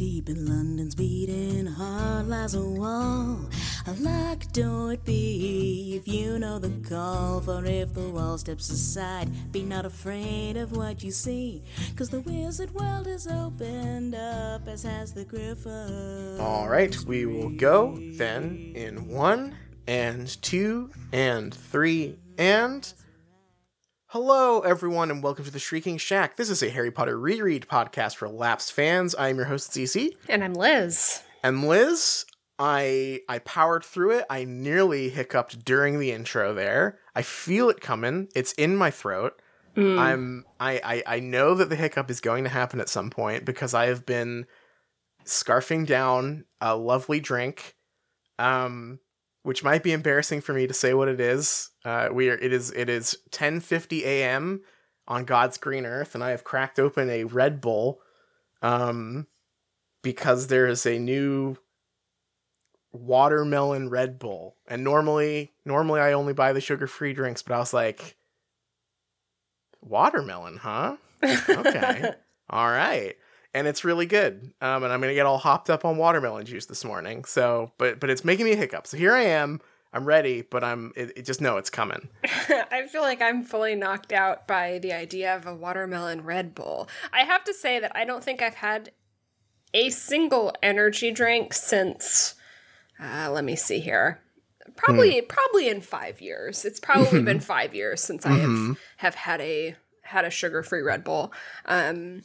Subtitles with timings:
[0.00, 3.38] deep in London's beating heart lies a wall.
[3.86, 7.42] A locked door it be if you know the call.
[7.42, 11.62] For if the wall steps aside, be not afraid of what you see.
[11.96, 16.40] Cause the wizard world is opened up, as has the griffin.
[16.40, 19.54] All right, we will go then in one
[19.86, 22.90] and two and three and.
[24.12, 26.34] Hello, everyone, and welcome to the Shrieking Shack.
[26.34, 29.14] This is a Harry Potter reread podcast for lapsed fans.
[29.14, 30.16] I am your host, CC.
[30.28, 31.22] And I'm Liz.
[31.44, 32.24] And Liz,
[32.58, 34.24] I I powered through it.
[34.28, 36.98] I nearly hiccuped during the intro there.
[37.14, 38.26] I feel it coming.
[38.34, 39.40] It's in my throat.
[39.76, 43.44] I'm I, I I know that the hiccup is going to happen at some point
[43.44, 44.46] because I have been
[45.24, 47.76] scarfing down a lovely drink.
[48.40, 48.98] Um
[49.44, 51.69] which might be embarrassing for me to say what it is.
[51.84, 52.36] Uh, we are.
[52.36, 52.70] It is.
[52.72, 54.62] It is 10:50 a.m.
[55.08, 58.00] on God's green earth, and I have cracked open a Red Bull,
[58.62, 59.26] um,
[60.02, 61.56] because there is a new
[62.92, 64.56] watermelon Red Bull.
[64.66, 68.16] And normally, normally I only buy the sugar-free drinks, but I was like,
[69.80, 70.96] watermelon, huh?
[71.22, 72.12] Okay,
[72.50, 73.16] all right.
[73.52, 74.52] And it's really good.
[74.60, 77.24] Um, and I'm gonna get all hopped up on watermelon juice this morning.
[77.24, 78.86] So, but but it's making me a hiccup.
[78.86, 79.60] So here I am.
[79.92, 82.08] I'm ready, but I'm it, it just know it's coming.
[82.24, 86.88] I feel like I'm fully knocked out by the idea of a watermelon Red Bull.
[87.12, 88.92] I have to say that I don't think I've had
[89.74, 92.34] a single energy drink since
[93.02, 94.20] uh, let me see here.
[94.76, 96.64] Probably probably in 5 years.
[96.64, 101.02] It's probably been 5 years since I have have had a had a sugar-free Red
[101.02, 101.32] Bull.
[101.64, 102.22] Um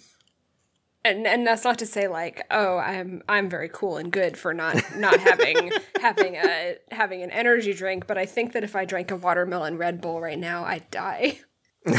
[1.05, 4.53] and and that's not to say like oh i'm i'm very cool and good for
[4.53, 8.83] not not having having a having an energy drink but i think that if i
[8.83, 11.39] drank a watermelon red bull right now i'd die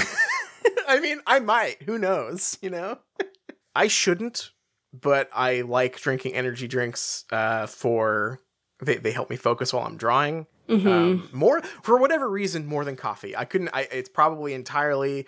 [0.88, 1.82] I mean, I might.
[1.82, 2.58] Who knows?
[2.60, 2.98] You know,
[3.74, 4.50] I shouldn't,
[4.92, 7.24] but I like drinking energy drinks.
[7.30, 8.40] Uh, for
[8.84, 10.46] they they help me focus while I'm drawing.
[10.68, 13.36] Um, more for whatever reason, more than coffee.
[13.36, 13.70] I couldn't.
[13.72, 15.26] I it's probably entirely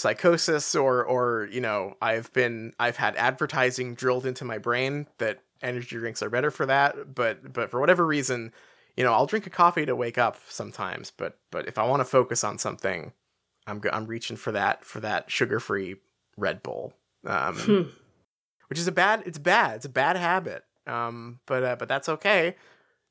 [0.00, 5.42] psychosis or or you know I've been I've had advertising drilled into my brain that
[5.62, 7.14] energy drinks are better for that.
[7.14, 8.52] But but for whatever reason,
[8.96, 11.10] you know I'll drink a coffee to wake up sometimes.
[11.10, 13.12] But but if I want to focus on something,
[13.66, 15.96] I'm I'm reaching for that for that sugar free
[16.36, 16.94] Red Bull,
[17.26, 17.92] um,
[18.68, 20.64] which is a bad it's bad it's a bad habit.
[20.86, 22.56] Um, but uh, but that's okay.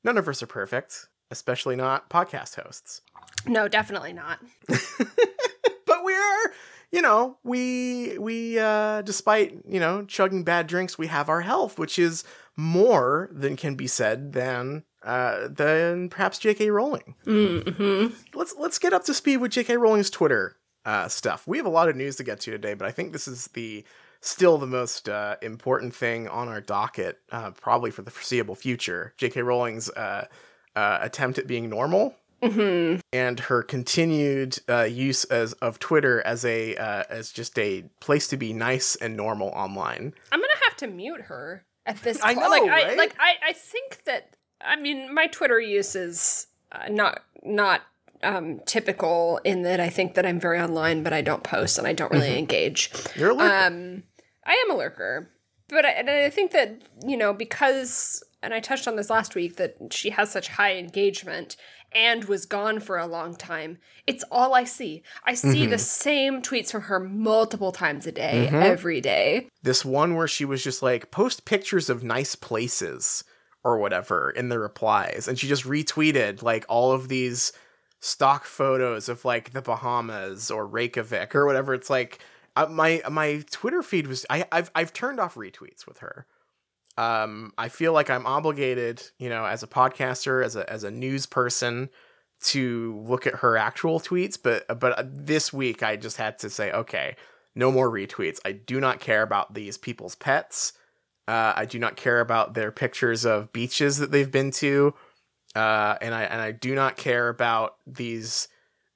[0.02, 3.02] None of us are perfect, especially not podcast hosts.
[3.46, 4.40] no definitely not
[5.90, 6.52] But we are,
[6.92, 11.78] you know, we we uh, despite you know chugging bad drinks, we have our health,
[11.78, 12.24] which is
[12.56, 16.70] more than can be said than uh, than perhaps J.K.
[16.70, 17.14] Rowling.
[17.24, 18.14] mm-hmm.
[18.36, 19.76] let's let's get up to speed with J.K.
[19.76, 21.46] Rowling's Twitter uh, stuff.
[21.46, 23.46] We have a lot of news to get to today, but I think this is
[23.48, 23.84] the
[24.20, 29.14] still the most uh, important thing on our docket, uh, probably for the foreseeable future.
[29.16, 29.42] J.K.
[29.42, 30.26] Rowling's uh,
[30.76, 32.14] uh, attempt at being normal.
[33.12, 38.28] And her continued uh, use as of Twitter as a uh, as just a place
[38.28, 40.14] to be nice and normal online.
[40.32, 42.98] i'm gonna have to mute her at this I point like know, i right?
[42.98, 47.82] like i i think that i mean my twitter use is uh, not not
[48.22, 51.86] um typical in that i think that i'm very online but i don't post and
[51.86, 53.66] i don't really engage You're a lurker.
[53.66, 54.02] Um,
[54.44, 55.30] I am a lurker,
[55.68, 59.34] but I, and I think that you know because, and I touched on this last
[59.34, 61.56] week that she has such high engagement
[61.92, 63.78] and was gone for a long time.
[64.06, 65.02] It's all I see.
[65.24, 69.48] I see the same tweets from her multiple times a day, every day.
[69.62, 73.24] this one where she was just like post pictures of nice places
[73.62, 77.52] or whatever in the replies and she just retweeted like all of these
[78.00, 82.20] stock photos of like the Bahamas or Reykjavik or whatever it's like
[82.56, 86.26] uh, my my Twitter feed was I I've I've turned off retweets with her
[87.00, 90.90] um I feel like I'm obligated you know as a podcaster as a as a
[90.90, 91.90] news person
[92.42, 96.72] to look at her actual tweets but but this week I just had to say
[96.72, 97.16] okay
[97.54, 98.38] no more retweets.
[98.44, 100.72] I do not care about these people's pets.
[101.28, 104.94] Uh, I do not care about their pictures of beaches that they've been to,
[105.54, 108.48] uh, and I and I do not care about these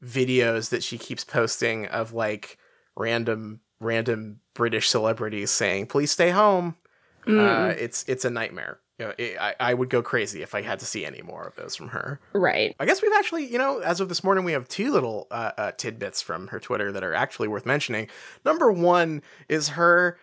[0.04, 2.58] videos that she keeps posting of like
[2.96, 6.76] random random British celebrities saying "Please stay home."
[7.26, 8.78] Uh, it's it's a nightmare.
[8.98, 11.44] You know, it, I I would go crazy if I had to see any more
[11.44, 12.20] of those from her.
[12.32, 12.74] Right.
[12.78, 15.52] I guess we've actually, you know, as of this morning, we have two little uh,
[15.56, 18.08] uh, tidbits from her Twitter that are actually worth mentioning.
[18.44, 20.18] Number one is her.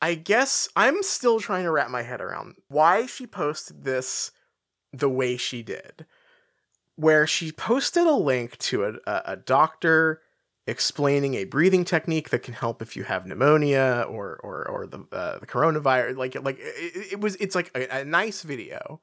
[0.00, 4.30] I guess I'm still trying to wrap my head around why she posted this
[4.92, 6.06] the way she did,
[6.96, 10.22] where she posted a link to a, a, a doctor
[10.68, 15.04] explaining a breathing technique that can help if you have pneumonia or or or the
[15.12, 16.16] uh, the coronavirus.
[16.16, 19.00] Like like it, it was it's like a, a nice video,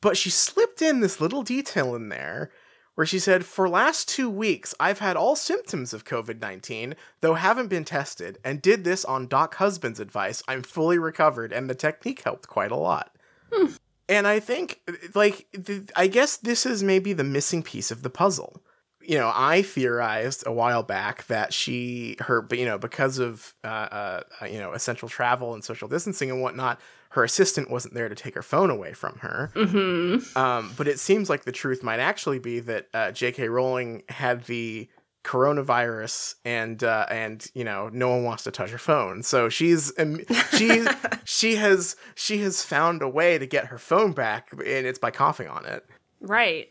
[0.00, 2.50] but she slipped in this little detail in there
[2.96, 7.34] where she said, For last two weeks, I've had all symptoms of COVID 19, though
[7.34, 10.42] haven't been tested, and did this on Doc Husband's advice.
[10.48, 13.14] I'm fully recovered, and the technique helped quite a lot.
[13.52, 13.66] Hmm.
[14.08, 14.80] And I think,
[15.14, 18.62] like, th- I guess this is maybe the missing piece of the puzzle.
[19.08, 23.54] You know, I theorized a while back that she, her, but you know, because of,
[23.64, 24.20] uh, uh,
[24.50, 26.80] you know, essential travel and social distancing and whatnot,
[27.10, 29.50] her assistant wasn't there to take her phone away from her.
[29.54, 30.36] Mm-hmm.
[30.36, 33.48] Um, but it seems like the truth might actually be that uh, J.K.
[33.48, 34.88] Rowling had the
[35.26, 39.92] coronavirus, and uh, and you know no one wants to touch her phone, so she's
[39.98, 40.20] um,
[40.56, 40.86] she
[41.24, 45.10] she has she has found a way to get her phone back, and it's by
[45.10, 45.84] coughing on it.
[46.20, 46.68] Right.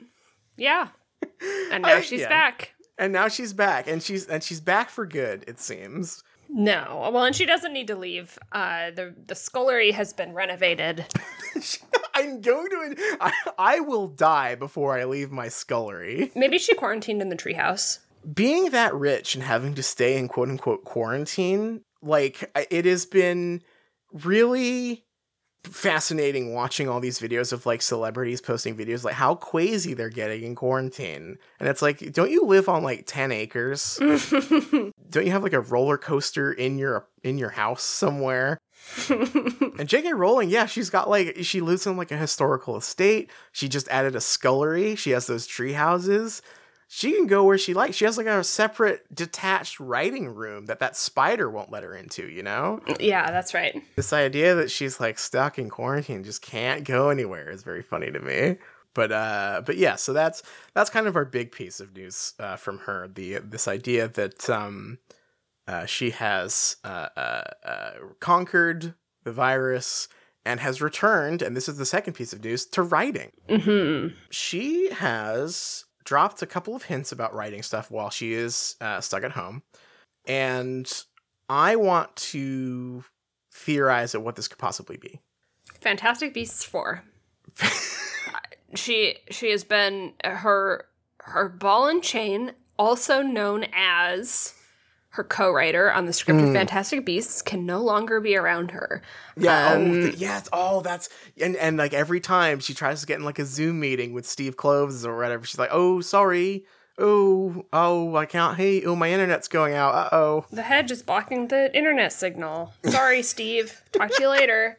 [0.58, 0.88] Yeah.
[1.72, 2.30] And now I- she's yeah.
[2.30, 2.72] back.
[2.98, 5.44] And now she's back, and she's and she's back for good.
[5.48, 6.24] It seems.
[6.48, 7.10] No.
[7.13, 8.38] Well, and she doesn't need to leave.
[8.54, 11.06] Uh, the the scullery has been renovated.
[12.13, 13.18] I'm going to.
[13.19, 16.31] I, I will die before I leave my scullery.
[16.36, 18.00] Maybe she quarantined in the treehouse.
[18.33, 23.62] being that rich and having to stay in quote unquote quarantine, like it has been
[24.13, 25.05] really
[25.66, 30.44] fascinating watching all these videos of like celebrities posting videos like how crazy they're getting
[30.44, 31.38] in quarantine.
[31.60, 33.98] And it's like, don't you live on like 10 acres?
[34.00, 38.60] don't you have like a roller coaster in your in your house somewhere?
[39.10, 40.14] And J.K.
[40.14, 43.30] Rowling, yeah, she's got like she lives in like a historical estate.
[43.52, 44.96] She just added a scullery.
[44.96, 46.42] She has those tree houses.
[46.88, 47.96] She can go where she likes.
[47.96, 52.28] She has like a separate detached writing room that that spider won't let her into,
[52.28, 52.80] you know?
[53.00, 53.82] yeah, that's right.
[53.96, 58.12] This idea that she's like stuck in quarantine just can't go anywhere is very funny
[58.12, 58.58] to me.
[58.94, 60.42] But uh but yeah, so that's
[60.74, 63.10] that's kind of our big piece of news uh from her.
[63.14, 65.00] The this idea that um
[65.68, 68.94] uh, she has uh, uh, uh, conquered
[69.24, 70.08] the virus
[70.46, 73.32] and has returned, and this is the second piece of news, to writing.
[73.50, 74.16] Mm-hmm.
[74.30, 79.24] She has dropped a couple of hints about writing stuff while she is uh, stuck
[79.24, 79.63] at home.
[80.28, 80.92] And
[81.50, 83.04] I want to
[83.52, 85.19] theorize at what this could possibly be.
[85.81, 87.04] Fantastic Beasts four.
[88.75, 90.86] she she has been her
[91.19, 94.54] her ball and chain, also known as
[95.16, 96.54] her co-writer on the script of Mm.
[96.54, 99.02] Fantastic Beasts, can no longer be around her.
[99.38, 101.10] Yeah, oh, Um, th- yeah, it's- oh, that's
[101.42, 104.26] and and like every time she tries to get in like a Zoom meeting with
[104.26, 106.66] Steve Kloves or whatever, she's like, "Oh, sorry,
[106.98, 108.58] oh, oh, I can't.
[108.58, 109.94] Hey, oh, my internet's going out.
[109.96, 112.74] Uh oh." The hedge is blocking the internet signal.
[112.86, 113.82] Sorry, Steve.
[113.92, 114.78] Talk to you later.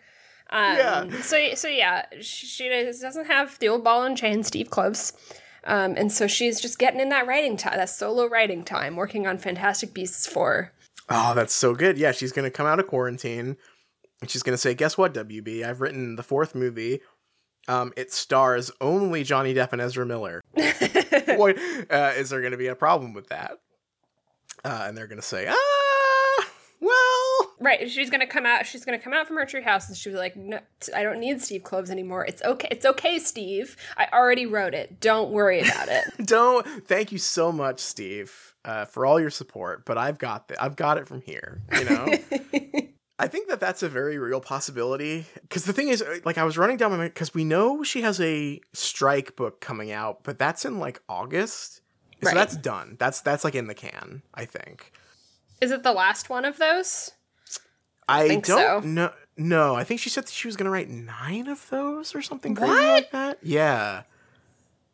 [0.50, 1.21] Um, Yeah.
[1.23, 5.12] So so yeah, she, she does- doesn't have the old ball and chain, Steve Kloves.
[5.67, 9.27] Um, and so she's just getting in that writing time, that solo writing time, working
[9.27, 10.73] on Fantastic Beasts 4.
[11.09, 11.99] Oh, that's so good.
[11.99, 13.57] Yeah, she's gonna come out of quarantine,
[14.21, 15.65] and she's gonna say, "Guess what, WB?
[15.65, 17.01] I've written the fourth movie.
[17.69, 20.41] Um, it stars only Johnny Depp and Ezra Miller.
[20.55, 21.57] what
[21.91, 23.59] uh, is there gonna be a problem with that?"
[24.65, 25.86] Uh, and they're gonna say, "Ah, well."
[27.67, 28.65] Right, she's gonna come out.
[28.65, 30.61] She's gonna come out from her treehouse, and she was like, "No,
[30.95, 32.25] I don't need Steve Kloves anymore.
[32.25, 32.69] It's okay.
[32.71, 33.77] It's okay, Steve.
[33.97, 35.01] I already wrote it.
[35.01, 36.65] Don't worry about it." Don't.
[36.87, 39.85] Thank you so much, Steve, uh, for all your support.
[39.85, 41.61] But I've got the, I've got it from here.
[41.73, 42.06] You know.
[43.19, 45.27] I think that that's a very real possibility.
[45.43, 47.82] Because the thing is, uh, like, I was running down my mind because we know
[47.82, 51.81] she has a strike book coming out, but that's in like August.
[52.23, 52.94] So that's done.
[53.01, 54.23] That's that's like in the can.
[54.32, 54.93] I think.
[55.61, 57.11] Is it the last one of those?
[58.08, 58.81] I don't so.
[58.81, 59.13] know.
[59.36, 62.22] No, I think she said that she was going to write nine of those or
[62.22, 62.93] something crazy What?
[62.94, 63.39] like that.
[63.43, 64.03] Yeah.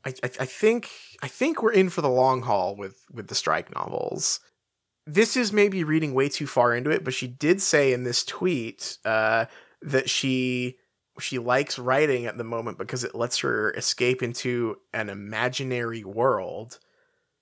[0.04, 0.90] I, I I think
[1.22, 4.40] I think we're in for the long haul with with the strike novels.
[5.06, 8.24] This is maybe reading way too far into it, but she did say in this
[8.24, 9.46] tweet uh,
[9.82, 10.78] that she
[11.20, 16.78] she likes writing at the moment because it lets her escape into an imaginary world.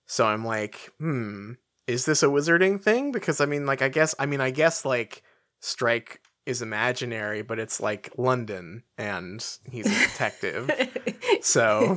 [0.06, 1.52] So I'm like, hmm,
[1.86, 3.12] is this a wizarding thing?
[3.12, 5.22] Because I mean, like, I guess I mean, I guess like
[5.60, 10.70] Strike is imaginary, but it's like London and he's a detective.
[11.42, 11.96] so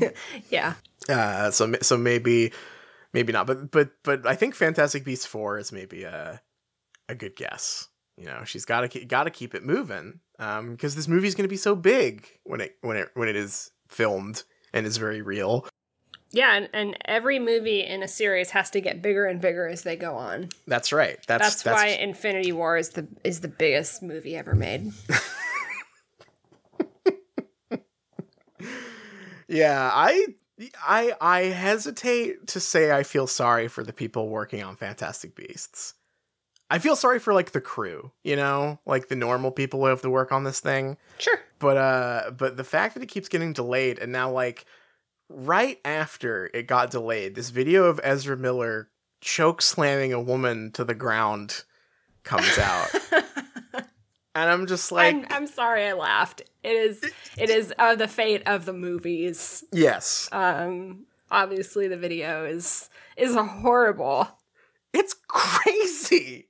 [0.50, 0.75] yeah.
[1.10, 2.51] uh so so maybe
[3.13, 6.41] maybe not but but but i think fantastic beasts 4 is maybe a
[7.10, 10.96] a good guess you know she's got to got to keep it moving um because
[10.96, 14.43] this movie's going to be so big when it when it when it is filmed
[14.74, 15.67] and is very real
[16.36, 19.84] Yeah, and, and every movie in a series has to get bigger and bigger as
[19.84, 20.50] they go on.
[20.68, 24.92] that's right that's That's, why Infinity War is the is the biggest movie ever made.
[29.48, 30.25] yeah i
[30.86, 35.96] I I hesitate to say I feel sorry for the people working on Fantastic Beasts.
[36.70, 40.02] I feel sorry for like the crew, you know, like the normal people who have
[40.04, 40.98] to work on this thing.
[41.18, 41.40] Sure.
[41.60, 44.66] But uh but the fact that it keeps getting delayed and now like
[45.30, 48.89] right after it got delayed, this video of Ezra Miller
[49.22, 51.63] choke slamming a woman to the ground
[52.24, 52.89] comes out.
[54.36, 56.42] and I'm just like I'm, I'm sorry I laughed.
[56.63, 57.03] It is
[57.38, 59.63] it is uh, the fate of the movies.
[59.72, 60.30] yes.
[60.32, 64.27] Um obviously the video is is horrible.
[64.94, 66.50] It's crazy.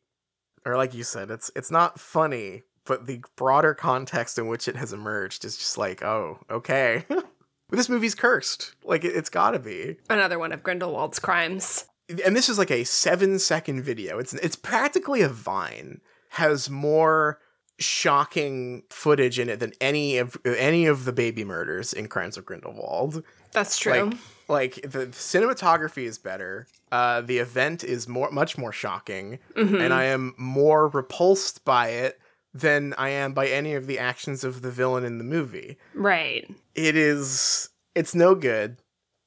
[0.65, 4.75] Or like you said, it's it's not funny, but the broader context in which it
[4.75, 7.05] has emerged is just like, oh, okay.
[7.77, 8.75] this movie's cursed.
[8.83, 9.97] Like it, it's got to be.
[10.09, 11.85] Another one of Grindelwald's crimes.
[12.25, 14.19] And this is like a 7-second video.
[14.19, 16.01] It's it's practically a vine.
[16.31, 17.39] Has more
[17.79, 22.45] shocking footage in it than any of any of the baby murders in Crimes of
[22.45, 23.23] Grindelwald.
[23.51, 24.11] That's true.
[24.47, 26.67] Like, like the cinematography is better.
[26.91, 29.79] Uh, the event is more, much more shocking, Mhm.
[29.81, 32.19] and I am more repulsed by it
[32.53, 35.77] than I am by any of the actions of the villain in the movie.
[35.93, 36.49] right.
[36.75, 38.77] It is, it's no good,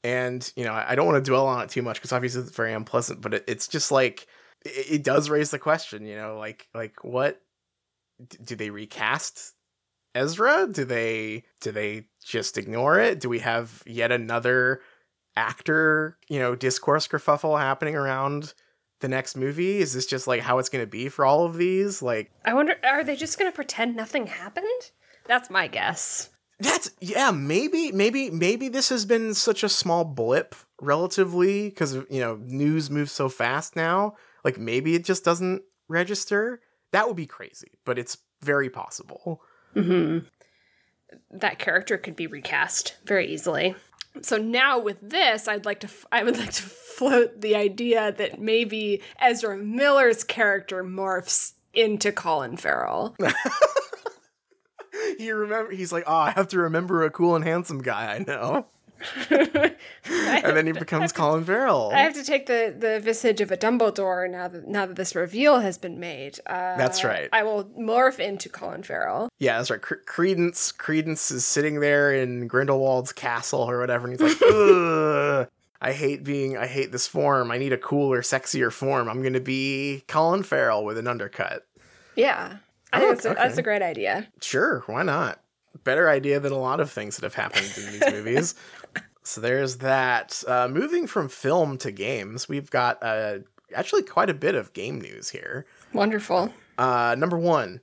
[0.04, 2.42] and you know I, I don't want to dwell on it too much because obviously
[2.42, 3.20] it's very unpleasant.
[3.20, 4.26] But it, it's just like
[4.64, 7.40] it, it does raise the question, you know, like like what
[8.28, 9.54] d- do they recast
[10.14, 10.68] Ezra?
[10.70, 13.20] Do they do they just ignore it?
[13.20, 14.80] Do we have yet another
[15.36, 18.54] actor, you know, discourse kerfuffle happening around
[19.00, 19.78] the next movie?
[19.78, 22.02] Is this just like how it's going to be for all of these?
[22.02, 24.90] Like I wonder are they just going to pretend nothing happened?
[25.26, 26.30] That's my guess.
[26.60, 32.20] that's yeah, maybe maybe maybe this has been such a small blip relatively because you
[32.20, 34.14] know news moves so fast now.
[34.44, 36.60] Like maybe it just doesn't register.
[36.92, 39.42] That would be crazy, but it's very possible.
[39.74, 40.26] Mhm.
[41.30, 43.74] That character could be recast very easily.
[44.22, 48.40] So now with this, I'd like to I would like to float the idea that
[48.40, 53.16] maybe Ezra Miller's character morphs into Colin Farrell.
[55.18, 58.18] he remember he's like, oh, I have to remember a cool and handsome guy I
[58.18, 58.66] know,
[59.30, 61.90] and then he becomes Colin Farrell.
[61.94, 65.14] I have to take the, the visage of a Dumbledore now that now that this
[65.14, 66.38] reveal has been made.
[66.46, 67.28] Uh, That's right.
[67.32, 69.28] I will morph into Colin Farrell.
[69.38, 69.80] Yeah, that's right.
[69.82, 75.48] Cre- Credence, Credence is sitting there in Grindelwald's castle or whatever, and he's like, Ugh,
[75.80, 77.50] I hate being, I hate this form.
[77.50, 79.08] I need a cooler, sexier form.
[79.08, 81.66] I'm gonna be Colin Farrell with an undercut.
[82.14, 82.56] Yeah,
[82.92, 83.42] I Oh, think that's a, okay.
[83.42, 84.26] that's a great idea.
[84.40, 85.40] Sure, why not?
[85.84, 88.54] Better idea than a lot of things that have happened in these movies.
[89.26, 90.42] So there's that.
[90.46, 93.38] Uh, moving from film to games, we've got uh,
[93.74, 95.66] actually quite a bit of game news here.
[95.92, 96.52] Wonderful.
[96.78, 97.80] Uh, number one,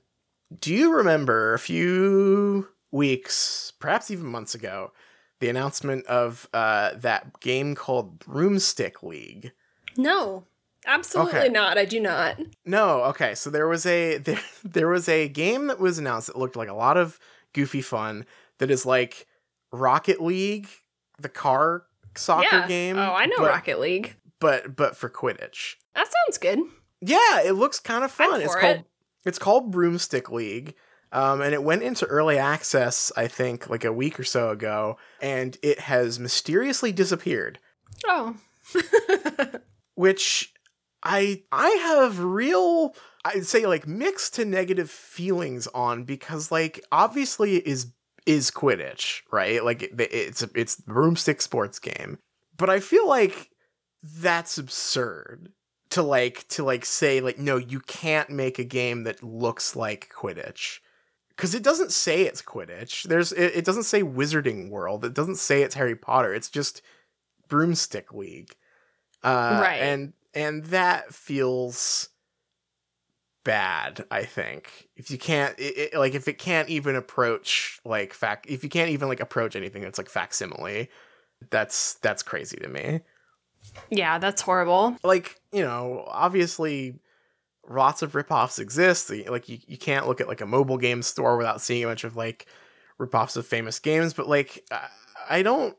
[0.60, 4.92] do you remember a few weeks, perhaps even months ago,
[5.40, 9.52] the announcement of uh, that game called Broomstick League?
[9.96, 10.44] No,
[10.86, 11.48] absolutely Okay.
[11.48, 11.76] not.
[11.76, 12.38] I do not.
[12.64, 13.34] No, okay.
[13.34, 16.68] So there was a there, there was a game that was announced that looked like
[16.68, 17.18] a lot of
[17.52, 18.24] goofy fun
[18.58, 19.26] that is like
[19.72, 20.68] Rocket League,
[21.18, 21.84] the car
[22.16, 22.68] soccer yeah.
[22.68, 22.96] game.
[22.96, 24.16] Oh, I know but, Rocket League.
[24.40, 25.74] but but for Quidditch.
[25.94, 26.58] That sounds good.
[27.00, 28.40] Yeah, it looks kind of fun.
[28.40, 28.84] It's called it.
[29.24, 30.74] it's called Broomstick League.
[31.12, 34.98] Um, and it went into early access, I think, like a week or so ago,
[35.22, 37.60] and it has mysteriously disappeared.
[38.04, 38.34] Oh.
[39.94, 40.52] Which
[41.04, 47.56] I I have real I'd say like mixed to negative feelings on because like obviously
[47.56, 47.92] it is
[48.26, 49.64] is Quidditch, right?
[49.64, 52.18] Like it, it's a, it's broomstick sports game.
[52.56, 53.50] But I feel like
[54.02, 55.50] that's absurd
[55.90, 60.12] to like to like say like no, you can't make a game that looks like
[60.14, 60.80] Quidditch.
[61.36, 63.04] Cuz it doesn't say it's Quidditch.
[63.04, 65.04] There's it, it doesn't say Wizarding World.
[65.04, 66.32] It doesn't say it's Harry Potter.
[66.32, 66.80] It's just
[67.48, 68.54] Broomstick League.
[69.22, 69.80] Uh, Right.
[69.80, 72.08] And and that feels
[73.44, 74.04] bad.
[74.10, 78.46] I think if you can't it, it- like if it can't even approach like fact
[78.48, 80.88] if you can't even like approach anything that's like facsimile,
[81.50, 83.00] that's that's crazy to me.
[83.90, 84.96] yeah, that's horrible.
[85.04, 86.98] Like you know, obviously.
[87.66, 89.10] Lots of ripoffs exist.
[89.26, 92.04] Like you, you can't look at like a mobile game store without seeing a bunch
[92.04, 92.44] of like
[93.00, 94.12] ripoffs of famous games.
[94.12, 94.88] But like I,
[95.30, 95.74] I don't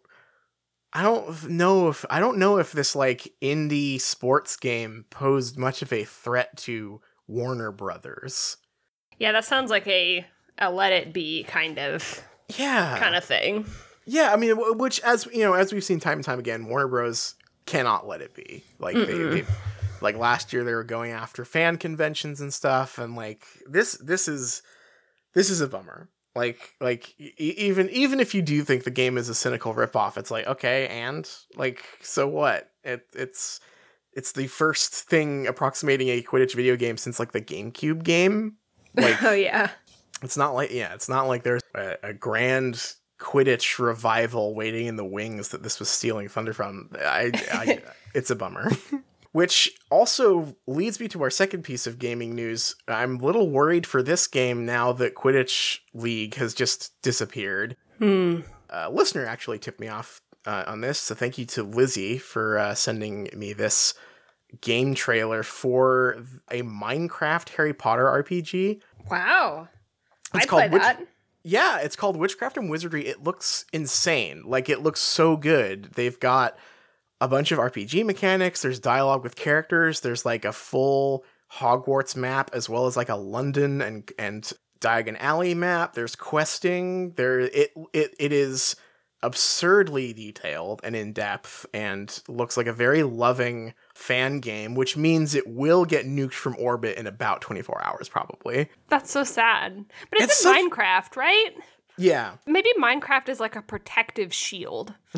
[0.93, 5.83] I don't know if I don't know if this like indie sports game posed much
[5.83, 8.57] of a threat to Warner Brothers.
[9.19, 10.25] Yeah, that sounds like a
[10.57, 12.23] a let it be kind of
[12.57, 13.65] Yeah, kind of thing.
[14.05, 16.67] Yeah, I mean, w- which as you know, as we've seen time and time again,
[16.67, 17.35] Warner Bros.
[17.65, 18.63] cannot let it be.
[18.77, 19.43] Like they, they,
[20.01, 24.27] like last year, they were going after fan conventions and stuff, and like this, this
[24.27, 24.61] is
[25.33, 26.09] this is a bummer.
[26.35, 30.17] Like like e- even even if you do think the game is a cynical ripoff,
[30.17, 32.69] it's like okay, and like so what?
[32.83, 33.59] It it's
[34.15, 38.55] it's the first thing approximating a Quidditch video game since like the GameCube game.
[38.95, 39.71] Like oh yeah.
[40.23, 44.95] it's not like yeah, it's not like there's a, a grand Quidditch revival waiting in
[44.95, 46.89] the wings that this was stealing thunder from.
[46.99, 47.81] I, I
[48.13, 48.71] it's a bummer.
[49.33, 52.73] Which also leads me to our second piece of gaming news.
[52.87, 57.75] I'm a little worried for this game now that Quidditch League has just disappeared.
[57.99, 58.41] Hmm.
[58.69, 62.57] A listener actually tipped me off uh, on this, so thank you to Lizzie for
[62.57, 63.93] uh, sending me this
[64.61, 68.81] game trailer for a Minecraft Harry Potter RPG.
[69.09, 69.67] Wow.
[70.33, 71.05] It's I'd called Witch- that.
[71.43, 73.05] Yeah, it's called Witchcraft and Wizardry.
[73.05, 74.43] It looks insane.
[74.45, 75.91] Like it looks so good.
[75.93, 76.57] They've got
[77.21, 81.23] a bunch of RPG mechanics, there's dialogue with characters, there's like a full
[81.53, 85.93] Hogwarts map as well as like a London and and Diagon Alley map.
[85.93, 87.11] There's questing.
[87.11, 88.75] There it it it is
[89.25, 95.33] absurdly detailed and in depth and looks like a very loving fan game, which means
[95.35, 98.69] it will get nuked from orbit in about 24 hours probably.
[98.89, 99.85] That's so sad.
[100.09, 101.51] But it's, It's in such- Minecraft, right?
[101.97, 102.33] Yeah.
[102.45, 104.93] Maybe Minecraft is like a protective shield.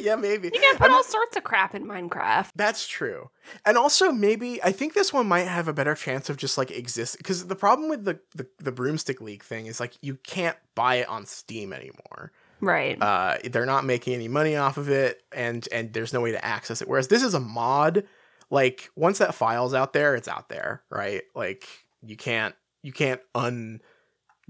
[0.00, 0.50] yeah, maybe.
[0.52, 2.50] You can put all sorts of crap in Minecraft.
[2.56, 3.30] That's true.
[3.64, 6.70] And also maybe I think this one might have a better chance of just like
[6.70, 10.56] exist because the problem with the, the the broomstick league thing is like you can't
[10.74, 12.32] buy it on Steam anymore.
[12.62, 12.96] Right.
[13.02, 16.42] Uh they're not making any money off of it and and there's no way to
[16.44, 16.88] access it.
[16.88, 18.04] Whereas this is a mod,
[18.50, 21.22] like once that file's out there, it's out there, right?
[21.34, 21.68] Like
[22.02, 23.82] you can't you can't un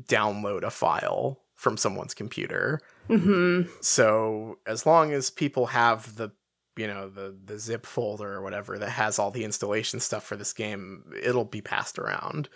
[0.02, 2.81] download a file from someone's computer.
[3.09, 3.71] mm-hmm.
[3.81, 6.31] So as long as people have the
[6.76, 10.37] you know the the zip folder or whatever that has all the installation stuff for
[10.37, 12.49] this game, it'll be passed around.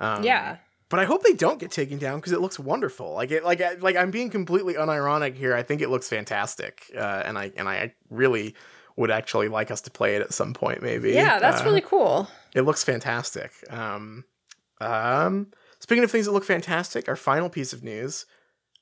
[0.00, 0.58] Um, yeah.
[0.88, 3.12] But I hope they don't get taken down because it looks wonderful.
[3.14, 5.54] Like it, like like I'm being completely unironic here.
[5.54, 8.54] I think it looks fantastic, uh, and I and I really
[8.96, 10.82] would actually like us to play it at some point.
[10.82, 11.12] Maybe.
[11.12, 12.28] Yeah, that's Uh, really cool.
[12.54, 13.52] it looks fantastic.
[13.70, 14.24] Um,
[14.80, 15.48] um,
[15.78, 18.26] speaking of things that look fantastic, our final piece of news.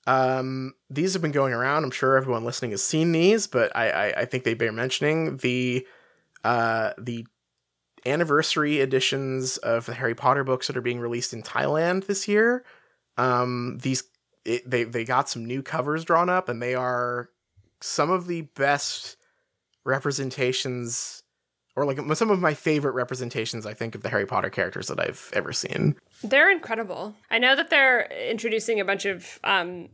[0.08, 1.82] Um, these have been going around.
[1.82, 5.38] I'm sure everyone listening has seen these, but I, I, I think they bear mentioning
[5.38, 5.84] the
[6.44, 7.26] uh, the
[8.06, 12.64] anniversary editions of the Harry Potter books that are being released in Thailand this year.
[13.16, 14.04] Um, these
[14.44, 17.30] it, they they got some new covers drawn up, and they are
[17.80, 19.16] some of the best
[19.84, 21.22] representations
[21.76, 24.98] or like some of my favorite representations I think of the Harry Potter characters that
[24.98, 25.94] I've ever seen.
[26.24, 27.14] They're incredible.
[27.30, 29.90] I know that they're introducing a bunch of um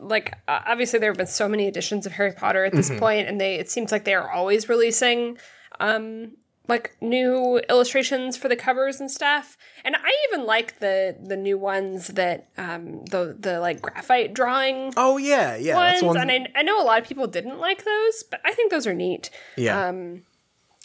[0.00, 3.40] like obviously there have been so many editions of Harry Potter at this point, and
[3.40, 5.38] they it seems like they are always releasing
[5.80, 6.32] um
[6.68, 9.56] like new illustrations for the covers and stuff.
[9.84, 14.92] And I even like the the new ones that um the the like graphite drawing
[14.96, 16.02] Oh yeah, yeah, ones.
[16.04, 16.16] one.
[16.18, 18.86] And I, I know a lot of people didn't like those, but I think those
[18.86, 19.30] are neat.
[19.56, 20.24] yeah, Um,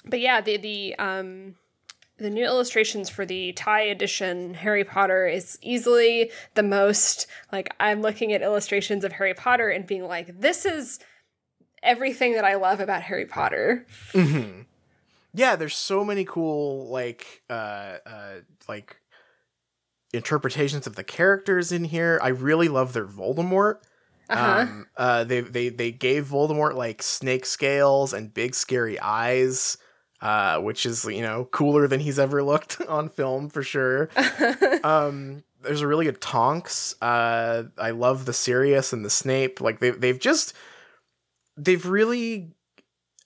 [0.05, 1.55] but yeah, the the um,
[2.17, 8.01] the new illustrations for the Thai edition Harry Potter is easily the most like I'm
[8.01, 10.99] looking at illustrations of Harry Potter and being like, this is
[11.81, 13.85] everything that I love about Harry Potter.
[14.13, 14.61] hmm
[15.33, 15.55] yeah.
[15.55, 18.35] There's so many cool like uh uh
[18.67, 18.97] like
[20.13, 22.19] interpretations of the characters in here.
[22.21, 23.79] I really love their Voldemort.
[24.29, 24.61] Uh-huh.
[24.61, 29.77] Um, uh, they they they gave Voldemort like snake scales and big scary eyes,
[30.21, 34.09] uh, which is you know cooler than he's ever looked on film for sure.
[34.83, 36.95] um, there's a really good Tonks.
[37.01, 39.59] Uh, I love the Sirius and the Snape.
[39.59, 40.53] Like they they've just
[41.57, 42.53] they've really.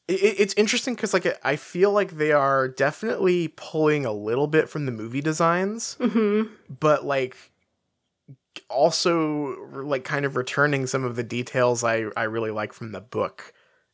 [0.07, 4.69] It, it's interesting because like I feel like they are definitely pulling a little bit
[4.69, 7.35] from the movie designs hmm but like
[8.69, 13.01] also like kind of returning some of the details I I really like from the
[13.01, 13.53] book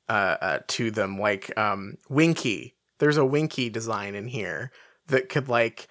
[0.10, 1.19] uh, uh to them.
[1.19, 2.76] Like um Winky.
[2.99, 4.71] There's a Winky design in here
[5.08, 5.88] that could like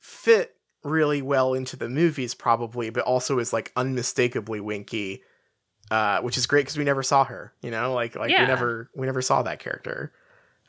[0.00, 5.22] fit really well into the movies probably but also is like unmistakably Winky
[5.90, 8.42] uh which is great cuz we never saw her you know like like Yeah.
[8.42, 10.12] we never we never saw that character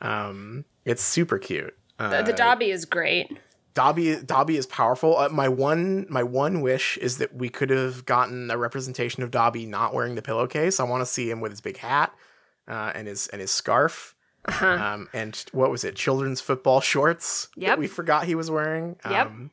[0.00, 3.38] um it's super cute uh, The, the Dobby is great.
[3.74, 5.18] Dobby Dobby is powerful.
[5.18, 9.30] Uh, my one my one wish is that we could have gotten a representation of
[9.30, 10.80] Dobby not wearing the pillowcase.
[10.80, 12.12] I want to see him with his big hat
[12.66, 14.14] uh, and his and his scarf.
[14.46, 14.66] Uh-huh.
[14.66, 15.94] Um, and what was it?
[15.94, 17.48] Children's football shorts.
[17.56, 17.78] that Yep.
[17.78, 18.96] we forgot he was wearing.
[19.08, 19.26] Yep.
[19.26, 19.50] Um,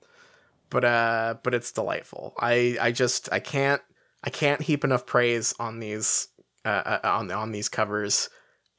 [0.70, 2.34] but uh, but it's delightful.
[2.40, 3.82] I I just I can't
[4.24, 6.28] I can't heap enough praise on these
[6.66, 8.30] uh, uh on on these covers.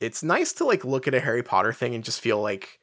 [0.00, 2.80] It's nice to like look at a Harry Potter thing and just feel like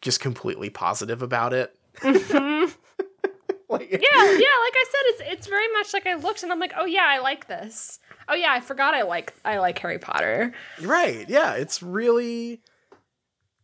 [0.00, 1.74] just completely positive about it.
[1.98, 2.74] Mhm.
[3.68, 4.56] like, yeah, yeah.
[4.62, 7.06] Like I said, it's it's very much like I looked and I'm like, oh yeah,
[7.06, 7.98] I like this.
[8.28, 10.52] Oh yeah, I forgot I like I like Harry Potter.
[10.82, 11.28] Right.
[11.28, 12.62] Yeah, it's really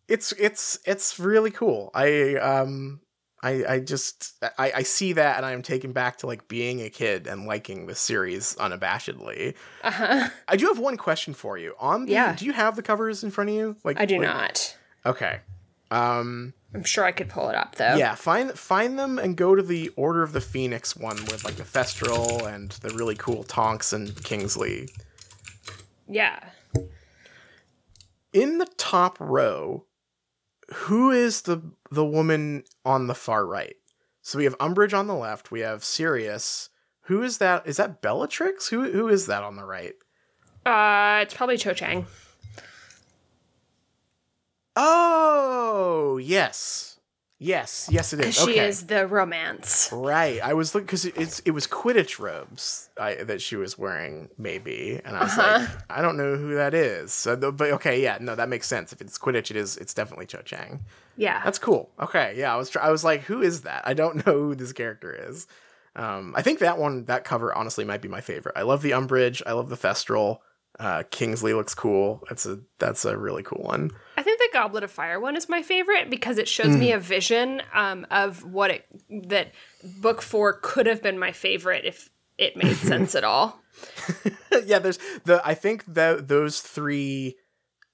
[0.09, 1.91] it's it's it's really cool.
[1.95, 3.01] I um
[3.47, 6.81] I I just I I see that and I am taken back to like being
[6.83, 9.55] a kid and liking the series unabashedly.
[9.83, 10.29] Uh huh.
[10.49, 11.75] I do have one question for you.
[11.79, 12.35] On the Yeah.
[12.35, 13.77] do you have the covers in front of you?
[13.85, 14.77] Like I do like- not.
[15.05, 15.41] Okay.
[15.91, 17.95] Um I'm sure I could pull it up though.
[17.97, 21.55] yeah, find find them and go to the Order of the Phoenix one with like
[21.57, 24.89] the Thestral and the really cool Tonks and Kingsley.
[26.09, 26.39] Yeah.
[28.33, 29.86] in the top row,
[30.75, 33.77] who is the the woman on the far right?
[34.23, 35.51] So we have Umbridge on the left.
[35.51, 36.71] We have Sirius.
[37.03, 37.67] Who is that?
[37.67, 38.69] Is that Bellatrix?
[38.69, 39.95] Who who is that on the right?
[40.65, 42.07] Uh, it's probably Cho Chang.
[44.75, 46.96] Oh yes,
[47.47, 48.13] yes, yes.
[48.13, 48.41] It is.
[48.43, 48.53] Okay.
[48.53, 49.89] she is the romance.
[49.93, 54.29] Right, I was looking because it's it was Quidditch robes I, that she was wearing,
[54.37, 55.79] maybe, and I was like, Uh-huh.
[55.89, 57.13] I don't know who that is.
[57.13, 58.93] So, but okay, yeah, no, that makes sense.
[58.93, 59.77] If it's Quidditch, it is.
[59.77, 60.85] It's definitely Cho Chang.
[61.17, 61.41] Yeah.
[61.45, 61.91] That's cool.
[62.01, 63.83] Okay, yeah, I was I was like, who is that?
[63.87, 65.47] I don't know who this character is.
[65.95, 68.55] Um, I think that one, that cover, honestly, might be my favorite.
[68.55, 69.41] I love the Umbridge.
[69.47, 70.41] I love the Thestral.
[70.79, 72.23] Uh, Kingsley looks cool.
[72.29, 73.93] That's a that's a really cool one.
[74.29, 76.99] I think the Goblet of Fire one is my favorite because it shows me a
[76.99, 78.85] vision um, of what it
[79.29, 79.53] that
[80.01, 83.61] book four could have been my favorite if it made sense at all.
[84.65, 87.37] yeah, there's the I think that those three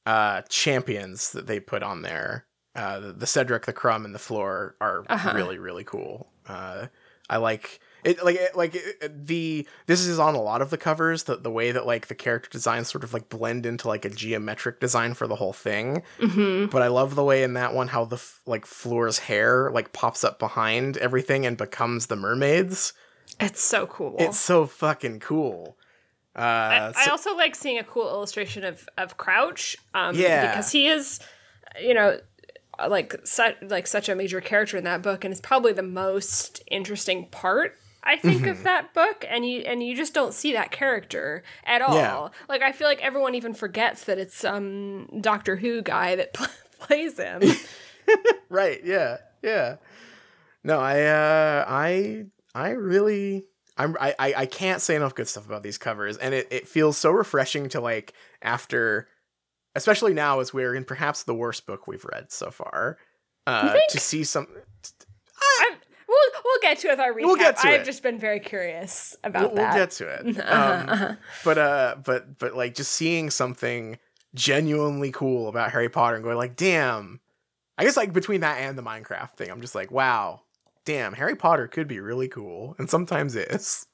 [0.06, 4.18] uh champions that they put on there, uh the, the Cedric, the Krum, and the
[4.18, 5.32] Fleur are Uh-huh.
[5.34, 6.28] really really cool.
[6.48, 6.86] Uh
[7.28, 10.78] I like it like it, like it, the this is on a lot of the
[10.78, 14.04] covers the the way that like the character designs sort of like blend into like
[14.04, 16.02] a geometric design for the whole thing.
[16.20, 19.70] hmm But I love the way in that one how the f- like Fleur's hair
[19.70, 22.92] like pops up behind everything and becomes the mermaids.
[23.40, 24.16] It's so cool.
[24.18, 25.76] It's so fucking cool.
[26.34, 29.76] Uh, I, I also like seeing a cool illustration of of Crouch.
[29.94, 30.48] Um, Yeah.
[30.50, 31.20] because he is,
[31.80, 32.18] you know,
[32.88, 36.62] like such like such a major character in that book, and it's probably the most
[36.68, 37.76] interesting part.
[38.04, 38.50] I think Mm-hmm.
[38.50, 41.94] of that book, and you and you just don't see that character at all.
[41.94, 42.28] Yeah.
[42.48, 46.46] Like I feel like everyone even forgets that it's um Doctor Who guy that pl-
[46.80, 47.42] plays him.
[48.48, 49.76] right yeah yeah
[50.64, 53.44] no i uh i i really
[53.78, 56.98] i'm i i, can't say enough good stuff about these covers and it, it feels
[56.98, 58.12] so refreshing to like
[58.42, 59.06] after
[59.76, 62.98] especially now as we're in perhaps the worst book we've read so far
[63.46, 64.48] uh to see some
[66.12, 67.22] we'll we'll get to it with our recap.
[67.22, 67.84] We'll get to I've it.
[67.84, 71.14] just been very curious about we'll, we'll get to it Uh-huh, um, uh-huh.
[71.44, 73.98] but uh but but like just seeing something
[74.34, 77.20] genuinely cool about harry potter and going like damn
[77.78, 80.40] i guess like between that and the minecraft thing i'm just like wow
[80.86, 83.86] damn harry potter could be really cool and sometimes is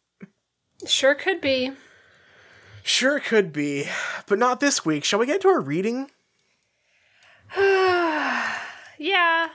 [0.87, 1.73] Sure could be.
[2.85, 3.89] sure could be
[4.29, 6.09] but not this week shall we get to our reading
[7.57, 9.49] yeah.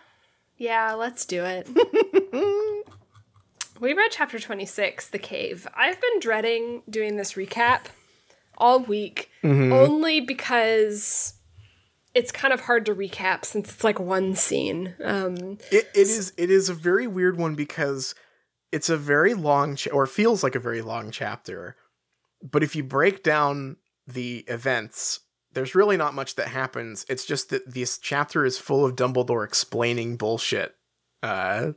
[0.58, 1.67] Yeah, let's do it.
[3.80, 5.67] we read chapter 26, The Cave.
[5.76, 7.86] I've been dreading doing this recap
[8.58, 11.36] all week, only because
[12.13, 14.96] it's kind of hard to recap since it's like one scene.
[15.04, 18.15] Um, it, it is it is a very weird one because
[18.72, 21.76] it's a very long cha- or feels like a very long chapter
[22.41, 25.22] but if you break down the events
[25.54, 29.46] there's really not much that happens it's just that this chapter is full of dumbledore
[29.46, 30.76] explaining bullshit
[31.22, 31.72] uh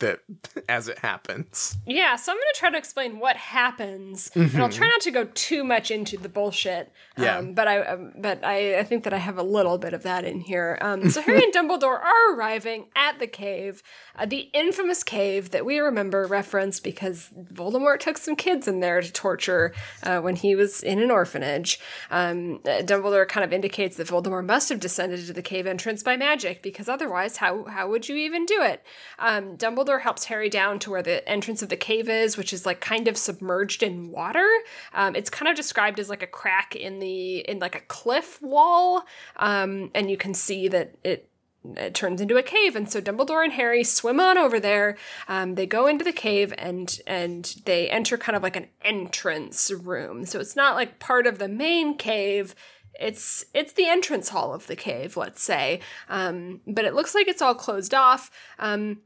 [0.00, 0.20] that
[0.68, 4.68] as it happens yeah, so I'm going to try to explain what happens, and I'll
[4.68, 6.92] try not to go too much into the bullshit.
[7.18, 7.38] Yeah.
[7.38, 10.02] Um, but I, um, but I, I think that I have a little bit of
[10.04, 10.78] that in here.
[10.80, 13.82] Um, so Harry and Dumbledore are arriving at the cave,
[14.16, 19.00] uh, the infamous cave that we remember referenced because Voldemort took some kids in there
[19.00, 21.80] to torture uh, when he was in an orphanage.
[22.10, 26.02] Um, uh, Dumbledore kind of indicates that Voldemort must have descended to the cave entrance
[26.02, 28.84] by magic because otherwise, how how would you even do it?
[29.18, 29.56] Um,
[29.90, 32.80] Dumbledore helps Harry down to where the entrance of the cave is, which is like
[32.80, 34.48] kind of submerged in water.
[34.94, 38.40] Um, it's kind of described as like a crack in the in like a cliff
[38.42, 39.04] wall,
[39.36, 41.28] um, and you can see that it
[41.76, 42.74] it turns into a cave.
[42.74, 44.96] And so dumbledore and harry swim on over there.
[45.28, 49.70] Um, they go into the cave and and they enter kind of like an entrance
[49.70, 50.24] room.
[50.24, 52.54] So it's not like part of the main cave.
[52.98, 55.80] It's it's the entrance hall of the cave let's say.
[56.08, 58.30] Um, but it looks like it's all closed off.
[58.58, 59.00] Um,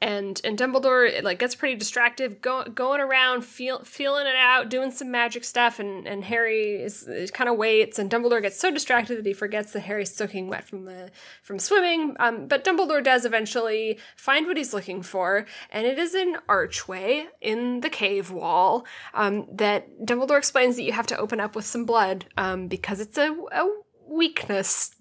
[0.00, 4.68] and and Dumbledore it, like gets pretty distracted, go, going around, feel, feeling it out,
[4.68, 8.58] doing some magic stuff, and and Harry is, is kind of waits, and Dumbledore gets
[8.58, 11.10] so distracted that he forgets that Harry's soaking wet from the
[11.42, 12.14] from swimming.
[12.18, 17.28] Um, but Dumbledore does eventually find what he's looking for, and it is an archway
[17.40, 21.64] in the cave wall um, that Dumbledore explains that you have to open up with
[21.64, 23.66] some blood um, because it's a, a
[24.08, 24.94] weakness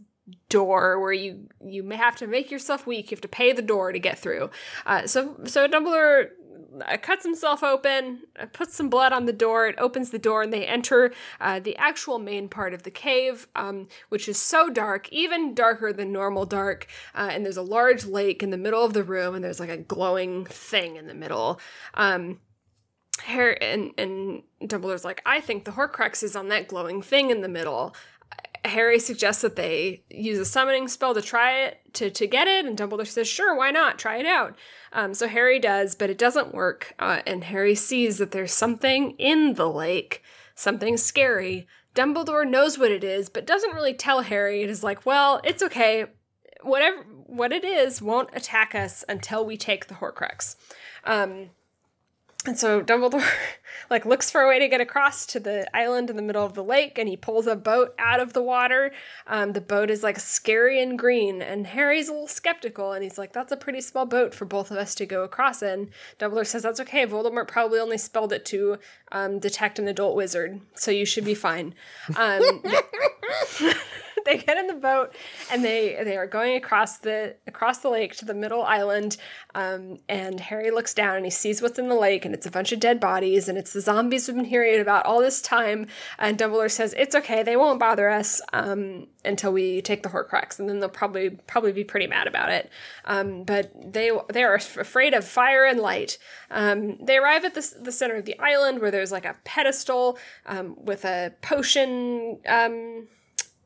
[0.60, 1.32] door where you
[1.76, 3.06] you may have to make yourself weak.
[3.12, 4.50] You have to pay the door to get through.
[4.86, 6.30] Uh, so so Dumbledore
[6.82, 9.68] uh, cuts himself open, uh, puts some blood on the door.
[9.68, 13.48] It opens the door, and they enter uh, the actual main part of the cave,
[13.56, 16.88] um, which is so dark, even darker than normal dark.
[17.14, 19.70] Uh, and there's a large lake in the middle of the room, and there's like
[19.70, 21.60] a glowing thing in the middle.
[21.94, 22.40] Um,
[23.24, 27.42] Harry and and Dumbledore's like, I think the Horcrux is on that glowing thing in
[27.42, 27.96] the middle.
[28.70, 32.66] Harry suggests that they use a summoning spell to try it to to get it,
[32.66, 34.00] and Dumbledore says, "Sure, why not?
[34.00, 34.56] Try it out."
[34.94, 39.12] Um, so Harry does, but it doesn't work, uh, and Harry sees that there's something
[39.18, 40.24] in the lake,
[40.56, 41.68] something scary.
[41.96, 44.62] Dumbledore knows what it is, but doesn't really tell Harry.
[44.62, 46.06] It is like, well, it's okay.
[46.62, 50.56] Whatever what it is won't attack us until we take the Horcrux.
[51.04, 51.52] Um,
[52.46, 53.28] and so Dumbledore
[53.90, 56.54] like looks for a way to get across to the island in the middle of
[56.54, 58.92] the lake, and he pulls a boat out of the water.
[59.28, 63.18] Um, the boat is like scary and green, and Harry's a little skeptical, and he's
[63.18, 66.48] like, "That's a pretty small boat for both of us to go across in." Dumbledore
[66.48, 67.06] says, "That's okay.
[67.06, 68.78] Voldemort probably only spelled it to
[69.12, 71.76] um, detect an adult wizard, so you should be fine."
[72.16, 72.64] Um,
[74.36, 75.16] they get in the boat
[75.52, 79.18] and they they are going across the across the lake to the middle island.
[79.54, 82.52] Um, and Harry looks down and he sees what's in the lake, and it's a
[82.52, 85.88] bunch of dead bodies, and it's the zombies we've been hearing about all this time.
[86.18, 90.60] And Dumbledore says it's okay, they won't bother us um, until we take the Horcrux,
[90.60, 92.70] and then they'll probably probably be pretty mad about it.
[93.06, 96.18] Um, but they they are afraid of fire and light.
[96.50, 100.18] Um, they arrive at the the center of the island where there's like a pedestal
[100.48, 103.08] um, with a potion um,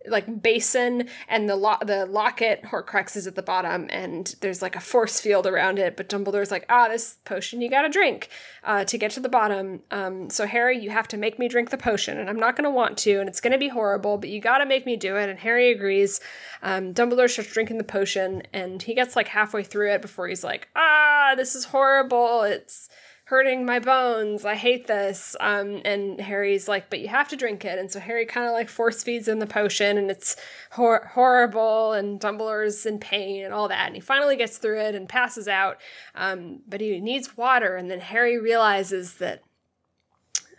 [0.08, 4.76] like basin and the lo- the locket horcrux is at the bottom and there's like
[4.76, 8.30] a force field around it but dumbledore's like ah this potion you gotta drink
[8.64, 9.82] uh, to get to the bottom.
[9.92, 12.72] Um, so harry you have to make me drink the potion and i'm not gonna
[12.72, 15.30] want to and it's gonna be horrible but you gotta make me do it.
[15.30, 16.22] And harry agrees.
[16.62, 20.44] Um, dumbledore starts drinking the potion and he gets like halfway through it before he's
[20.44, 22.44] like ah this is horrible.
[22.44, 22.90] It's
[23.30, 24.44] hurting my bones.
[24.44, 25.36] I hate this.
[25.40, 27.78] Um, and Harry's like, but you have to drink it.
[27.78, 30.36] And so Harry kind of like force feeds him the potion, and it's
[30.72, 31.94] hor- horrible.
[31.94, 33.86] And Dumbledore's in pain and all that.
[33.86, 35.78] And he finally gets through it and passes out.
[36.16, 37.76] Um, but he needs water.
[37.76, 39.44] And then Harry realizes that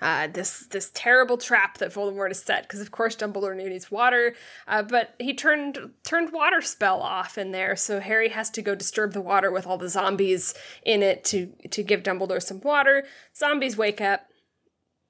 [0.01, 2.63] uh, this this terrible trap that Voldemort has set.
[2.63, 4.35] Because of course Dumbledore needs water,
[4.67, 8.75] uh, but he turned turned water spell off in there, so Harry has to go
[8.75, 13.05] disturb the water with all the zombies in it to to give Dumbledore some water.
[13.37, 14.27] Zombies wake up,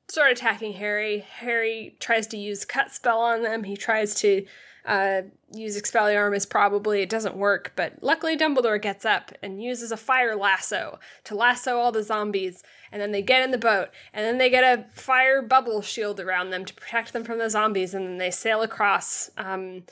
[0.09, 1.20] start attacking Harry.
[1.38, 3.64] Harry tries to use cut spell on them.
[3.64, 4.44] He tries to
[4.85, 5.22] uh,
[5.53, 7.03] use Expelliarmus probably.
[7.03, 11.79] It doesn't work, but luckily Dumbledore gets up and uses a fire lasso to lasso
[11.79, 12.62] all the zombies.
[12.92, 16.18] And then they get in the boat, and then they get a fire bubble shield
[16.18, 19.31] around them to protect them from the zombies, and then they sail across.
[19.37, 19.85] Um,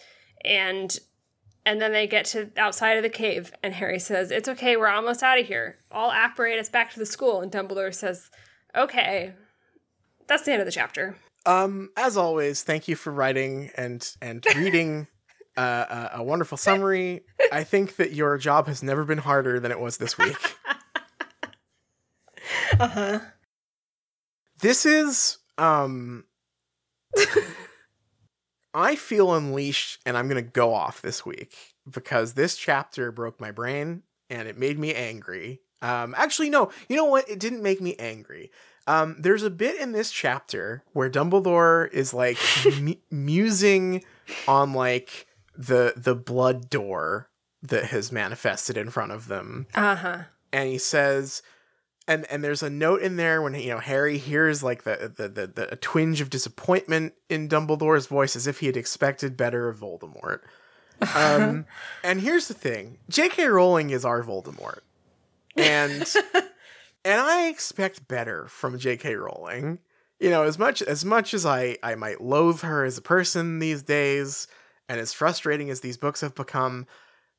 [0.45, 0.99] and
[1.65, 4.89] and then they get to outside of the cave, and Harry says, "It's okay, we're
[4.89, 5.79] almost out of here.
[5.93, 8.31] I'll apparate us back to the school." And Dumbledore says,
[8.75, 9.35] "Okay."
[10.27, 11.17] That's the end of the chapter.
[11.47, 15.07] Um, as always, thank you for writing and and reading
[15.57, 17.25] uh, a, a wonderful summary.
[17.53, 20.37] I think that your job has never been harder than it was this week.
[22.81, 23.21] Uh huh.
[24.61, 26.25] this is um
[28.75, 31.55] I feel unleashed and I'm going to go off this week
[31.91, 35.61] because this chapter broke my brain and it made me angry.
[35.81, 37.29] Um actually no, you know what?
[37.29, 38.51] It didn't make me angry.
[38.87, 42.39] Um there's a bit in this chapter where Dumbledore is like
[42.81, 44.05] mu- musing
[44.49, 47.31] on like the the blood door
[47.63, 50.19] that has manifested in front of them Uh huh.
[50.53, 51.43] and he says
[52.09, 55.29] and and there's a note in there when you know Harry hears like the the
[55.29, 59.69] the, the a twinge of disappointment in Dumbledore's voice as if he had expected better
[59.69, 60.41] of Voldemort.
[61.15, 61.67] Um,
[62.03, 63.47] and here's the thing: J.K.
[63.47, 64.81] Rowling is our Voldemort,
[65.55, 66.03] and
[67.05, 69.15] and I expect better from J.K.
[69.15, 69.79] Rowling.
[70.19, 73.59] You know, as much as much as I I might loathe her as a person
[73.59, 74.49] these days,
[74.89, 76.87] and as frustrating as these books have become,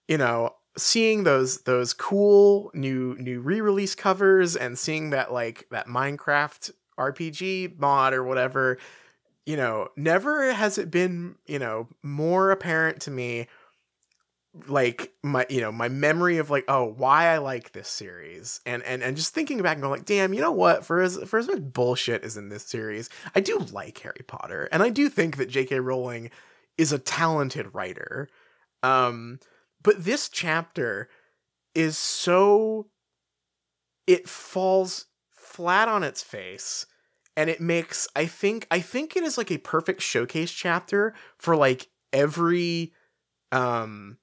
[0.07, 5.87] you know, seeing those those cool new new re-release covers and seeing that like that
[5.87, 8.77] Minecraft RPG mod or whatever,
[9.45, 13.47] you know, never has it been, you know, more apparent to me
[14.67, 18.61] like my you know my memory of like oh why I like this series.
[18.65, 20.85] And and and just thinking back and going like damn you know what?
[20.85, 24.67] For as for as much bullshit is in this series I do like Harry Potter.
[24.71, 25.79] And I do think that J.K.
[25.79, 26.31] Rowling
[26.77, 28.29] is a talented writer.
[28.83, 29.39] Um
[29.81, 31.09] but this chapter
[31.75, 32.87] is so
[34.07, 36.85] it falls flat on its face
[37.37, 41.55] and it makes I think I think it is like a perfect showcase chapter for
[41.55, 42.93] like every
[43.51, 44.17] um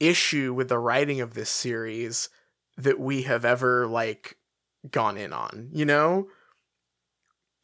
[0.00, 2.28] issue with the writing of this series
[2.76, 4.36] that we have ever like
[4.90, 6.28] gone in on you know?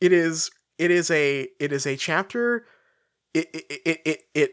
[0.00, 2.66] It is it is a it is a chapter
[3.32, 4.50] it it it it, it,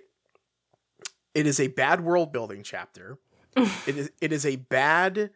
[1.34, 3.18] it is a bad world building chapter.
[3.86, 5.32] It is it is a bad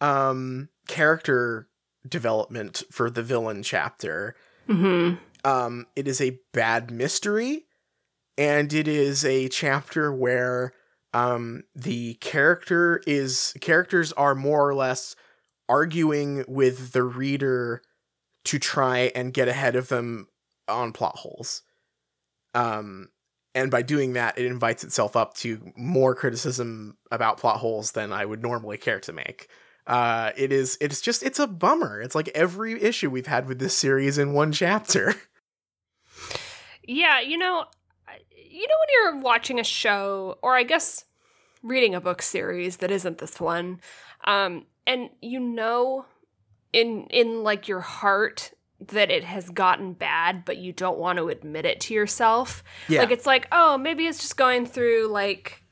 [0.00, 1.68] um character
[2.08, 4.34] development for the villain chapter.
[4.68, 5.16] Mm-hmm.
[5.48, 7.66] um it is a bad mystery
[8.36, 10.72] and it is a chapter where
[11.12, 15.16] um the character is characters are more or less
[15.68, 17.82] arguing with the reader
[18.44, 20.28] to try and get ahead of them
[20.68, 21.62] on plot holes.
[22.54, 23.10] Um
[23.58, 28.12] and by doing that it invites itself up to more criticism about plot holes than
[28.12, 29.48] i would normally care to make.
[29.86, 32.00] Uh it is it's just it's a bummer.
[32.00, 35.14] It's like every issue we've had with this series in one chapter.
[36.88, 37.66] Yeah, you know,
[38.34, 41.04] you know when you're watching a show, or I guess
[41.62, 43.82] reading a book series that isn't this one,
[44.24, 46.06] um, and you know,
[46.72, 51.28] in in like your heart that it has gotten bad, but you don't want to
[51.28, 52.62] admit it to yourself.
[52.88, 55.62] yeah Like it's like, oh, maybe it's just going through like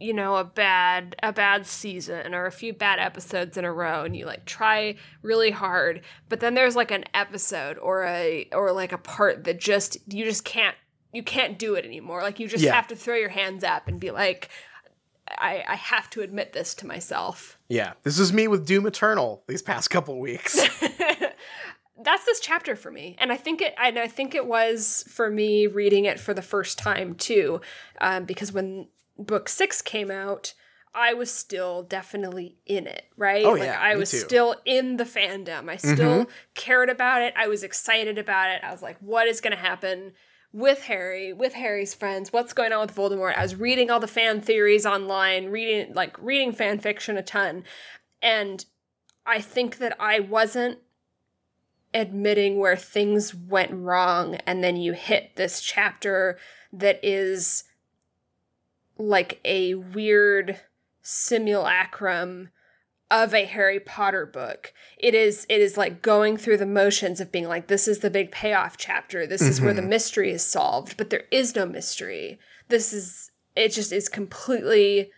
[0.00, 4.04] you know, a bad a bad season or a few bad episodes in a row
[4.04, 8.70] and you like try really hard, but then there's like an episode or a or
[8.70, 10.76] like a part that just you just can't
[11.12, 12.22] you can't do it anymore.
[12.22, 12.74] Like you just Yeah.
[12.74, 14.50] have to throw your hands up and be like
[15.36, 17.58] I, I have to admit this to myself.
[17.68, 20.58] yeah this is me with doom eternal these past couple weeks
[22.02, 23.16] that's this chapter for me.
[23.18, 26.42] And i think it and i think it was for me reading it for the
[26.42, 27.60] first time too
[28.00, 30.54] um, because when book six came out
[30.94, 33.44] i was still definitely in it right?
[33.44, 34.18] Oh, like yeah, i was too.
[34.18, 35.68] still in the fandom.
[35.68, 37.34] I still cared about it.
[37.36, 38.62] I was excited about it.
[38.62, 40.12] I was like what is going to happen
[40.52, 43.36] with Harry, with Harry's friends, what's going on with Voldemort.
[43.36, 47.64] I was reading all the fan theories online, reading like reading fan fiction a ton.
[48.22, 48.64] And
[49.26, 50.78] I think that I wasn't
[51.98, 56.38] admitting where things went wrong and then you hit this chapter
[56.72, 57.64] that is
[58.96, 60.60] like a weird
[61.02, 62.50] simulacrum
[63.10, 64.72] of a Harry Potter book.
[64.96, 68.10] It is it is like going through the motions of being like this is the
[68.10, 69.26] big payoff chapter.
[69.26, 69.90] This is where the mm-hmm.
[69.90, 72.38] mystery is solved, but there is no mystery.
[72.68, 75.10] This is it just is completely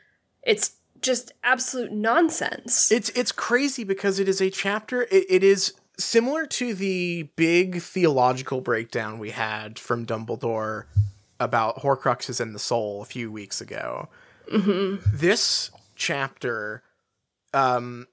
[0.43, 2.91] it's just absolute nonsense.
[2.91, 5.03] It's it's crazy because it is a chapter.
[5.03, 10.85] It, it is similar to the big theological breakdown we had from Dumbledore
[11.39, 14.09] about Horcruxes and the soul a few weeks ago.
[15.13, 16.83] This chapter,
[17.55, 18.07] um,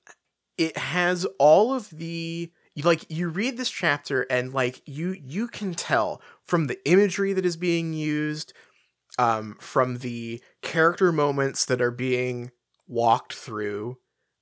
[0.58, 2.52] it has all of the
[2.84, 7.46] like you read this chapter and like you you can tell from the imagery that
[7.46, 8.54] is being used
[9.18, 12.52] um from the character moments that are being
[12.88, 13.98] walked through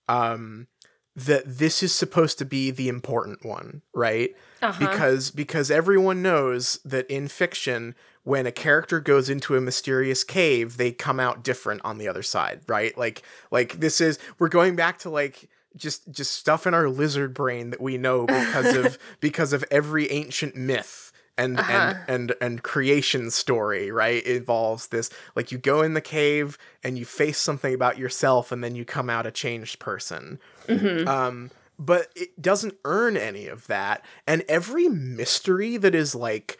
[0.09, 0.67] um
[1.15, 4.77] that this is supposed to be the important one right Uh-huh.
[4.91, 10.77] because because everyone knows that in fiction when a character goes into a mysterious cave
[10.77, 14.75] they come out different on the other side right like like this is we're going
[14.75, 18.97] back to like just just stuff in our lizard brain that we know because of
[19.19, 21.04] because of every ancient myth
[21.37, 21.71] and Uh-huh.
[21.71, 26.57] and and and creation story right it involves this like you go in the cave
[26.83, 31.07] and you face something about yourself and then you come out a changed person Mhm.
[31.07, 36.57] um but it doesn't earn any of that and every mystery that is like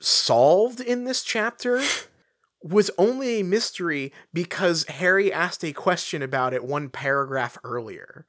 [0.00, 1.82] solved in this chapter
[2.62, 8.26] was only a mystery because harry asked a question about it one paragraph earlier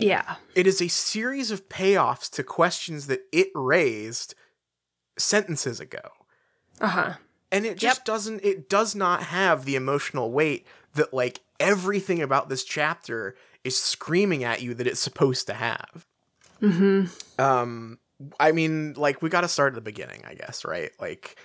[0.00, 0.36] yeah.
[0.54, 4.34] it is a series of payoffs to questions that it raised
[5.18, 6.00] sentences ago.
[6.80, 7.14] Uh-huh.
[7.50, 12.48] and it just doesn't it does not have the emotional weight that like everything about
[12.48, 16.06] this chapter is screaming at you that it's supposed to have.
[16.62, 17.10] Mhm.
[17.40, 17.98] um
[18.38, 20.90] i mean like we got to start at the beginning i guess right?
[21.00, 21.36] Like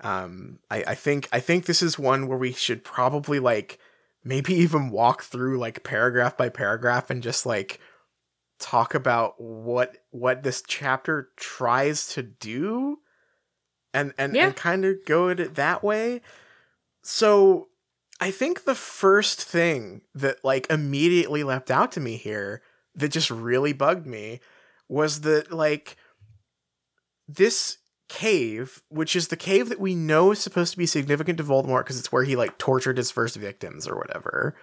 [0.00, 3.78] um I, I think i think this is one where we should probably like
[4.24, 7.80] maybe even walk through like paragraph by paragraph and just like
[8.58, 12.98] talk about what what this chapter tries to do
[13.96, 14.46] and and, Yeah.
[14.46, 16.20] and kind of go at it that way
[17.02, 17.68] so
[18.20, 22.62] I think the first thing that like immediately leapt out to me here
[22.94, 24.40] that just really bugged me
[24.88, 25.96] was that like
[27.28, 27.78] this
[28.08, 31.80] cave, which is the cave that we know is supposed to be significant to Voldemort
[31.80, 34.54] because it's where he like tortured his first victims or whatever.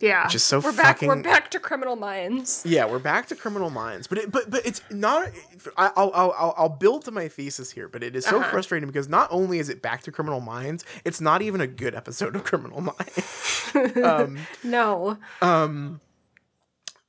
[0.00, 1.02] Yeah, Which is so we're back.
[1.02, 2.62] We're back to Criminal Minds.
[2.66, 5.28] Yeah, we're back to Criminal Minds, but it, but but it's not.
[5.76, 8.50] I- I'll I'll I'll, I'll build to my thesis here, but it is so Uh-huh.
[8.50, 11.94] frustrating because not only is it back to Criminal Minds, it's not even a good
[11.94, 13.72] episode of Criminal Minds.
[14.02, 16.00] um, No, um,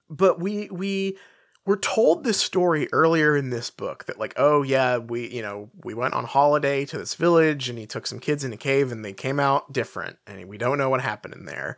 [0.09, 1.17] but we we
[1.65, 5.69] were told this story earlier in this book that like oh yeah we you know
[5.83, 8.91] we went on holiday to this village and he took some kids in a cave
[8.91, 11.77] and they came out different and we don't know what happened in there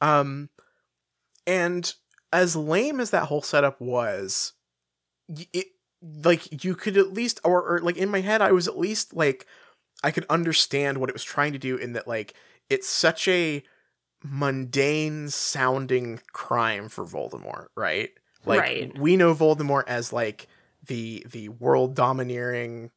[0.00, 0.48] um
[1.46, 1.94] and
[2.32, 4.52] as lame as that whole setup was
[5.52, 5.66] it
[6.02, 9.14] like you could at least or, or like in my head i was at least
[9.14, 9.46] like
[10.02, 12.34] i could understand what it was trying to do in that like
[12.68, 13.62] it's such a
[14.22, 18.10] mundane sounding crime for voldemort right
[18.46, 18.98] like Right.
[18.98, 20.46] we know voldemort as like
[20.86, 22.90] the the world domineering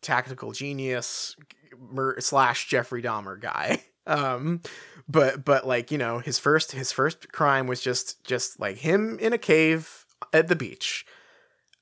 [0.00, 1.36] tactical genius
[1.78, 4.60] mur- slash jeffrey dahmer guy um
[5.08, 9.18] but but like you know his first his first crime was just just like him
[9.18, 11.06] in a cave at the beach.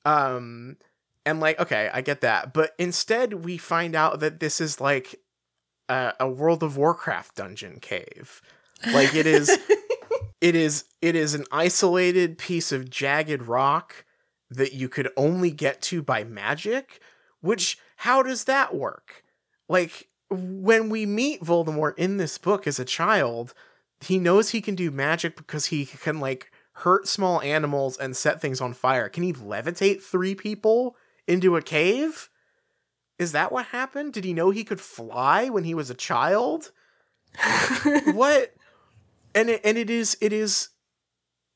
[0.05, 0.77] Um
[1.25, 2.53] and like okay i get that.
[2.53, 5.15] But instead we find out that this is like
[5.89, 8.41] a, a world of warcraft dungeon cave.
[8.93, 9.49] Like it is
[10.41, 14.05] it is it is an isolated piece of jagged rock
[14.51, 17.01] that you could only get to by magic
[17.41, 19.23] which how does that work?
[19.67, 23.53] Like when we meet voldemort in this book as a child
[24.01, 28.41] he knows he can do magic because he can like hurt small animals and set
[28.41, 29.09] things on fire.
[29.09, 30.95] Can he levitate three people
[31.27, 32.29] into a cave?
[33.17, 34.13] Is that what happened?
[34.13, 36.71] Did he know he could fly when he was a child?
[38.13, 38.53] What?
[39.35, 40.69] And it, and it is it is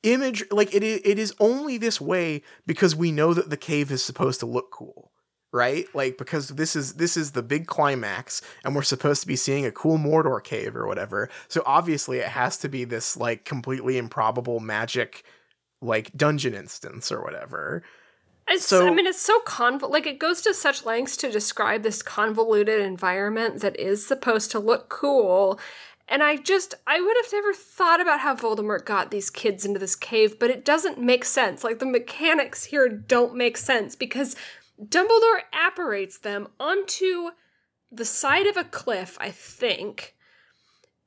[0.04, 3.92] image like it is, it is only this way because we know that the cave
[3.92, 5.13] is supposed to look cool
[5.54, 9.36] right like because this is this is the big climax and we're supposed to be
[9.38, 13.46] seeing a cool mordor cave or whatever so obviously it has to be this like
[13.46, 15.24] completely improbable magic
[15.82, 17.84] like dungeon instance or whatever
[18.50, 19.90] It's, So- I mean, it's so convol.
[19.90, 24.60] Like it goes to such lengths to describe this convoluted environment that is supposed to
[24.60, 25.60] look cool.
[26.10, 29.80] And I just, I would have never thought about how Voldemort got these kids into
[29.80, 31.64] this cave, but it doesn't make sense.
[31.64, 34.36] Like the mechanics here don't make sense because
[34.84, 37.30] Dumbledore apparates them onto
[37.92, 40.16] the side of a cliff, I think.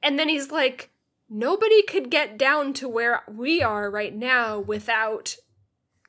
[0.03, 0.91] And then he's like,
[1.29, 5.37] nobody could get down to where we are right now without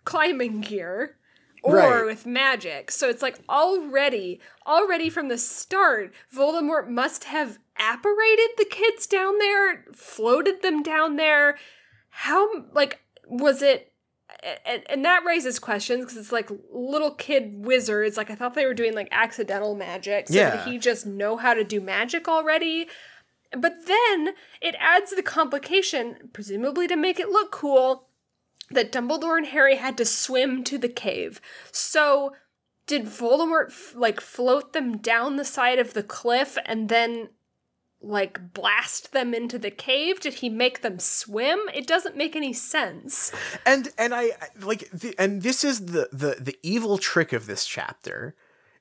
[0.05, 1.17] climbing gear
[1.63, 2.05] or Right.
[2.05, 2.91] with magic.
[2.91, 9.37] So it's like already, already from the start, Voldemort must have apparated the kids down
[9.39, 11.57] there, floated them down there.
[12.09, 13.91] How, like, was it.
[14.65, 18.17] And, and that raises questions because it's like little kid wizards.
[18.17, 20.27] Like I thought they were doing like accidental magic.
[20.27, 20.63] So Yeah.
[20.63, 22.87] did he just know how to do magic already?
[23.51, 28.07] But then it adds the complication, presumably to make it look cool,
[28.69, 31.39] that Dumbledore and Harry had to swim to the cave.
[31.71, 32.33] So
[32.85, 37.29] did Voldemort f- like float them down the side of the cliff and then
[38.01, 40.19] like blast them into the cave?
[40.19, 41.59] Did he make them swim?
[41.73, 43.31] It doesn't make any sense.
[43.65, 44.31] and and I
[44.61, 48.35] like the, and this is the the the evil trick of this chapter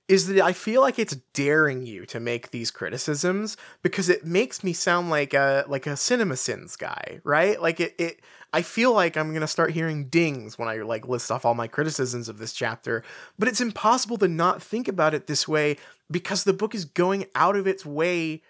[0.09, 4.63] is that I feel like it's daring you to make these criticisms because it makes
[4.63, 7.61] me sound like a like a CinemaSins guy, right?
[7.61, 8.21] Like it it
[8.53, 11.67] I feel like I'm to start hearing dings when I like list off all my
[11.67, 13.03] criticisms of this chapter,
[13.39, 15.77] but it's impossible to not think about it this way
[16.11, 18.43] because the book is going out of its way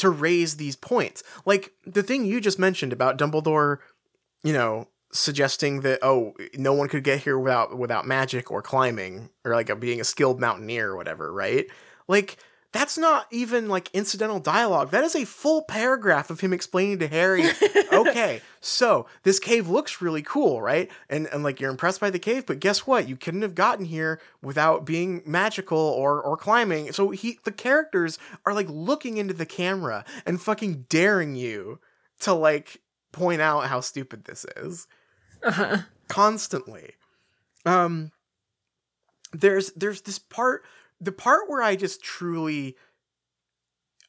[0.00, 1.22] to raise these points.
[1.46, 3.78] Like the thing you just mentioned about Dumbledore
[4.42, 9.30] you know, suggesting that oh, no one could get here without without magic or climbing
[9.44, 11.66] or like a, being a skilled mountaineer or whatever, right?
[12.08, 12.38] Like
[12.72, 14.90] that's not even like incidental dialogue.
[14.92, 17.44] That is a full paragraph of him explaining to Harry,
[17.92, 20.88] okay, so this cave looks really cool, right?
[21.08, 23.08] And and like you're impressed by the cave, but guess what?
[23.08, 26.92] You couldn't have gotten here without being magical or or climbing.
[26.92, 31.80] So he the characters are like looking into the camera and fucking daring you
[32.20, 32.80] to like
[33.12, 34.86] point out how stupid this is
[35.42, 35.78] Uh-huh.
[36.06, 36.92] constantly
[37.66, 38.12] um
[39.32, 40.62] there's there's this part
[41.00, 42.76] the part where i just truly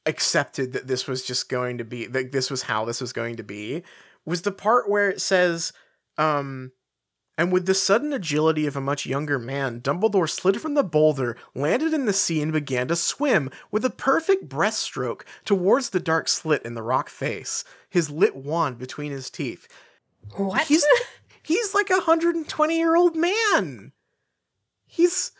[0.06, 3.36] accepted that this was just going to be that this was how this was going
[3.36, 3.84] to be
[4.26, 5.74] was the part where it says
[6.18, 6.72] um
[7.38, 11.38] and with the sudden agility of a much younger man, Dumbledore slid from the boulder,
[11.56, 16.28] landed in the sea, and began to swim with a perfect breaststroke towards the dark
[16.28, 19.68] slit in the rock face, his lit wand between his teeth.
[20.36, 20.68] What?
[20.68, 20.86] He's
[21.42, 23.94] he's like a 120 year old man.
[24.86, 25.32] He's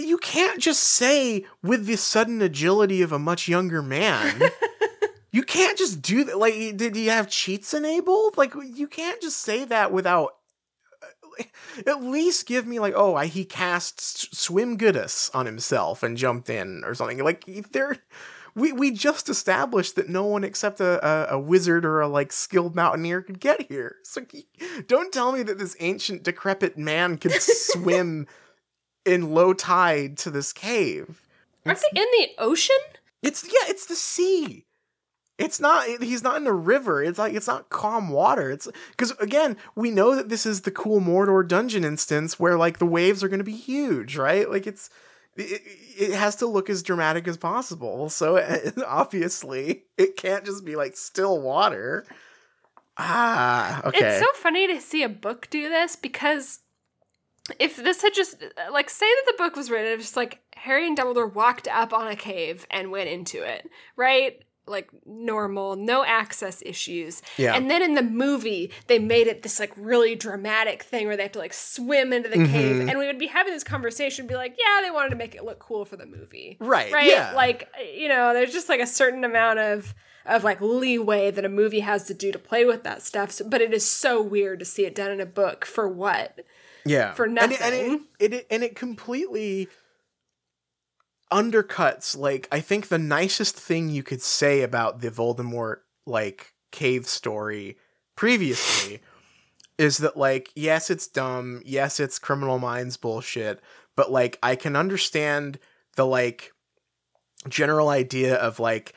[0.00, 4.42] you can't just say with the sudden agility of a much younger man.
[5.32, 6.38] you can't just do that.
[6.38, 8.36] Like, did he have cheats enabled?
[8.36, 10.36] Like, you can't just say that without.
[11.02, 11.44] uh,
[11.86, 16.50] At least give me like, oh, I, he cast Swim Goodus on himself and jumped
[16.50, 17.18] in or something.
[17.24, 17.96] Like, there,
[18.54, 22.32] we we just established that no one except a, a, a wizard or a like
[22.32, 23.96] skilled mountaineer could get here.
[24.04, 24.20] So
[24.86, 28.26] don't tell me that this ancient decrepit man could swim
[29.04, 31.20] in low tide to this cave.
[31.66, 32.76] Aren't they in the ocean?
[33.22, 34.64] It's yeah, it's the sea.
[35.36, 35.86] It's not.
[36.00, 37.02] He's not in a river.
[37.02, 38.50] It's like it's not calm water.
[38.50, 42.78] It's because again, we know that this is the cool Mordor dungeon instance where like
[42.78, 44.48] the waves are going to be huge, right?
[44.48, 44.90] Like it's
[45.36, 45.62] it,
[45.98, 48.08] it has to look as dramatic as possible.
[48.10, 48.40] So
[48.86, 52.04] obviously, it can't just be like still water.
[52.96, 54.06] Ah, okay.
[54.06, 56.60] It's so funny to see a book do this because
[57.58, 58.42] if this had just
[58.72, 62.06] like say that the book was written just like Harry and Dumbledore walked up on
[62.08, 64.40] a cave and went into it, right?
[64.66, 67.20] Like normal, no access issues.
[67.36, 67.54] Yeah.
[67.54, 71.24] And then in the movie, they made it this like really dramatic thing where they
[71.24, 72.76] have to like swim into the cave.
[72.76, 72.88] Mhm.
[72.88, 75.44] And we would be having this conversation, be like, yeah, they wanted to make it
[75.44, 76.56] look cool for the movie.
[76.60, 76.90] right.
[76.90, 77.08] Right?
[77.10, 77.32] Yeah.
[77.34, 79.94] Like, you know, there's just like a certain amount of
[80.26, 83.30] of like leeway that a movie has to do to play with that stuff.
[83.32, 86.40] So, but it is so weird to see it done in a book for what?
[86.86, 88.04] Yeah for And it- and it, nothing.
[88.18, 89.68] it, it and it completely
[91.32, 97.06] undercuts like i think the nicest thing you could say about the voldemort like cave
[97.08, 97.76] story
[98.14, 99.00] previously
[99.78, 103.60] is that like yes it's dumb yes it's criminal minds bullshit
[103.96, 105.58] but like i can understand
[105.96, 106.52] the like
[107.48, 108.92] general idea of like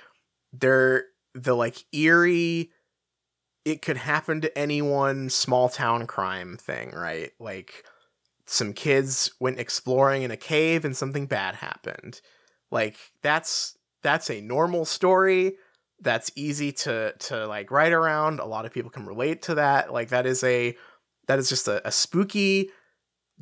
[0.54, 2.72] they're the like eerie
[3.68, 7.32] it could happen to anyone small town crime thing right?
[7.38, 7.84] Like
[8.46, 12.22] some kids went exploring in a cave and something bad happened.
[12.72, 15.58] Like that's that's a normal story.
[16.00, 18.40] That's easy to to like write around.
[18.40, 19.92] A lot of people can relate to that.
[19.92, 20.78] Like that is a
[21.28, 22.70] that is just a, a spooky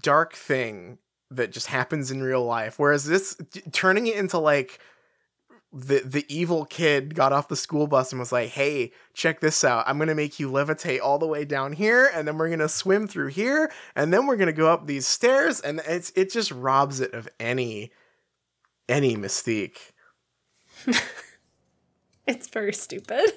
[0.01, 0.97] dark thing
[1.29, 2.79] that just happens in real life.
[2.79, 4.79] Whereas this t- turning it into like
[5.75, 9.63] the the evil kid got off the school bus and was like, "Hey, check this
[9.63, 9.83] out.
[9.87, 12.59] I'm going to make you levitate all the way down here and then we're going
[12.59, 16.11] to swim through here and then we're going to go up these stairs." And it's
[16.15, 17.91] it just robs it of any
[18.87, 19.91] any mystique.
[22.27, 23.31] It's very stupid.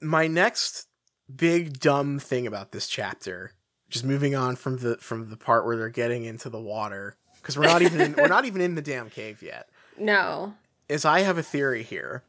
[0.00, 0.86] My next
[1.34, 3.52] big dumb thing about this chapter,
[3.88, 7.56] just moving on from the from the part where they're getting into the water because
[7.56, 9.68] we're not even in, we're not even in the damn cave yet.
[9.98, 10.52] No.
[10.88, 12.22] Is I have a theory here,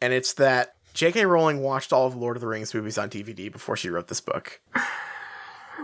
[0.00, 1.24] and it's that J.K.
[1.26, 4.20] Rowling watched all of Lord of the Rings movies on DVD before she wrote this
[4.20, 4.60] book,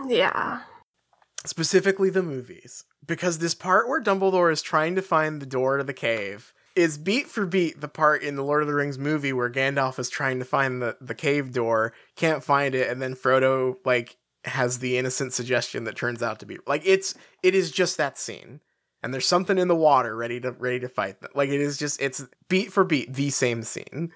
[0.07, 0.61] Yeah.
[1.45, 5.83] specifically the movies, because this part where Dumbledore is trying to find the door to
[5.83, 9.33] the cave is beat for beat the part in the Lord of the Rings movie
[9.33, 13.15] where Gandalf is trying to find the, the cave door, can't find it, and then
[13.15, 17.13] Frodo like has the innocent suggestion that turns out to be like it's
[17.43, 18.61] it is just that scene.
[19.01, 21.31] And there's something in the water ready to ready to fight them.
[21.33, 24.11] Like it is just it's beat for beat the same scene.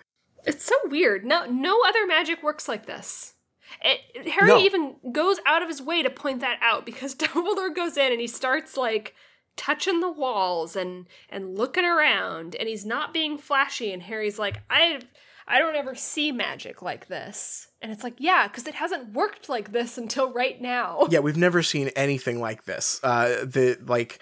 [0.46, 1.24] It's so weird.
[1.26, 3.34] No no other magic works like this.
[3.82, 4.60] It, Harry No.
[4.60, 8.20] even goes out of his way to point that out because Dumbledore goes in and
[8.22, 9.16] he starts like
[9.56, 14.62] touching the walls and and looking around and he's not being flashy and Harry's like
[14.70, 15.00] I
[15.48, 17.68] I don't ever see magic like this.
[17.82, 21.08] And it's like, yeah, cuz it hasn't worked like this until right now.
[21.10, 23.00] yeah, we've never seen anything like this.
[23.04, 24.20] Uh, the like,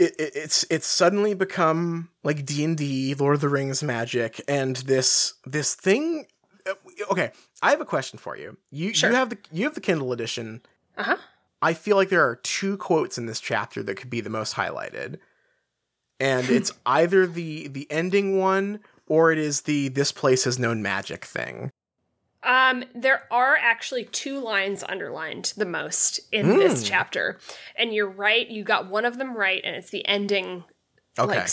[0.00, 4.40] it, it it's it's suddenly become like D and D, Lord of the Rings magic,
[4.48, 6.26] and this this thing.
[6.66, 6.74] uh,
[7.10, 7.30] Okay,
[7.62, 8.56] I have a question for you.
[8.70, 9.10] You Sure.
[9.10, 10.62] you have the you have the Kindle edition.
[10.96, 11.16] Uh-huh.
[11.62, 14.54] I feel like there are two quotes in this chapter that could be the most
[14.54, 15.18] highlighted,
[16.18, 20.82] and it's either the the ending one or it is the this place has known
[20.82, 21.70] magic thing.
[22.42, 26.88] Um, there are actually two lines underlined the most in this Mm.
[26.88, 27.38] chapter,
[27.76, 28.48] and you're right.
[28.48, 30.64] You got one of them right, and it's the ending,
[31.18, 31.50] Okay, like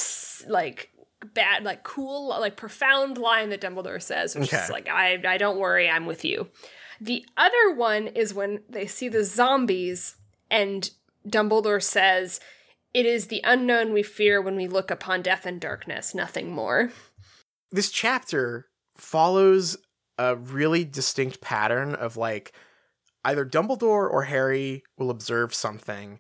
[0.48, 0.92] like
[1.34, 5.58] bad, like cool, like profound line that Dumbledore says, which is like, "I, I don't
[5.60, 6.50] worry, I'm with you."
[7.02, 10.16] The other one is when they see the zombies,
[10.50, 10.90] and
[11.28, 12.40] Dumbledore says,
[12.94, 16.92] "It is the unknown we fear when we look upon death and darkness, nothing more."
[17.72, 19.76] this chapter follows
[20.18, 22.54] a really distinct pattern of like
[23.24, 26.20] either Dumbledore or Harry will observe something.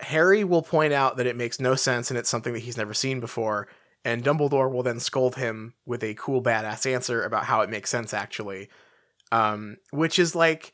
[0.00, 2.94] Harry will point out that it makes no sense and it's something that he's never
[2.94, 3.68] seen before,
[4.04, 7.90] and Dumbledore will then scold him with a cool badass answer about how it makes
[7.90, 8.68] sense actually.
[9.30, 10.72] Um, which is like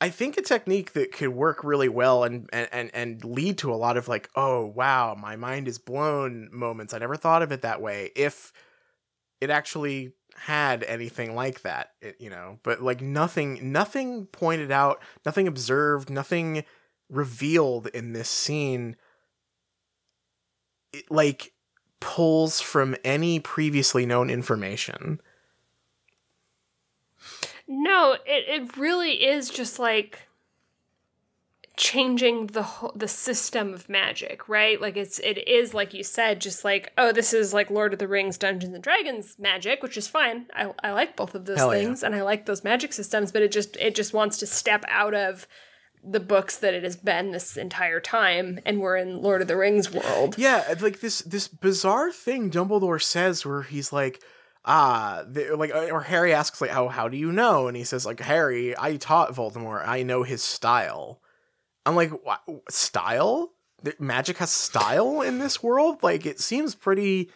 [0.00, 3.72] I think a technique that could work really well and, and and and lead to
[3.72, 6.92] a lot of like, oh wow, my mind is blown moments.
[6.92, 8.10] I never thought of it that way.
[8.16, 8.52] If
[9.40, 15.00] it actually had anything like that, it, you know, but like nothing, nothing pointed out,
[15.24, 16.64] nothing observed, nothing
[17.08, 18.96] revealed in this scene.
[20.92, 21.52] It, like
[22.00, 25.20] pulls from any previously known information.
[27.66, 30.28] No, it, it really is just like
[31.76, 34.80] changing the whole, the system of magic, right?
[34.80, 37.98] Like it's it is like you said, just like oh, this is like Lord of
[37.98, 40.46] the Rings, Dungeons and Dragons magic, which is fine.
[40.54, 41.82] I I like both of those Hell yeah.
[41.82, 44.84] things, and I like those magic systems, but it just it just wants to step
[44.88, 45.46] out of
[46.06, 49.56] the books that it has been this entire time, and we're in Lord of the
[49.56, 50.36] Rings world.
[50.38, 54.22] Yeah, like this this bizarre thing Dumbledore says where he's like,
[54.64, 57.66] ah, the, like, or Harry asks like, how how do you know?
[57.66, 59.86] And he says like, Harry, I taught Voldemort.
[59.88, 61.20] I know his style.
[61.86, 63.52] I'm like, what style?
[63.98, 66.02] Magic has style in this world.
[66.02, 67.30] Like, it seems pretty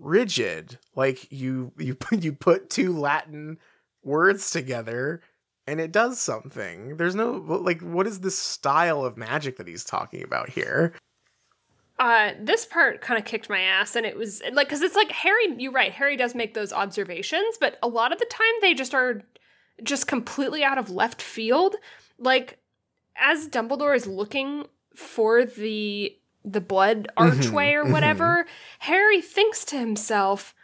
[0.00, 0.78] rigid.
[0.94, 3.58] Like you you you put two Latin
[4.02, 5.22] words together
[5.66, 6.96] and it does something.
[6.96, 10.94] There's no like, what is this style of magic that he's talking about here?
[11.98, 15.10] Uh, this part kind of kicked my ass, and it was like because it's like
[15.10, 15.54] Harry.
[15.58, 15.92] You're right.
[15.92, 19.22] Harry does make those observations, but a lot of the time they just are
[19.82, 21.76] just completely out of left field.
[22.18, 22.57] Like
[23.20, 28.46] as Dumbledore is looking for the the blood archway or whatever,
[28.80, 30.54] Harry thinks to himself.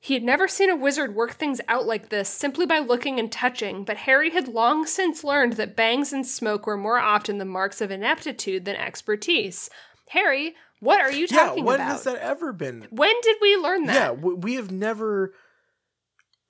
[0.00, 3.32] He had never seen a wizard work things out like this simply by looking and
[3.32, 7.44] touching, but Harry had long since learned that bangs and smoke were more often the
[7.44, 9.68] marks of ineptitude than expertise.
[10.10, 11.88] Harry, what are you talking Yeah, when about?
[11.92, 12.86] has that ever been?
[12.90, 13.94] When did we learn that?
[13.94, 15.34] Yeah, we have never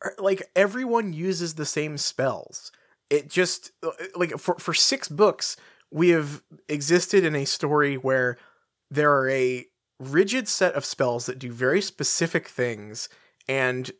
[0.04, 2.70] er, like everyone uses the same spells.
[3.10, 3.72] It just
[4.14, 5.56] like for for 6 books
[5.90, 8.36] we have existed in a story where
[8.90, 9.64] there are a
[9.98, 13.08] rigid set of spells that do very specific things
[13.48, 13.90] and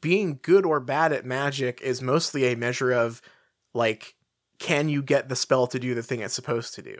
[0.00, 3.20] being good or bad at magic is mostly a measure of
[3.74, 4.14] like
[4.58, 6.96] can you get the spell to do the thing it's supposed to do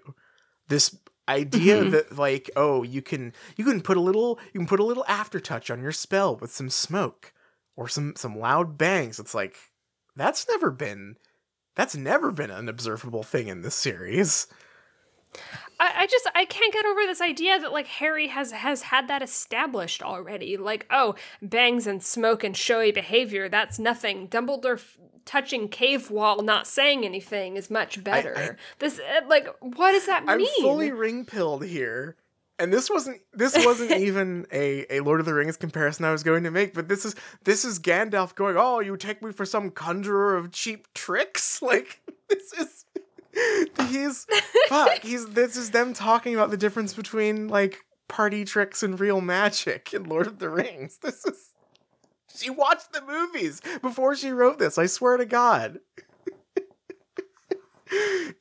[0.68, 0.96] this
[1.28, 1.90] idea Mhm.
[1.92, 5.04] that like oh you can you can put a little you can put a little
[5.08, 7.32] aftertouch on your spell with some smoke
[7.76, 9.56] or some some loud bangs it's like
[10.16, 11.16] that's never been
[11.74, 14.46] that's never been an observable thing in this series
[15.80, 19.08] I, I just I can't get over this idea that like Harry has has had
[19.08, 20.56] that established already.
[20.56, 24.28] Like, oh, bangs and smoke and showy behavior, that's nothing.
[24.28, 28.56] Dumbledore f- touching cave wall, not saying anything is much better.
[28.78, 30.62] this uh, like what does that i'm mean?
[30.62, 32.16] fully ring pilled here
[32.62, 36.22] and this wasn't this wasn't even a, a lord of the rings comparison i was
[36.22, 39.44] going to make but this is this is gandalf going oh you take me for
[39.44, 41.60] some conjurer of cheap tricks?
[41.72, 42.84] Like this is
[43.88, 44.26] he's
[44.68, 49.20] fuck he's this is them talking about the difference between like party tricks and real
[49.20, 50.98] magic in lord of the rings.
[50.98, 51.54] This is
[52.34, 55.78] she watched the movies before she wrote this i swear to god.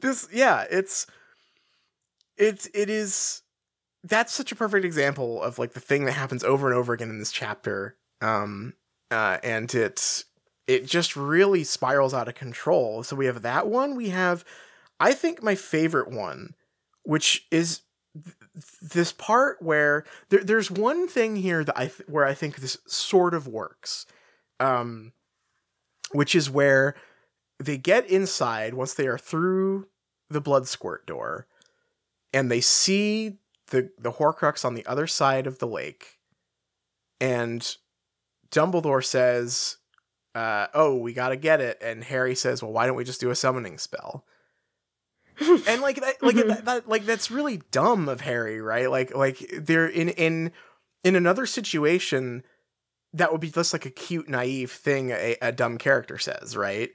[0.01, 1.07] This yeah it's
[2.37, 3.43] it's it is
[4.03, 7.09] that's such a perfect example of like the thing that happens over and over again
[7.09, 8.73] in this chapter um
[9.11, 10.25] uh and it's
[10.67, 13.03] it just really spirals out of control.
[13.03, 14.45] So we have that one we have
[14.99, 16.53] i think my favorite one
[17.03, 17.81] which is
[18.13, 18.35] th-
[18.81, 22.77] this part where there, there's one thing here that i th- where i think this
[22.87, 24.05] sort of works
[24.59, 25.11] um
[26.11, 26.95] which is where
[27.59, 29.87] they get inside once they are through
[30.29, 31.47] the blood squirt door
[32.33, 33.37] and they see
[33.71, 36.19] the the horcrux on the other side of the lake.
[37.19, 37.75] And
[38.51, 39.77] dumbledore says
[40.35, 41.77] uh, oh we gotta get it.
[41.81, 44.25] And harry says well why don't we just do a summoning spell?
[45.67, 46.47] And like that like Mhm.
[46.47, 48.89] that, that like that's really dumb of harry right?
[48.89, 50.51] Like like they're in in
[51.03, 52.43] in another situation
[53.13, 56.91] that would be just like a cute naive thing a, a dumb character says right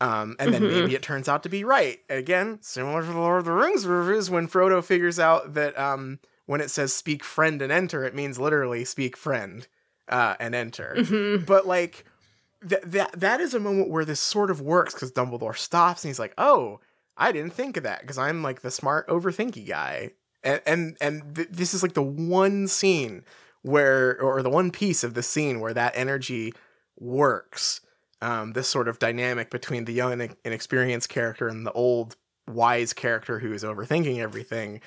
[0.00, 0.66] um, and then Mhm.
[0.66, 2.00] maybe it turns out to be right.
[2.08, 6.18] Again, similar to the Lord of the Rings reviews, when Frodo figures out that um,
[6.46, 9.66] when it says "speak friend" and enter, it means literally "speak friend"
[10.08, 11.02] uh, and enter.
[11.02, 11.46] Mhm.
[11.46, 12.04] But like
[12.62, 16.10] that that that is a moment where this sort of works because Dumbledore stops and
[16.10, 16.80] he's like, "Oh,
[17.16, 21.34] I didn't think of that because I'm like the smart overthinky guy." And and and
[21.36, 23.24] th- this is like the one scene
[23.62, 26.52] where or the one piece of the scene where that energy
[26.98, 27.80] works.
[28.22, 32.16] Um, this sort of dynamic between the young and inexperienced character and the old
[32.48, 34.80] wise character who is overthinking everything.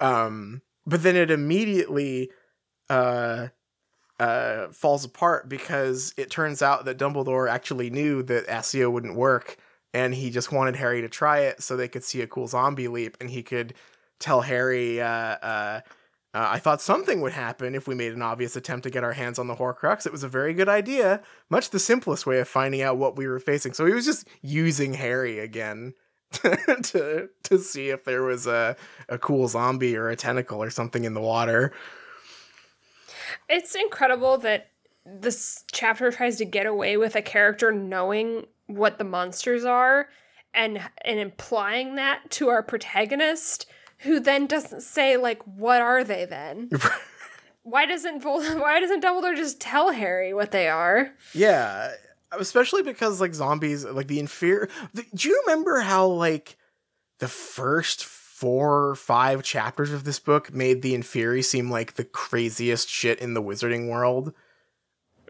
[0.00, 2.30] Um, but then it immediately
[2.88, 3.48] uh,
[4.18, 9.56] uh, falls apart because it turns out that Dumbledore actually knew that Accio wouldn't work,
[9.94, 12.88] and he just wanted Harry to try it so they could see a cool zombie
[12.88, 13.74] leap, and he could
[14.18, 15.80] tell Harry, uh,
[16.34, 19.14] uh, I thought something would happen if we made an obvious attempt to get our
[19.14, 20.04] hands on the Horcrux.
[20.04, 23.26] It was a very good idea, much the simplest way of finding out what we
[23.26, 23.72] were facing.
[23.72, 25.94] So he was just using Harry again
[26.32, 28.76] to to see if there was a
[29.08, 31.72] a cool zombie or a tentacle or something in the water.
[33.48, 34.68] It's incredible that
[35.06, 40.10] this chapter tries to get away with a character knowing what the monsters are
[40.52, 43.64] and and implying that to our protagonist
[43.98, 46.70] who then doesn't say like what are they then?
[47.62, 51.12] why doesn't Vol- why doesn't Dumbledore just tell Harry what they are?
[51.34, 51.92] Yeah,
[52.32, 54.70] especially because like zombies, like the Inferi.
[54.94, 56.56] The, do you remember how like
[57.18, 62.04] the first four or five chapters of this book made the Inferi seem like the
[62.04, 64.32] craziest shit in the wizarding world?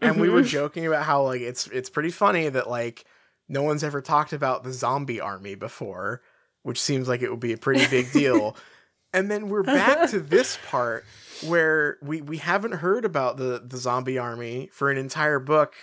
[0.01, 0.21] And mm-hmm.
[0.21, 0.47] we were mm-hmm.
[0.47, 3.05] joking about how like it's it's pretty funny that like
[3.49, 6.21] no one's ever talked about the zombie army before
[6.69, 8.55] which seems like it would be a pretty big deal.
[9.13, 11.03] and then we're back to this part
[11.47, 15.73] where we we haven't heard about the the zombie army for an entire book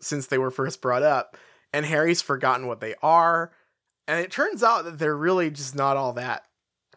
[0.00, 1.36] since they were first brought up
[1.72, 3.50] and Harry's forgotten what they are
[4.06, 6.44] and it turns out that they're really just not all that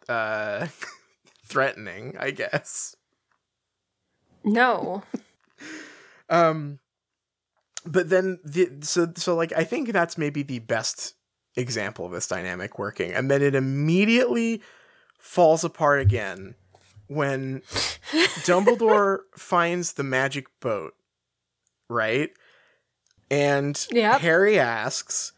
[0.08, 0.68] uh
[1.44, 2.96] threatening, I guess.
[4.44, 5.02] No.
[6.30, 6.78] um
[7.84, 11.16] but then the so so like I think that's maybe the best
[11.60, 13.12] example of this dynamic working.
[13.12, 14.62] And then it immediately
[15.18, 16.56] falls apart again
[17.08, 17.62] when
[18.46, 20.94] Dumbledore finds the magic boat,
[21.90, 22.32] right?
[23.32, 24.22] And yep.
[24.22, 25.34] Harry asks,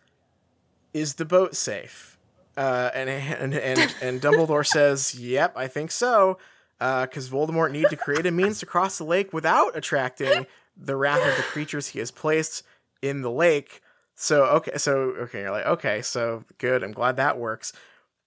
[0.94, 2.18] "Is the boat safe?"
[2.56, 6.38] Uh, and and and and Dumbledore says, "Yep, I think so."
[6.80, 10.96] Because uh, Voldemort need to create a means to cross the lake without attracting the
[10.96, 12.64] wrath of the creatures he has placed
[13.02, 13.82] in the lake.
[14.22, 16.84] So okay, so okay, you're like okay, so good.
[16.84, 17.74] I'm glad that works.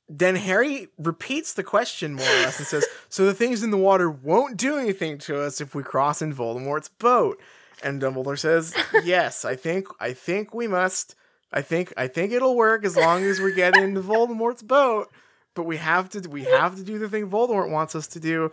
[0.08, 3.76] Then Harry repeats the question more or less and says, "So the things in the
[3.76, 7.40] water won't do anything to us if we cross in Voldemort's boat."
[7.80, 8.74] And Dumbledore says,
[9.04, 11.14] "Yes, I think I think we must.
[11.52, 15.12] I think I think it'll work as long as we get into Voldemort's boat.
[15.54, 18.50] But we have to we have to do the thing Voldemort wants us to do."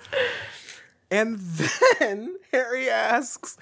[1.09, 1.39] And
[1.99, 3.57] then Harry asks,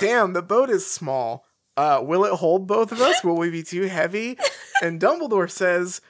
[0.00, 1.47] "Damn, the boat is small."
[1.78, 3.22] Uh, will it hold both of us?
[3.22, 4.36] Will we be too heavy?
[4.82, 6.00] And Dumbledore says,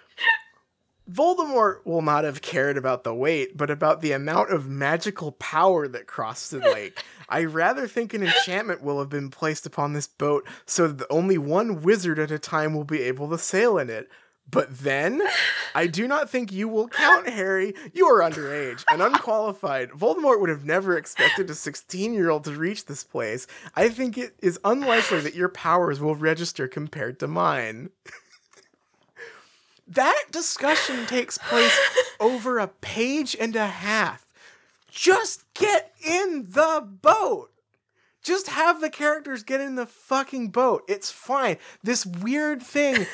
[1.11, 5.87] Voldemort will not have cared about the weight, but about the amount of magical power
[5.87, 7.05] that crossed the lake.
[7.29, 11.37] I rather think an enchantment will have been placed upon this boat so that only
[11.37, 14.09] one wizard at a time will be able to sail in it.
[14.51, 15.22] But then,
[15.74, 17.74] I do not think you will count, Harry.
[17.92, 19.90] You are underage and unqualified.
[19.90, 23.46] Voldemort would have never expected a 16 year old to reach this place.
[23.74, 27.90] I think it is unlikely that your powers will register compared to mine.
[29.86, 31.78] that discussion takes place
[32.18, 34.26] over a page and a half.
[34.90, 37.51] Just get in the boat.
[38.29, 40.85] Just have the characters get in the fucking boat.
[40.87, 41.57] It's fine.
[41.83, 43.07] This weird thing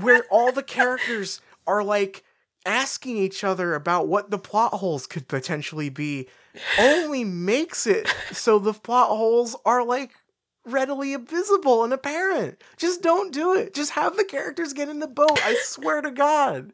[0.00, 2.24] where all the characters are like
[2.64, 6.26] asking each other about what the plot holes could potentially be
[6.78, 10.12] only makes it so the plot holes are like
[10.64, 12.64] readily visible and apparent.
[12.78, 13.74] Just don't do it.
[13.74, 15.38] Just have the characters get in the boat.
[15.44, 16.72] I swear to God.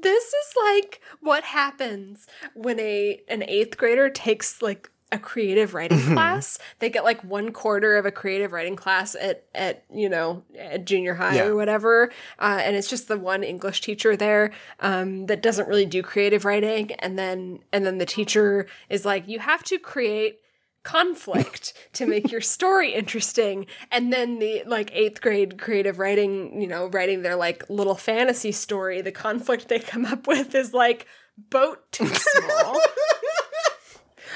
[0.00, 5.98] This is like what happens when a an 8th grader takes like a creative writing
[5.98, 6.14] mm-hmm.
[6.14, 6.58] class.
[6.78, 10.84] They get like one quarter of a creative writing class at at you know at
[10.84, 11.44] junior high yeah.
[11.44, 15.86] or whatever, uh, and it's just the one English teacher there um, that doesn't really
[15.86, 20.40] do creative writing, and then and then the teacher is like, you have to create
[20.84, 26.66] conflict to make your story interesting and then the like eighth grade creative writing you
[26.66, 31.06] know writing their like little fantasy story the conflict they come up with is like
[31.50, 32.80] boat too small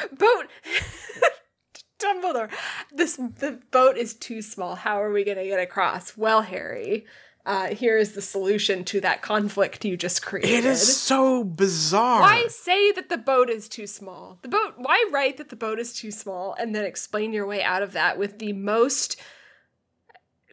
[0.08, 0.46] boat.
[1.98, 2.50] Dumbledore,
[2.90, 4.74] this the boat is too small.
[4.74, 6.16] How are we going to get across?
[6.16, 7.06] Well, Harry,
[7.44, 10.50] uh, here is the solution to that conflict you just created.
[10.50, 12.20] It is so bizarre.
[12.20, 14.38] Why say that the boat is too small?
[14.42, 14.74] The boat.
[14.76, 17.92] Why write that the boat is too small and then explain your way out of
[17.92, 19.20] that with the most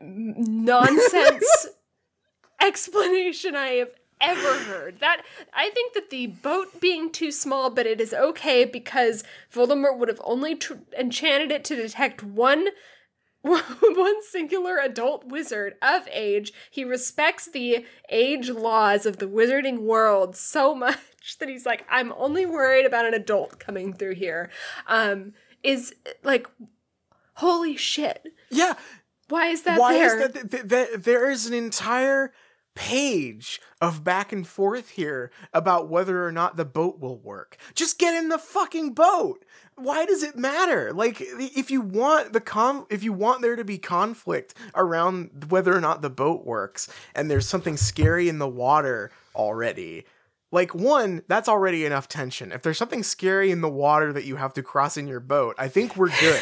[0.02, 1.68] nonsense
[2.62, 3.92] explanation I have
[4.22, 5.00] ever heard.
[5.00, 9.98] That I think that the boat being too small, but it is okay because Voldemort
[9.98, 12.68] would have only tr- enchanted it to detect one
[13.42, 16.52] one singular adult wizard of age.
[16.70, 20.98] He respects the age laws of the wizarding world so much
[21.40, 24.50] that he's like, I'm only worried about an adult coming through here.
[24.88, 25.94] Um, is
[26.24, 26.48] like,
[27.36, 28.26] holy shit.
[28.50, 28.74] Yeah.
[29.30, 30.18] Why is that Why there?
[30.18, 30.34] is that?
[30.34, 32.34] Th- th- th- there is an entire
[32.80, 37.58] page of back and forth here about whether or not the boat will work.
[37.76, 39.44] Just get in the fucking boat.
[39.76, 40.94] Why does it matter?
[40.94, 45.76] Like if you want the con if you want there to be conflict around whether
[45.76, 50.06] or not the boat works and there's something scary in the water already.
[50.50, 52.54] Like one, that's already enough tension.
[52.54, 55.56] If there's something scary in the water that you have to cross in your boat,
[55.58, 56.42] I think we're good.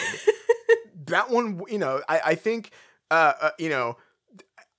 [1.07, 2.71] that one, you know, I, I think,
[3.09, 3.97] uh, uh, you know,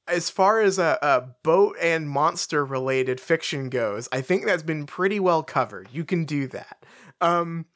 [0.09, 4.87] as far as a, a boat and monster related fiction goes, I think that's been
[4.87, 5.89] pretty well covered.
[5.93, 6.85] You can do that.
[7.21, 7.67] Um,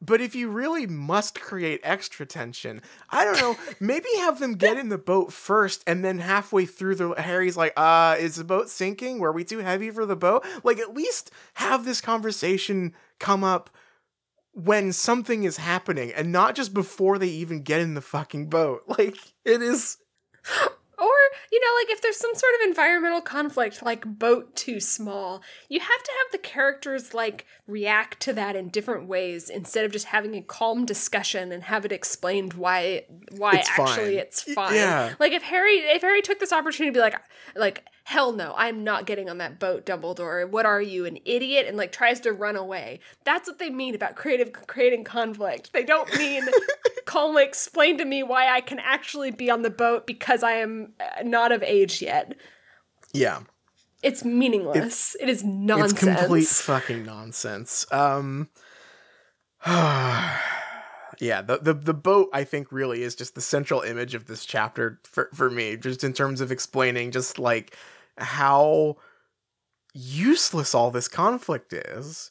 [0.00, 4.76] but if you really must create extra tension, I don't know, maybe have them get
[4.76, 8.68] in the boat first and then halfway through the Harry's like, uh, is the boat
[8.68, 9.18] sinking?
[9.18, 10.44] Were we too heavy for the boat?
[10.62, 13.70] Like at least have this conversation come up
[14.52, 18.82] when something is happening and not just before they even get in the fucking boat.
[18.98, 19.98] Like it is
[21.52, 25.80] you know, like if there's some sort of environmental conflict, like boat too small, you
[25.80, 30.06] have to have the characters like react to that in different ways instead of just
[30.06, 33.04] having a calm discussion and have it explained why
[33.36, 34.18] why It's actually fine.
[34.18, 34.74] it's fine.
[34.74, 35.14] yeah.
[35.18, 37.16] Like if Harry if Harry took this opportunity to be like
[37.56, 40.48] like hell no, I'm not getting on that boat, Dumbledore.
[40.48, 41.66] What are you, an idiot?
[41.66, 43.00] And like tries to run away.
[43.24, 45.72] That's what they mean about creative creating conflict.
[45.72, 46.44] They don't mean
[47.06, 50.92] calmly explain to me why I can actually be on the boat because I am
[51.00, 52.36] uh, not of age yet.
[53.12, 53.40] yeah.
[54.02, 55.16] It's meaningless.
[55.18, 55.92] it is nonsense.
[55.92, 57.86] It's complete fucking nonsense.
[57.90, 58.50] Um
[61.24, 64.44] Yeah, the, the the boat I think really is just the central image of this
[64.44, 67.74] chapter for for me, just in terms of explaining just like
[68.18, 68.96] how
[69.94, 72.30] useless all this conflict is.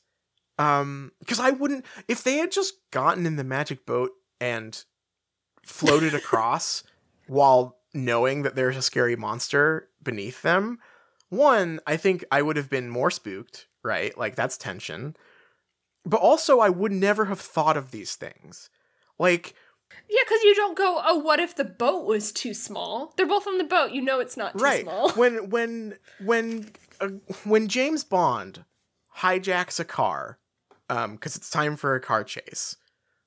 [0.60, 4.84] Um because I wouldn't if they had just gotten in the magic boat and
[5.66, 6.84] floated across
[7.26, 10.78] while knowing that there's a scary monster beneath them,
[11.30, 14.16] one, I think I would have been more spooked, right?
[14.16, 15.16] Like that's tension.
[16.06, 18.70] But also I would never have thought of these things.
[19.24, 19.56] Like
[20.10, 23.14] Yeah, because you don't go, oh, what if the boat was too small?
[23.16, 23.92] They're both on the boat.
[23.92, 25.10] You know it's not too right small.
[25.16, 26.70] when when when
[27.00, 27.08] uh,
[27.46, 28.66] when James Bond
[29.18, 30.38] hijacks a car
[30.90, 32.76] um cuz it's time for a car chase,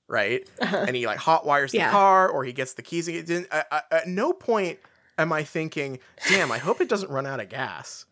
[0.06, 0.46] right?
[0.60, 1.90] and he like hot wires the Yeah.
[1.90, 4.78] car or he gets the keys it didn't uh, uh, at no point
[5.18, 8.04] am I thinking, "Damn, I hope it doesn't run out of gas."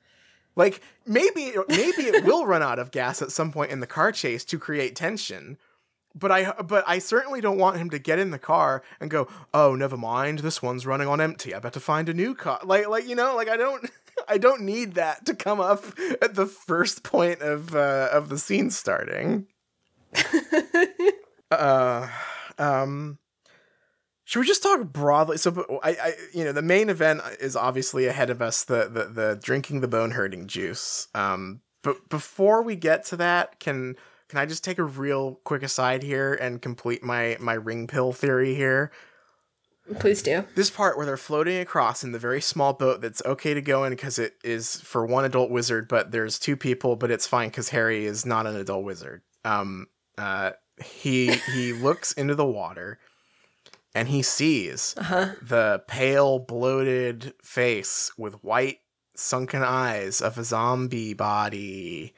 [0.56, 4.10] Like maybe maybe it will run out of gas at some point in the car
[4.10, 5.58] chase to create tension.
[6.14, 9.28] But I but I certainly don't want him to get in the car and go,
[9.52, 11.54] "Oh, never mind, this one's running on empty.
[11.54, 13.90] I better find a new car." Like like you know, like I don't
[14.28, 15.84] I don't need that to come up
[16.22, 19.46] at the first point of uh, of the scene starting.
[21.50, 22.08] uh
[22.58, 23.18] um
[24.24, 28.06] should we just talk broadly so I, I you know the main event is obviously
[28.06, 32.76] ahead of us the the, the drinking the bone hurting juice um but before we
[32.76, 33.96] get to that can
[34.28, 38.12] can i just take a real quick aside here and complete my my ring pill
[38.12, 38.90] theory here
[40.00, 40.44] Please do.
[40.54, 43.84] this part where they're floating across in the very small boat that's okay to go
[43.84, 47.48] in because it is for one adult wizard but there's two people but it's fine
[47.50, 50.52] because harry is not an adult wizard um uh
[50.82, 52.98] he he looks into the water
[53.94, 55.32] and he sees Uh-huh.
[55.42, 58.78] the pale bloated face with white
[59.14, 62.14] sunken eyes of a zombie body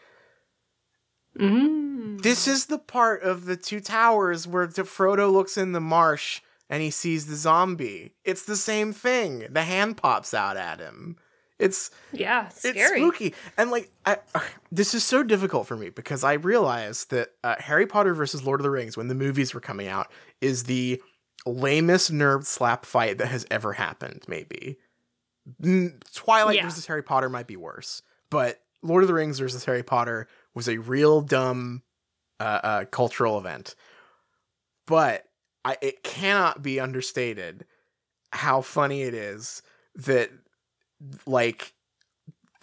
[1.38, 2.22] Mm.
[2.22, 6.82] this is the part of the two towers where Frodo looks in the marsh and
[6.82, 8.14] he sees the zombie.
[8.24, 9.46] It's the same thing.
[9.50, 11.16] The hand pops out at him.
[11.58, 12.78] It's Yeah, scary.
[12.78, 14.18] it's spooky and like I,
[14.70, 18.60] this is so difficult for me because I realized that uh, Harry Potter versus Lord
[18.60, 20.10] of the Rings when the movies were coming out
[20.42, 21.00] is the
[21.46, 24.22] lamest nerd slap fight that has ever happened.
[24.28, 24.76] Maybe
[26.12, 26.64] Twilight Yeah.
[26.64, 30.68] versus Harry Potter might be worse, but Lord of the Rings versus Harry Potter was
[30.68, 31.82] a real dumb
[32.40, 33.76] uh, uh, cultural event.
[34.86, 35.24] But
[35.64, 37.66] I, it cannot be understated
[38.32, 39.62] how funny it is
[39.94, 40.30] that
[41.26, 41.74] like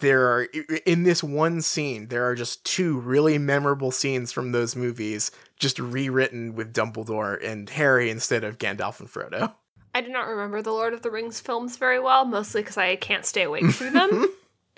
[0.00, 0.42] there are
[0.84, 5.78] in this one scene there are just two really memorable scenes from those movies just
[5.78, 9.54] rewritten with Dumbledore and Harry instead of Gandalf and Frodo.
[9.94, 12.96] I do not remember the Lord of the Rings films very well, mostly because I
[12.96, 14.28] can't stay awake through them.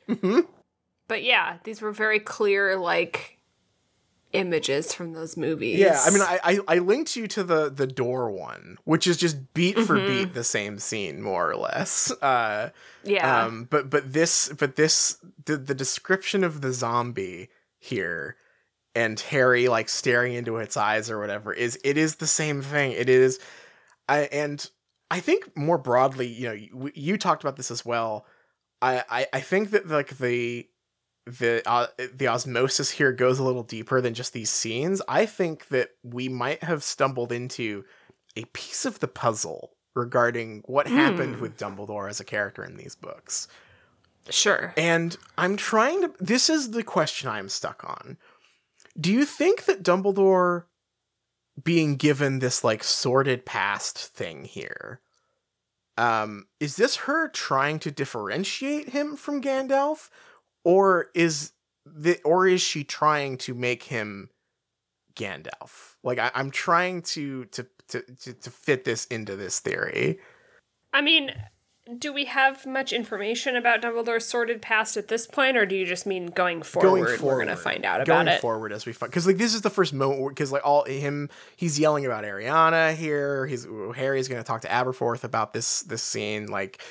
[0.09, 0.47] Mhm.
[1.09, 3.39] But yeah, these were very clear, like
[4.33, 5.79] images from those movies.
[5.79, 9.17] Yeah, I mean, I, I I linked you to the the door one, which is
[9.17, 10.07] just beat for Mhm.
[10.07, 12.11] beat the same scene, more or less.
[12.23, 12.71] Uh,
[13.05, 13.45] yeah.
[13.45, 17.49] Um, but but this but this the the description of the zombie
[17.79, 18.37] here
[18.95, 22.93] and Harry like staring into its eyes or whatever is it is the same thing.
[22.93, 23.39] It is,
[24.09, 24.69] I and
[25.11, 28.27] I think more broadly, you know, you, you talked about this as well.
[28.83, 30.67] I I, I think that like the
[31.27, 35.03] the uh, the osmosis here goes a little deeper than just these scenes.
[35.09, 37.85] I think that we might have stumbled into
[38.37, 41.41] a piece of the puzzle regarding what happened Hmm.
[41.41, 43.49] with Dumbledore as a character in these books.
[44.29, 44.73] sure.
[44.77, 48.19] And I'm trying to this is the question I'm stuck on.
[48.99, 50.65] Do you think that Dumbledore
[51.63, 55.01] being given this like sordid past thing here
[55.97, 60.11] um is this her trying to differentiate him from Gandalf
[60.67, 61.53] or is
[61.87, 64.29] the or is she trying to make him
[65.15, 65.95] Gandalf?
[66.03, 70.19] Like I, I'm trying to, to to to to fit this into this theory.
[70.93, 71.31] I mean,
[71.97, 75.87] do we have much information about Dumbledore's sordid past at this point, or do you
[75.87, 78.31] just mean going forward, we're going to find out about going it?
[78.31, 80.83] Going forward as we find because like this is the first moment because like all
[80.83, 83.47] him he's yelling about Ariana here.
[83.47, 86.47] He's Harry's going to talk to Aberforth about this this scene.
[86.47, 86.83] Like,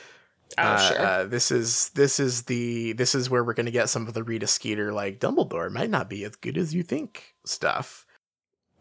[0.58, 1.00] oh, uh, sure.
[1.06, 4.14] uh, this is this is the this is where we're going to get some of
[4.14, 8.06] the Rita Skeeter like Dumbledore might not be as good as you think stuff.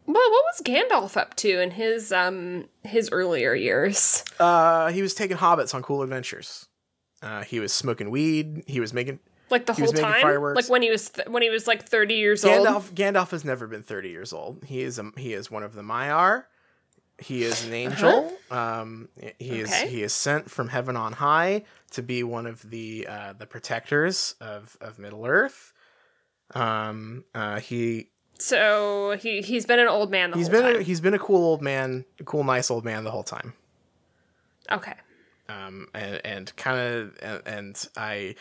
[0.05, 4.23] well, what was Gandalf up to in his um his earlier years?
[4.39, 6.67] Uh, he was taking hobbits on cool adventures.
[7.21, 8.63] Uh, he was smoking weed.
[8.67, 10.55] He was making Like the whole time, fireworks.
[10.55, 12.67] like when he was th- when he was like thirty years old.
[12.67, 12.91] Gandalf.
[12.93, 14.63] Gandalf has never been thirty years old.
[14.65, 16.43] He is a, he is one of the Maiar.
[17.19, 18.31] He is an angel.
[18.51, 19.07] Um,
[19.39, 19.87] he is Uh-huh.
[19.87, 24.35] He is sent from heaven on high to be one of the uh, the protectors
[24.41, 25.71] of of Middle Earth.
[26.53, 30.81] Um, uh, he So he he's been an old man the he's whole been time.
[30.81, 33.53] a, he's been a cool old man, a cool nice old man the whole time.
[34.71, 34.93] okay.
[35.49, 38.35] um and and kind of and, and i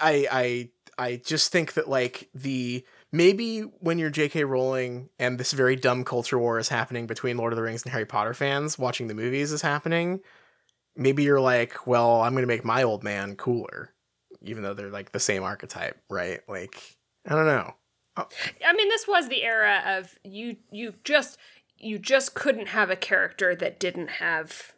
[0.00, 0.68] i i
[0.98, 6.04] i just think that like the maybe when you're jk rowling and this very dumb
[6.04, 9.14] culture war is happening between lord of the rings and harry potter fans watching the
[9.14, 10.20] movies is happening
[10.96, 13.92] maybe you're like well i'm gonna make my old man cooler
[14.42, 16.40] even though they're like the same archetype right?
[16.48, 16.96] Like
[17.26, 17.74] i don't know.
[18.16, 18.26] Oh.
[18.66, 21.38] I mean, this was the era of you you just
[21.78, 24.72] you just couldn't have a character that didn't have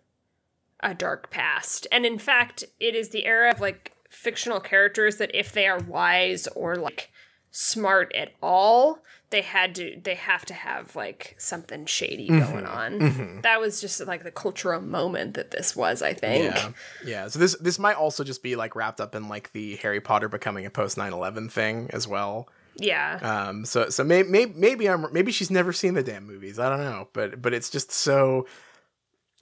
[0.80, 1.86] a dark past.
[1.90, 5.78] And in fact, it is the era of like fictional characters that if they are
[5.78, 7.10] wise or like
[7.52, 8.98] smart at all,
[9.30, 12.98] they had to they have to have like something shady going on.
[12.98, 13.42] Mhm.
[13.42, 16.54] That was just like the cultural moment that this was, I think.
[16.54, 16.72] Yeah,
[17.04, 17.28] yeah.
[17.28, 20.28] So this this might also just be like wrapped up in like the Harry Potter
[20.28, 22.48] becoming a post 9-11 thing as well.
[22.76, 23.18] Yeah.
[23.22, 26.58] Um, so so maybe maybe maybe I'm maybe she's never seen the damn movies.
[26.58, 28.46] I don't know, but but it's just so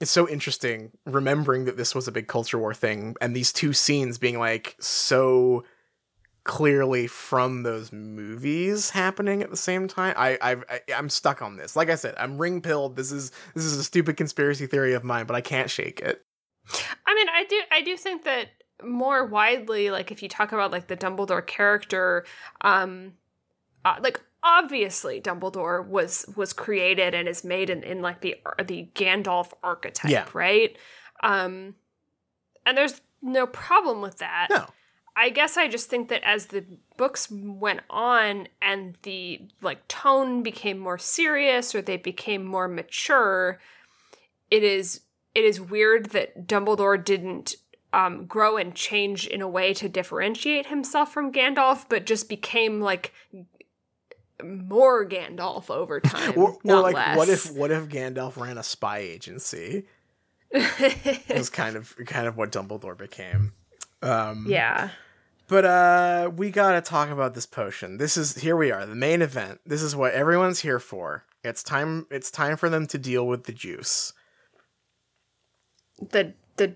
[0.01, 3.71] it's so interesting remembering that this was a big culture war thing and these two
[3.71, 5.63] scenes being like so
[6.43, 10.13] clearly from those movies happening at the same time.
[10.17, 11.75] I I've, I I'm stuck on this.
[11.75, 12.95] Like I said, I'm ring pilled.
[12.95, 16.23] This is this is a stupid conspiracy theory of mine, but I can't shake it.
[17.05, 18.47] I mean, I do I do think that
[18.83, 22.25] more widely, like if you talk about like the Dumbledore character,
[22.61, 23.13] um,
[23.85, 28.35] uh, like obviously Dumbledore was was created and is made in, in like the
[28.65, 30.25] the Gandalf archetype, Yeah.
[30.33, 30.75] right?
[31.23, 31.75] Um,
[32.65, 34.47] and there's no problem with that.
[34.49, 34.65] No.
[35.15, 36.63] I guess I just think that as the
[36.97, 43.59] books went on and the like tone became more serious or they became more mature,
[44.49, 45.01] it is
[45.35, 47.55] it is weird that Dumbledore didn't
[47.93, 52.81] um, grow and change in a way to differentiate himself from Gandalf, but just became
[52.81, 53.13] like
[54.43, 56.33] more Gandalf over time.
[56.37, 57.17] Or, or like less.
[57.17, 59.85] what if what if Gandalf ran a spy agency?
[60.51, 63.53] it was kind of kind of what Dumbledore became.
[64.01, 64.89] Um, yeah.
[65.47, 67.97] But uh, we gotta talk about this potion.
[67.97, 69.59] This is here we are, the main event.
[69.65, 71.25] This is what everyone's here for.
[71.43, 72.05] It's time.
[72.09, 74.13] It's time for them to deal with the juice,
[76.11, 76.75] The the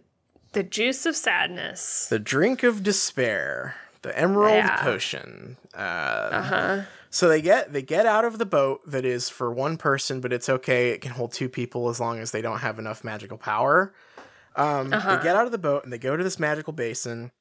[0.53, 2.07] the juice of sadness.
[2.09, 4.82] the drink of despair, the emerald Yeah.
[4.84, 5.57] potion.
[5.73, 6.82] Uh, Uh huh.
[7.09, 10.34] So they get they get out of the boat that is for one person, but
[10.34, 10.89] it's okay.
[10.89, 13.93] It can hold two people as long as they don't have enough magical power.
[14.56, 15.16] Um, Uh-huh.
[15.18, 17.32] They get out of the boat and they go to this magical basin,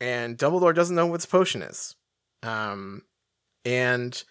[0.00, 1.94] and Dumbledore doesn't know what this potion is.
[2.42, 3.02] Um,
[3.64, 4.22] and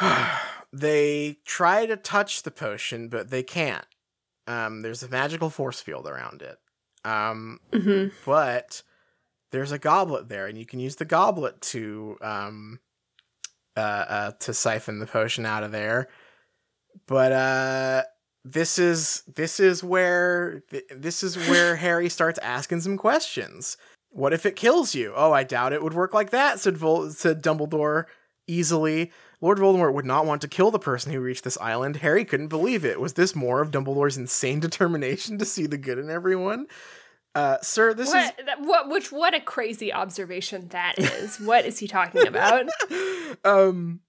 [0.72, 3.84] they try to touch the potion, but they can't.
[4.46, 6.58] Um, there's a magical force field around it.
[7.04, 8.82] Um, hmm but
[9.50, 12.80] there's a goblet there, and you can use the goblet to um,
[13.76, 16.08] uh, uh, to siphon the potion out of there.
[17.06, 18.02] But uh,
[18.44, 20.62] this is this is where
[20.94, 23.76] this is where Harry starts asking some questions.
[24.10, 25.12] What if it kills you?
[25.14, 28.04] Oh, I doubt it would work like that," said Vol- said Dumbledore
[28.46, 29.12] easily.
[29.40, 31.96] Lord Voldemort would not want to kill the person who reached this island.
[31.96, 33.00] Harry couldn't believe it.
[33.00, 36.66] Was this more of Dumbledore's insane determination to see the good in everyone?
[37.34, 41.38] Uh, sir, this what, is that, what which what a crazy observation that is.
[41.38, 42.66] what is he talking about?
[43.44, 44.00] um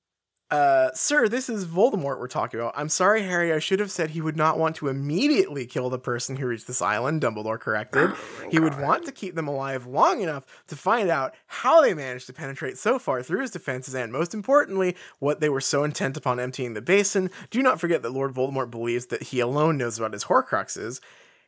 [0.51, 2.73] uh, sir, this is Voldemort we're talking about.
[2.75, 3.53] I'm sorry, Harry.
[3.53, 6.65] I should have said he would not want to immediately kill the person who reached
[6.65, 8.11] this island, Dumbledore corrected.
[8.11, 11.93] Oh he would want to keep them alive long enough to find out how they
[11.93, 15.83] managed to penetrate so far through his defenses and, most importantly, what they were so
[15.83, 17.29] intent upon emptying the basin.
[17.51, 20.99] Do not forget that Lord Voldemort believes that he alone knows about his Horcruxes.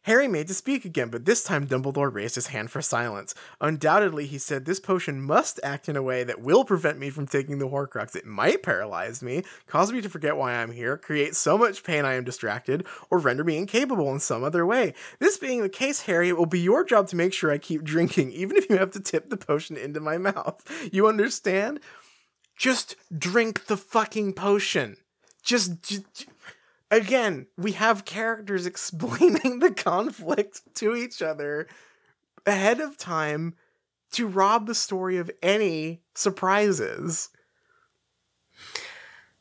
[0.04, 3.36] Harry made to speak again, but this time Dumbledore raised his hand for silence.
[3.60, 7.28] Undoubtedly, he said, this potion must act in a way that will prevent me from
[7.28, 8.16] taking the Horcrux.
[8.16, 12.04] It might paralyze me, cause me to forget why I'm here, create so much pain
[12.04, 14.96] I am distracted, or render me incapable in some other way.
[15.20, 17.84] This being the case, Harry, it will be your job to make sure I keep
[17.84, 20.64] drinking, even if you have to tip the potion into my mouth.
[20.92, 21.80] You understand?
[22.58, 24.98] Just drink the fucking potion.
[25.44, 26.28] Just, just
[26.92, 31.68] again, we have characters explaining the conflict to each other
[32.46, 33.56] ahead of time
[34.12, 37.30] to rob the story of any surprises.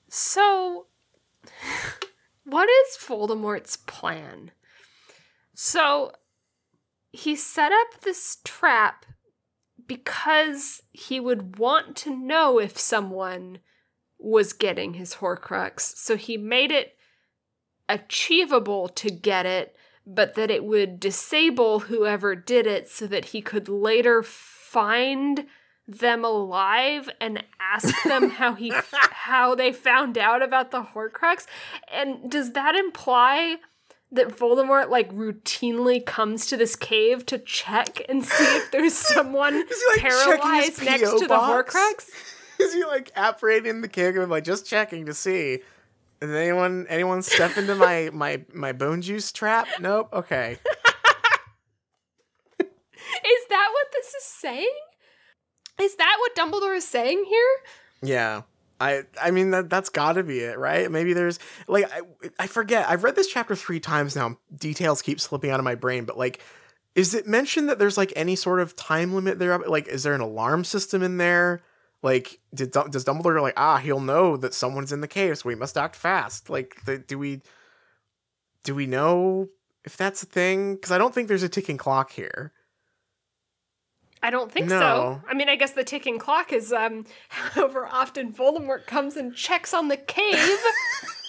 [0.09, 0.87] So,
[2.45, 4.53] what is Voldemort's plan?
[5.55, 6.13] So,
[7.13, 9.05] he set up this trap
[9.87, 13.59] because he would want to know if someone
[14.19, 15.81] was getting his Horcrux.
[15.81, 16.97] So he made it
[17.91, 19.77] achievable to get it,
[20.07, 25.47] but that it would disable whoever did it so that he could later find
[25.87, 31.47] them alive and ask them how he how they found out about the Horcrux.
[31.93, 33.57] And does that imply
[34.13, 39.55] that Voldemort like routinely comes to this cave to check and see if there's someone
[39.57, 42.09] like paralyzed next to the Horcrux?
[42.61, 45.61] Is he like apparating the cave and like just checking to see?
[46.21, 49.67] Did anyone anyone step into my my my bone juice trap?
[49.81, 50.11] Nope.
[50.13, 50.59] Okay.
[52.61, 52.69] is
[53.49, 54.75] that what this is saying?
[55.81, 57.49] Is that what Dumbledore is saying here?
[58.03, 58.43] Yeah.
[58.79, 60.91] I I mean that that's got to be it, right?
[60.91, 62.01] Maybe there's like I
[62.39, 62.89] I forget.
[62.89, 64.39] I've read this chapter 3 times now.
[64.55, 66.41] Details keep slipping out of my brain, but like
[66.95, 69.59] is it mentioned that there's like any sort of time limit there?
[69.59, 71.63] Like is there an alarm system in there?
[72.03, 75.55] Like, did does Dumbledore like, ah, he'll know that someone's in the cave, so we
[75.55, 76.49] must act fast?
[76.49, 77.43] Like, the, do we
[78.65, 79.49] do we know
[79.85, 80.77] if that's a thing?
[80.77, 82.53] Because I don't think there's a ticking clock here.
[84.23, 84.79] I don't think no.
[84.79, 85.23] so.
[85.29, 89.75] I mean, I guess the ticking clock is um, however often Voldemort comes and checks
[89.75, 90.59] on the cave.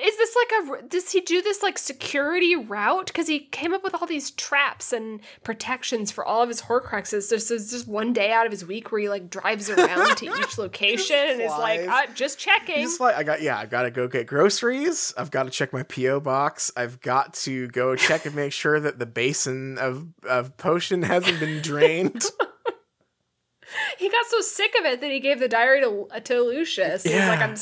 [0.00, 3.82] Is this like a does he do this like security route because he came up
[3.82, 7.24] with all these traps and protections for all of his Horcruxes?
[7.24, 10.26] So it's just one day out of his week where he like drives around to
[10.40, 12.82] each location and is like, uh, just checking.
[12.82, 15.12] Just like I got yeah, I got to go get groceries.
[15.16, 16.70] I've got to check my PO box.
[16.76, 21.40] I've got to go check and make sure that the basin of of potion hasn't
[21.40, 22.24] been drained.
[23.98, 27.04] he got so sick of it that he gave the diary to to Lucius.
[27.04, 27.12] Yeah.
[27.12, 27.56] He's like, I'm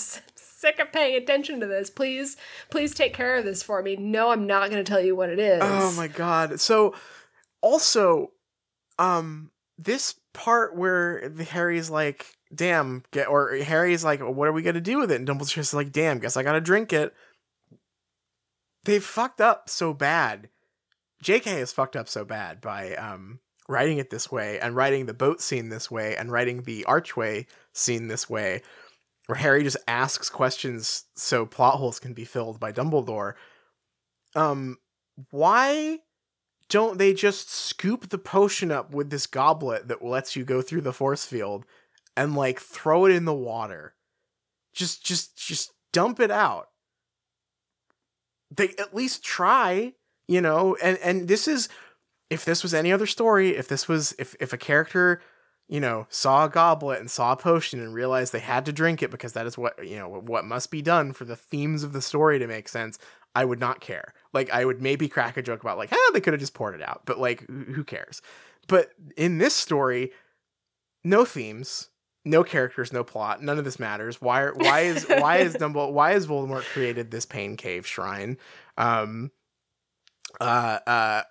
[0.63, 1.91] sick of paying attention to this.
[1.91, 2.39] Please,
[2.71, 3.97] please take care of this for me.
[3.97, 5.61] No, I'm not going to tell you what it is.
[5.63, 6.59] Oh my god.
[6.61, 6.95] So
[7.61, 8.31] also
[8.99, 14.75] um this part where Harry's like, "Damn," get or Harry's like, "What are we going
[14.75, 17.13] to do with it?" and Dumbledore's just like, "Damn, guess I got to drink it."
[18.85, 20.49] They fucked up so bad.
[21.23, 25.15] JK has fucked up so bad by um writing it this way and writing the
[25.15, 28.61] boat scene this way and writing the archway scene this way
[29.27, 33.35] where Harry just asks questions so plot holes can be filled by Dumbledore.
[34.35, 34.79] Um,
[35.31, 36.01] why
[36.69, 40.81] don't they just scoop the potion up with this goblet that lets you go through
[40.81, 41.65] the force field
[42.17, 43.95] and like throw it in the water?
[44.75, 46.69] Just, just, just dump it out.
[48.51, 49.93] They at least try,
[50.29, 51.69] you know, and and this is
[52.29, 55.21] if this was any other story, if this was if if a character
[55.73, 59.03] you know, saw a goblet and saw a potion and realized they had to drink
[59.03, 61.95] it because that is what, you know, what must be done for the themes of
[61.95, 62.99] the story to make sense,
[63.35, 64.13] I would not care.
[64.35, 66.75] Like, I would maybe crack a joke about, like, ah, they could have just poured
[66.75, 68.21] it out, but like, who cares?
[68.69, 70.13] But in this story,
[71.05, 71.89] no themes,
[72.27, 73.43] no characters, no plot.
[73.43, 74.21] None of this matters.
[74.21, 74.49] Why?
[74.49, 75.91] Why is why is Dumbledore?
[75.91, 78.37] Why has Voldemort created this pain cave shrine?
[78.77, 79.31] Um,
[80.39, 81.23] uh, uh,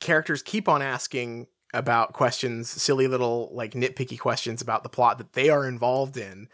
[0.00, 5.34] characters keep on asking about questions, silly little like nitpicky questions about the plot that
[5.34, 6.48] they are involved in.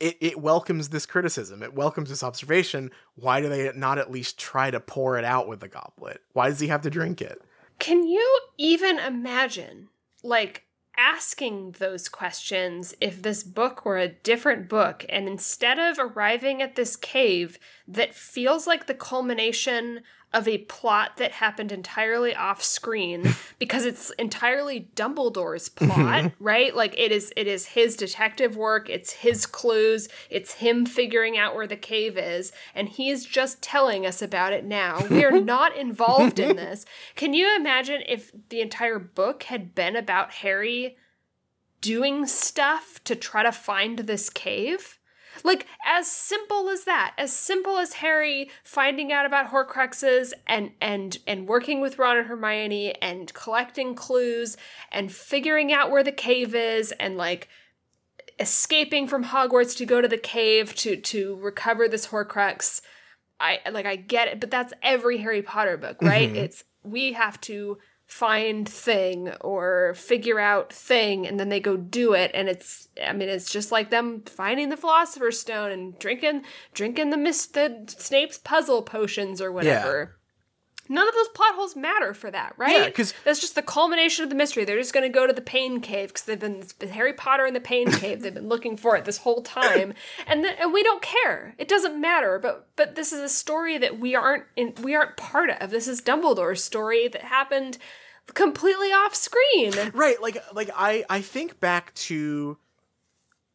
[0.00, 1.62] it, it welcomes this criticism.
[1.62, 2.90] It welcomes this observation.
[3.16, 6.20] Why do they not at least try to pour it out with the goblet?
[6.32, 7.40] Why does he have to drink it?
[7.78, 9.88] Can you even imagine,
[10.22, 10.64] like,
[10.96, 16.76] asking those questions if this book were a different book and instead of arriving at
[16.76, 17.58] this cave
[17.88, 20.02] that feels like the culmination
[20.34, 26.74] of a plot that happened entirely off screen because it's entirely Dumbledore's plot, right?
[26.74, 31.54] Like it is it is his detective work, it's his clues, it's him figuring out
[31.54, 35.06] where the cave is, and he's just telling us about it now.
[35.08, 36.84] We are not involved in this.
[37.14, 40.96] Can you imagine if the entire book had been about Harry
[41.80, 44.98] doing stuff to try to find this cave?
[45.42, 51.18] Like as simple as that, as simple as Harry finding out about Horcruxes and and
[51.26, 54.56] and working with Ron and Hermione and collecting clues
[54.92, 57.48] and figuring out where the cave is and like
[58.38, 62.80] escaping from Hogwarts to go to the cave to to recover this Horcrux.
[63.40, 66.32] I like I get it, but that's every Harry Potter book, right?
[66.32, 66.36] Mhm.
[66.36, 67.78] It's we have to
[68.14, 73.12] find thing or figure out thing and then they go do it and it's i
[73.12, 76.40] mean it's just like them finding the philosopher's stone and drinking
[76.74, 80.14] drinking the mist the snape's puzzle potions or whatever.
[80.86, 82.76] None of those plot holes matter for that right?
[82.76, 84.64] Yeah because that's just the culmination of the mystery.
[84.64, 86.62] They're just going to go to the pain cave because they've been
[86.92, 88.22] harry potter in the pain cave.
[88.22, 89.92] They've been looking for it this whole time.
[90.28, 91.56] And and we don't care.
[91.58, 92.38] It doesn't matter.
[92.38, 95.70] But but this is a story that we aren't in we aren't part of.
[95.70, 97.78] This is dumbledore's story that happened
[98.32, 102.56] completely off screen Right, like like I I think back to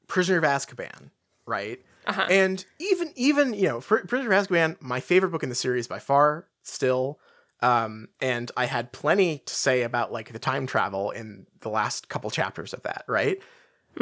[0.07, 1.09] Prisoner of Azkaban,
[1.45, 1.81] right?
[2.05, 2.27] Uh-huh.
[2.29, 5.87] And even even you know, Pr- Prisoner of Azkaban, my favorite book in the series
[5.87, 7.19] by far, still.
[7.61, 12.07] Um, and I had plenty to say about like the time travel in the last
[12.07, 13.37] couple chapters of that, right?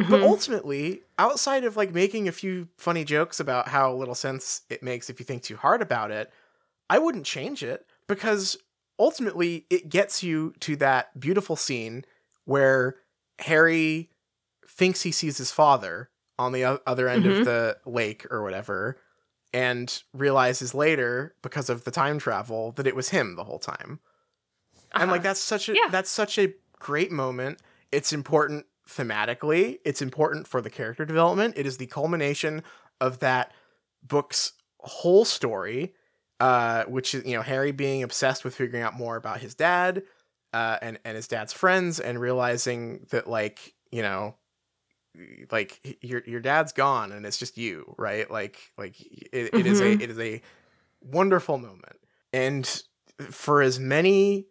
[0.10, 4.84] But ultimately, outside of like making a few funny jokes about how little sense it
[4.84, 6.31] makes if you think too hard about it,
[6.89, 8.57] I wouldn't change it because
[8.99, 12.06] ultimately it gets you to that beautiful scene
[12.45, 12.95] where
[13.40, 14.10] Harry
[14.68, 16.10] thinks he sees his father
[16.40, 17.40] on the other end Mhm.
[17.40, 18.98] of the lake or whatever
[19.53, 23.99] and realizes later because of the time travel that it was him the whole time.
[24.94, 25.24] And like Uh-huh.
[25.24, 25.88] that's such a Yeah.
[25.90, 27.61] that's such a great moment.
[27.91, 29.80] It's important thematically.
[29.86, 31.56] It's important for the character development.
[31.57, 32.64] It is the culmination
[33.02, 33.53] of that
[34.03, 35.95] book's whole story,
[36.39, 40.03] uh, which is you know Harry being obsessed with figuring out more about his dad,
[40.53, 44.38] uh, and and his dad's friends, and realizing that like you know,
[45.51, 48.30] like your your dad's gone and it's just you, right?
[48.30, 50.01] Like like it, it is a Mhm.
[50.01, 50.41] it is a
[51.01, 51.97] wonderful moment,
[52.34, 52.84] and
[53.31, 54.47] for as many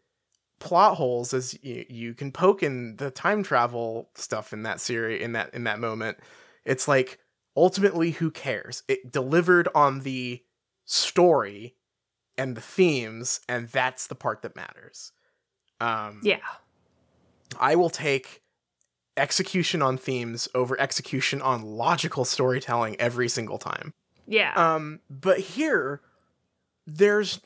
[0.60, 5.22] plot holes as you, you can poke in the time travel stuff in that series
[5.22, 6.18] in that in that moment
[6.66, 7.20] it's like
[7.56, 10.42] ultimately who cares it delivered on the
[10.86, 11.74] story
[12.38, 15.12] and the themes and that's the part that matters
[15.80, 16.38] um yeah
[17.60, 18.42] i will take
[19.18, 23.92] execution on themes over execution on logical storytelling every single time
[24.26, 26.00] yeah um, but here,
[26.86, 27.40] there's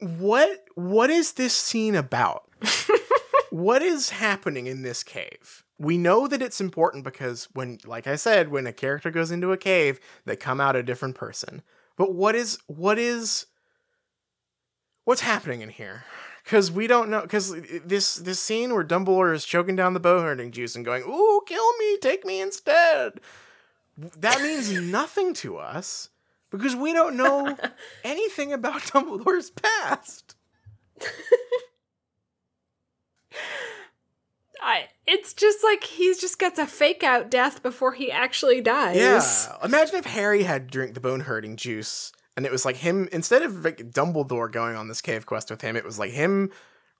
[0.00, 2.44] what what is this scene about?
[3.50, 5.64] what is happening in this cave?
[5.78, 9.52] We know that it's important because when, like I said, when a character goes into
[9.52, 11.62] a cave, they come out a different person.
[11.96, 13.46] But what is what is
[15.04, 16.04] what's happening in here?
[16.44, 17.22] Because we don't know.
[17.22, 17.54] Because
[17.84, 21.76] this this scene where Dumbledore is choking down the bow juice and going, "Ooh, kill
[21.78, 23.20] me, take me instead."
[23.96, 26.08] That means nothing to us
[26.50, 27.56] because we don't know
[28.04, 30.34] anything about Dumbledore's past.
[34.62, 38.96] I, it's just like he just gets a fake out death before he actually dies
[38.96, 39.56] Yeah.
[39.64, 43.42] Imagine if Harry had drink the bone hurting juice and it was like him instead
[43.42, 46.50] of like Dumbledore going on this cave quest with him, it was like him,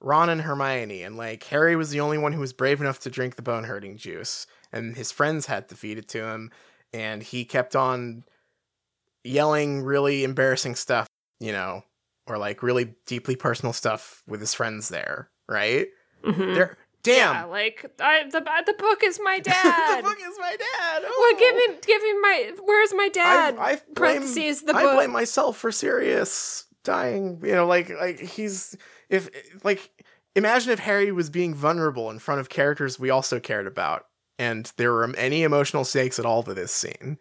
[0.00, 3.10] Ron and Hermione, and like Harry was the only one who was brave enough to
[3.10, 6.50] drink the bone hurting juice, and his friends had to feed it to him,
[6.92, 8.24] and he kept on
[9.24, 11.06] yelling really embarrassing stuff,
[11.38, 11.84] you know,
[12.26, 15.88] or like really deeply personal stuff with his friends there, right?
[16.24, 16.54] Mhm.
[16.54, 19.97] There damn yeah like I, the, the book is my dad.
[19.98, 21.02] the book is my dad.
[21.02, 21.36] well oh.
[21.39, 21.72] give Oh.
[21.72, 25.10] me give me my where's my dad I, I blame, parentheses the I book blame
[25.12, 27.40] myself for Sirius dying.
[27.44, 28.77] You know, like like he's
[29.09, 29.28] if
[29.64, 29.90] like
[30.35, 34.06] imagine if Harry was being vulnerable in front of characters we also cared about,
[34.39, 37.18] and there were any emotional stakes at all to this scene.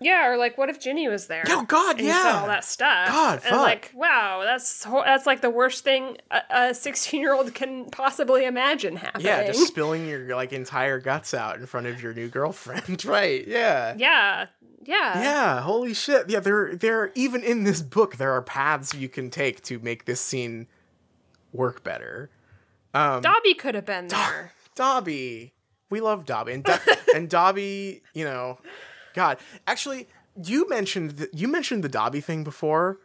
[0.00, 1.44] Yeah, or like, what if Ginny was there?
[1.48, 2.38] Oh God, and yeah.
[2.40, 3.08] all that stuff.
[3.08, 6.16] God, and like, wow, that's ho- that's like the worst thing
[6.48, 9.26] a sixteen year old can possibly imagine happening.
[9.26, 13.04] Yeah, just spilling your like entire guts out in front of your new girlfriend.
[13.04, 13.46] right.
[13.46, 13.94] Yeah.
[13.98, 14.46] yeah,
[14.84, 16.30] yeah, Yeah, holy shit.
[16.30, 20.06] Yeah, there there even in this book there are paths you can take to make
[20.06, 20.66] this scene
[21.52, 22.30] work better.
[22.94, 24.52] Um Dobby could have been there.
[24.74, 25.52] Dobby.
[25.90, 26.52] We love Dobby.
[26.52, 26.72] And Do-
[27.14, 28.58] and Dobby, you know,
[29.14, 29.38] God.
[29.66, 30.08] Actually,
[30.42, 32.98] you mentioned th- you mentioned the Dobby thing before.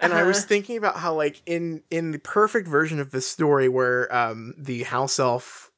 [0.00, 0.46] And I was Uh-huh.
[0.46, 4.84] thinking about how like in in the perfect version of this story where um the
[4.84, 5.72] house elf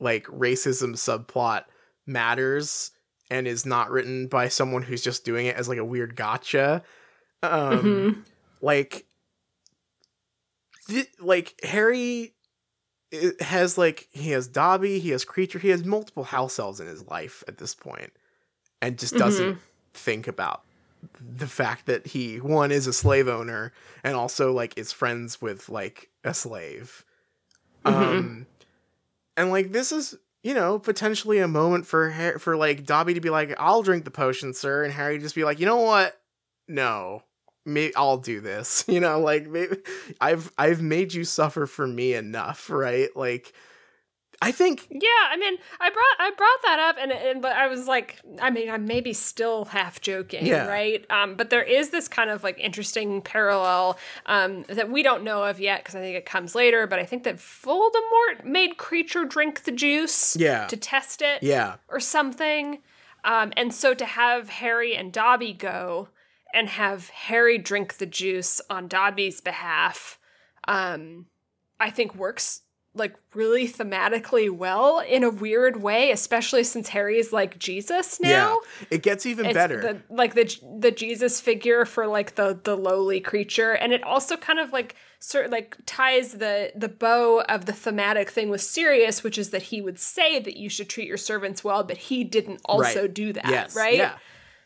[0.00, 1.64] like racism subplot
[2.06, 2.92] matters
[3.30, 6.82] and is not written by someone who's just doing it as like a weird gotcha.
[7.42, 7.52] Um
[7.84, 8.24] Mhm.
[8.62, 9.06] like
[10.88, 12.34] th- like Harry
[13.40, 17.04] has like he has Dobby, he has Kreacher, he has multiple house elves in his
[17.06, 18.12] life at this point
[18.82, 19.58] and just doesn't
[19.94, 20.62] think about
[21.20, 23.72] the fact that he one is a slave owner
[24.02, 27.04] and also like is friends with like a slave.
[27.84, 28.46] Um
[29.36, 33.20] and like this is you know potentially a moment for Har- for like Dobby to
[33.20, 36.18] be like I'll drink the potion sir and Harry just be like you know what?
[36.68, 37.22] No.
[37.64, 38.84] Maybe I'll do this.
[38.88, 39.76] You know like maybe
[40.20, 43.14] I've I've made you suffer for me enough right?
[43.14, 43.52] Like
[44.42, 47.66] I think Yeah, I mean, I brought I brought that up, and, and but I
[47.68, 50.66] was like, I mean, I'm maybe still half joking, Yeah.
[50.66, 51.04] right?
[51.10, 55.44] Um, but there is this kind of like interesting parallel um, that we don't know
[55.44, 56.86] of yet because I think it comes later.
[56.86, 60.66] But I think that Voldemort made Kreacher drink the juice, Yeah.
[60.66, 62.78] to test it, yeah or something.
[63.24, 66.08] Um, and so to have Harry and Dobby go
[66.54, 70.18] and have Harry drink the juice on Dobby's behalf,
[70.68, 71.26] um,
[71.80, 72.62] I think works
[72.96, 78.28] like really thematically well in a weird way, especially since Harry's like Jesus now.
[78.28, 80.44] yeah it gets even It's better the, like the
[80.78, 84.96] the Jesus figure for like the the lowly creature, and it also kind of like
[85.18, 89.62] sort like ties the the bow of the thematic thing with Sirius, which is that
[89.62, 93.14] he would say that you should treat your servants well, but he didn't also Right.
[93.14, 93.96] do that, yes right?
[93.98, 94.16] yeah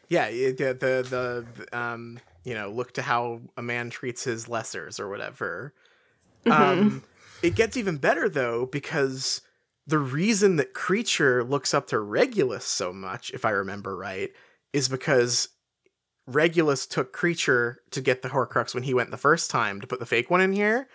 [0.09, 4.99] yeah the, the the um you know look to how a man treats his lessers
[5.01, 5.73] or whatever
[6.47, 6.53] Mm-hmm.
[6.81, 7.03] um
[7.43, 9.41] it gets even better though because
[9.87, 14.31] the reason that Kreacher looks up to regulus so much if i remember right
[14.73, 15.49] is because
[16.27, 19.99] regulus took Kreacher to get the horcrux when he went the first time to put
[19.99, 20.89] the fake one in here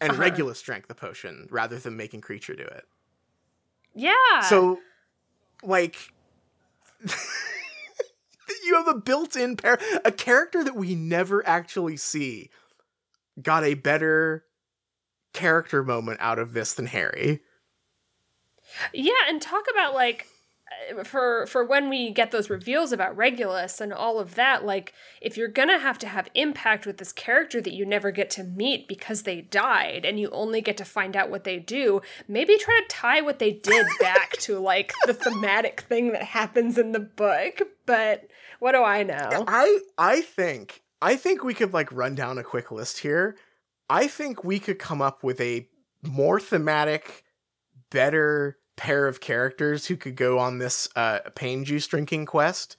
[0.00, 0.20] and Uh-huh.
[0.22, 2.84] regulus drank the potion rather than making Kreacher do it
[3.94, 4.40] Yeah.
[4.48, 4.78] so,
[5.62, 6.12] like,
[8.64, 12.50] you have a built-in pair, a character that we never actually see,
[13.42, 14.44] got a better
[15.34, 17.40] character moment out of this than Harry.
[18.92, 20.26] Yeah, and talk about like
[20.90, 24.94] uh, for for when we get those reveals about Regulus and all of that, like
[25.20, 28.44] if you're gonna have to have impact with this character that you never get to
[28.44, 32.56] meet because they died and you only get to find out what they do, maybe
[32.56, 36.92] try to tie what they did back to like the thematic thing that happens in
[36.92, 37.60] the book.
[37.86, 38.28] But
[38.60, 39.44] what do I know?
[39.46, 43.36] I I think I think we could like run down a quick list here.
[43.88, 45.68] I think we could come up with a
[46.02, 47.24] more thematic,
[47.90, 52.76] better pair of characters who could go on this uh, pain juice drinking quest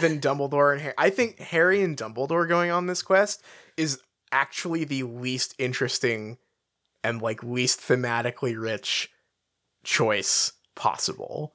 [0.00, 0.94] than Dumbledore and Harry.
[0.98, 3.42] I think Harry and Dumbledore going on this quest
[3.76, 4.00] is
[4.32, 6.38] actually the least interesting
[7.02, 9.10] and like least thematically rich
[9.84, 11.54] choice possible.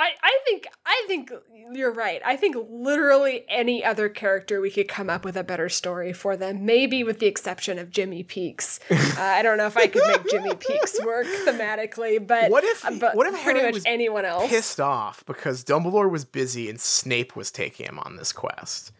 [0.00, 1.30] I, I think I think
[1.72, 2.22] you're right.
[2.24, 6.36] I think literally any other character we could come up with a better story for
[6.38, 6.64] them.
[6.64, 8.80] Maybe with the exception of Jimmy Peakes.
[9.20, 12.84] Uh, I don't know if I could make Jimmy Peakes work thematically, but What if-
[12.86, 14.48] uh, but what if pretty Harry much was anyone else?
[14.48, 18.92] Pissed off because Dumbledore was busy and Snape was taking him on this quest.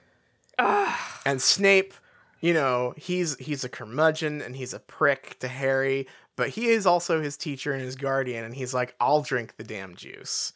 [0.58, 0.98] Ugh.
[1.24, 1.94] And Snape,
[2.40, 6.06] you know, he's he's a curmudgeon and he's a prick to Harry,
[6.36, 9.64] but he is also his teacher and his guardian, and he's like, "I'll drink the
[9.64, 10.52] damn juice."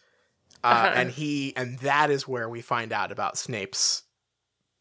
[0.65, 0.93] Uh, Uh-huh.
[0.97, 4.03] And he and that is where we find out about Snape's,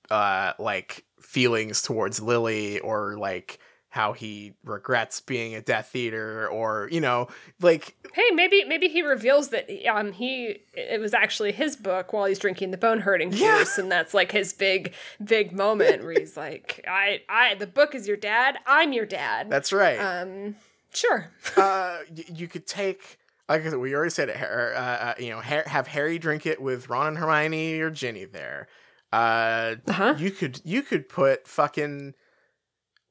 [0.10, 6.90] uh, like feelings towards Lily, or like how he regrets being a Death Eater, or
[6.92, 7.28] you know,
[7.62, 12.26] like Hey, maybe maybe he reveals that um he it was actually his book while
[12.26, 13.66] he's drinking the bone hurting juice, Yeah.
[13.78, 14.94] and that's like his big
[15.24, 19.50] big moment where he's like, I I the book is your dad, I'm your dad.
[19.52, 19.98] that's right.
[20.00, 20.56] um
[20.94, 21.30] sure.
[21.58, 23.18] uh, y- you could take
[23.50, 24.38] like I said, we already said it.
[24.42, 24.46] Uh,
[24.76, 28.68] uh, you know, ha- have Harry drink it with Ron and Hermione or Ginny there.
[29.12, 30.16] Uh, Uh-huh.
[30.18, 32.14] you could you could put fucking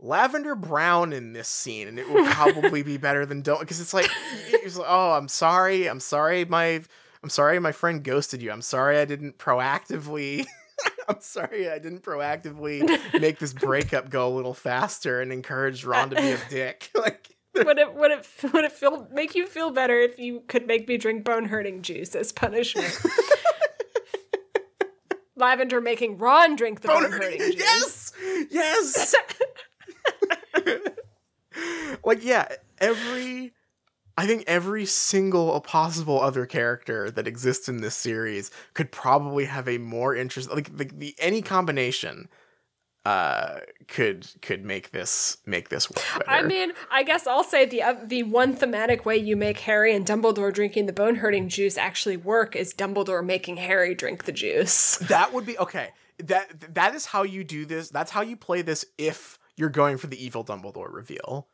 [0.00, 3.94] Lavender Brown in this scene, and it would probably be better than don't because it's
[3.94, 4.10] like,
[4.48, 6.82] it's like, oh, I'm sorry, I'm sorry, my
[7.22, 8.50] I'm sorry my friend ghosted you.
[8.50, 10.44] I'm sorry I didn't proactively
[11.08, 12.82] I'm sorry I didn't proactively
[13.20, 16.90] make this breakup go a little faster and encourage Ron to be a dick.
[16.96, 17.21] like
[17.54, 20.88] would it would it would it feel make you feel better if you could make
[20.88, 22.98] me drink bone hurting juice as punishment?
[25.36, 28.12] Lavender making Ron drink the bone hurting juice.
[28.50, 28.50] Yes.
[28.50, 29.14] Yes.
[32.04, 32.48] like yeah,
[32.78, 33.52] every
[34.16, 39.68] I think every single possible other character that exists in this series could probably have
[39.68, 42.28] a more interest like the, the any combination
[43.04, 43.58] uh
[43.88, 46.30] could could make this make this work better.
[46.30, 49.94] I mean, I guess I'll say the uh, the one thematic way you make Harry
[49.94, 54.32] and Dumbledore drinking the bone hurting juice actually work is Dumbledore making Harry drink the
[54.32, 55.02] juice.
[55.12, 55.90] That would be okay.
[56.18, 57.90] That that is how you do this.
[57.90, 61.48] That's how you play this if you're going for the evil Dumbledore reveal.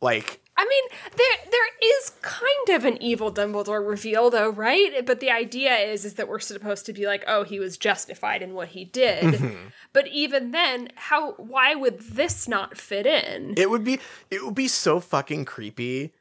[0.00, 5.04] Like I mean, there there is kind of an evil Dumbledore reveal though, right?
[5.04, 8.42] But the idea is is that we're supposed to be like, oh, he was justified
[8.42, 9.24] in what he did.
[9.34, 9.68] Mm-hmm.
[9.92, 13.54] But even then, how why would this not fit in?
[13.56, 14.00] It would be
[14.30, 16.12] it would be so fucking creepy.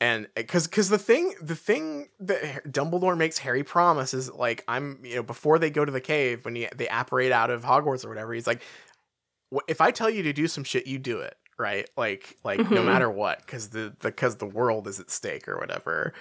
[0.00, 5.00] And cuz cuz the thing the thing that Dumbledore makes Harry promise is like I'm,
[5.02, 8.04] you know, before they go to the cave when he, they apparate out of Hogwarts
[8.04, 8.62] or whatever, he's like
[9.66, 11.88] if I tell you to do some shit, you do it right?
[11.96, 12.74] Like like mm-hmm.
[12.74, 16.14] no matter what, because the because the, the world is at stake or whatever.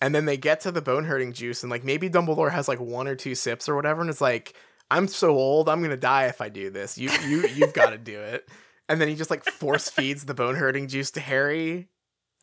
[0.00, 2.80] And then they get to the bone hurting juice, and like maybe Dumbledore has like
[2.80, 4.54] one or two sips or whatever, and it's like,
[4.90, 6.98] I'm so old, I'm gonna die if I do this.
[6.98, 8.48] You you you've got to do it.
[8.88, 11.88] And then he just like force feeds the bone hurting juice to Harry.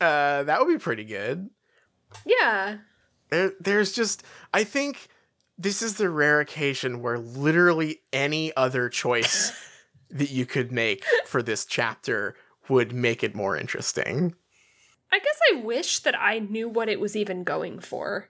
[0.01, 1.49] Uh, that would be pretty good.
[2.25, 2.77] Yeah.
[3.29, 4.23] There, there's just
[4.53, 5.07] I think
[5.57, 9.51] this is the rare occasion where literally any other choice
[10.13, 12.35] that you could make for this chapter
[12.69, 14.35] would make it more interesting.
[15.11, 18.29] I guess I wish that I knew what it was even going for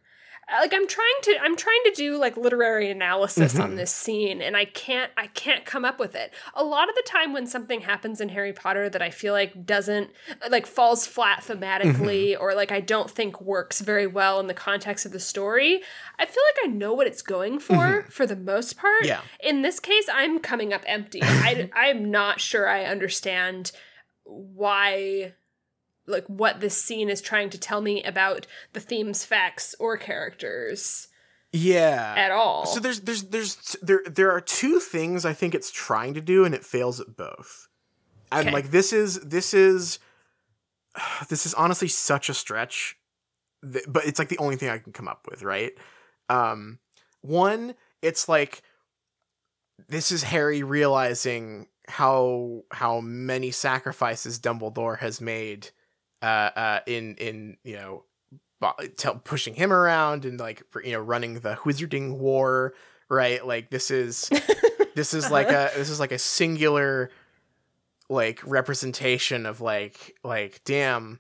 [0.52, 3.78] like i'm trying to i'm trying to do like literary analysis on mm-hmm.
[3.78, 7.04] this scene and i can't i can't come up with it a lot of the
[7.06, 10.10] time when something happens in harry potter that i feel like doesn't
[10.50, 12.44] like falls flat thematically mm-hmm.
[12.44, 15.82] or like i don't think works very well in the context of the story
[16.20, 18.10] i feel like i know what it's going for mm-hmm.
[18.10, 22.40] for the most part yeah in this case i'm coming up empty i i'm not
[22.40, 23.72] sure i understand
[24.26, 25.34] why
[26.08, 31.08] like what this scene is trying to tell me about the themes, facts, or characters.
[31.52, 32.16] Yeah.
[32.18, 32.66] At all.
[32.66, 36.46] So there's there's there's there there are two things I think it's trying to do
[36.46, 37.68] and it fails at both.
[38.32, 38.54] And okay.
[38.54, 40.00] like this is this is
[41.30, 42.98] this is honestly such a stretch
[43.88, 45.72] but it's like the only thing I can come up with, right?
[46.28, 46.80] Um
[47.22, 48.64] one it's like
[49.88, 55.70] this is Harry realizing how how many sacrifices Dumbledore has made
[56.24, 58.04] uh, uh, in in you know
[58.98, 62.74] tell, pushing him around and like for, you know running the wizarding war
[63.14, 63.46] right?
[63.46, 64.30] Like this is
[64.96, 67.10] this is like a this is like a singular
[68.10, 71.20] like representation of like like damn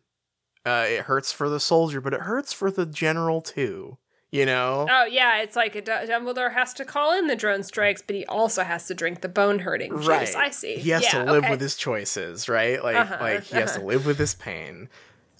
[0.66, 3.98] uh it hurts for the soldier but it hurts for the general too
[4.34, 8.01] you know oh yeah it's like a dumbledore has to call in the drone strikes
[8.01, 10.35] but he also has to drink the bone hurting juice right.
[10.35, 11.51] i see he has yeah, to live okay.
[11.51, 13.61] with his choices right like uh-huh, like he uh-huh.
[13.61, 13.88] has to uh-huh.
[13.88, 14.89] live with his pain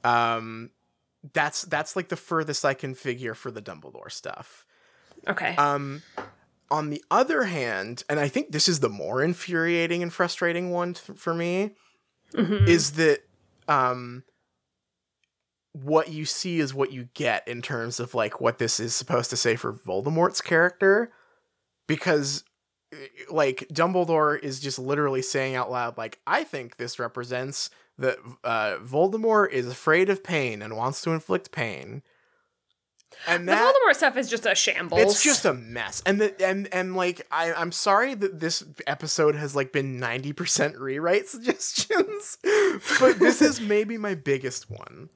[0.04, 0.70] um
[1.34, 4.64] that's that's like the furthest i can figure for the dumbledore stuff
[5.28, 6.04] okay um
[6.70, 10.94] on the other hand and i think this is the more infuriating and frustrating one
[10.94, 11.72] th- for me
[12.34, 12.68] mm-hmm.
[12.68, 13.24] is that
[13.68, 14.24] um
[15.74, 19.30] what you see is what you get in terms of like what this is supposed
[19.32, 21.12] to say for Voldemort's character
[21.88, 22.44] because
[22.94, 28.18] eh, like Dumbledore is just literally saying out loud like I think this represents that
[28.44, 32.02] uh, Voldemort is afraid of pain and wants to inflict pain.
[33.28, 35.02] And that, the Voldemort stuff is just a shambles.
[35.02, 36.02] It's just a mess.
[36.06, 40.80] And the and and like I I'm sorry that this episode has like been 90%
[40.80, 42.38] rewrite suggestions,
[43.00, 45.10] but this is maybe my biggest one.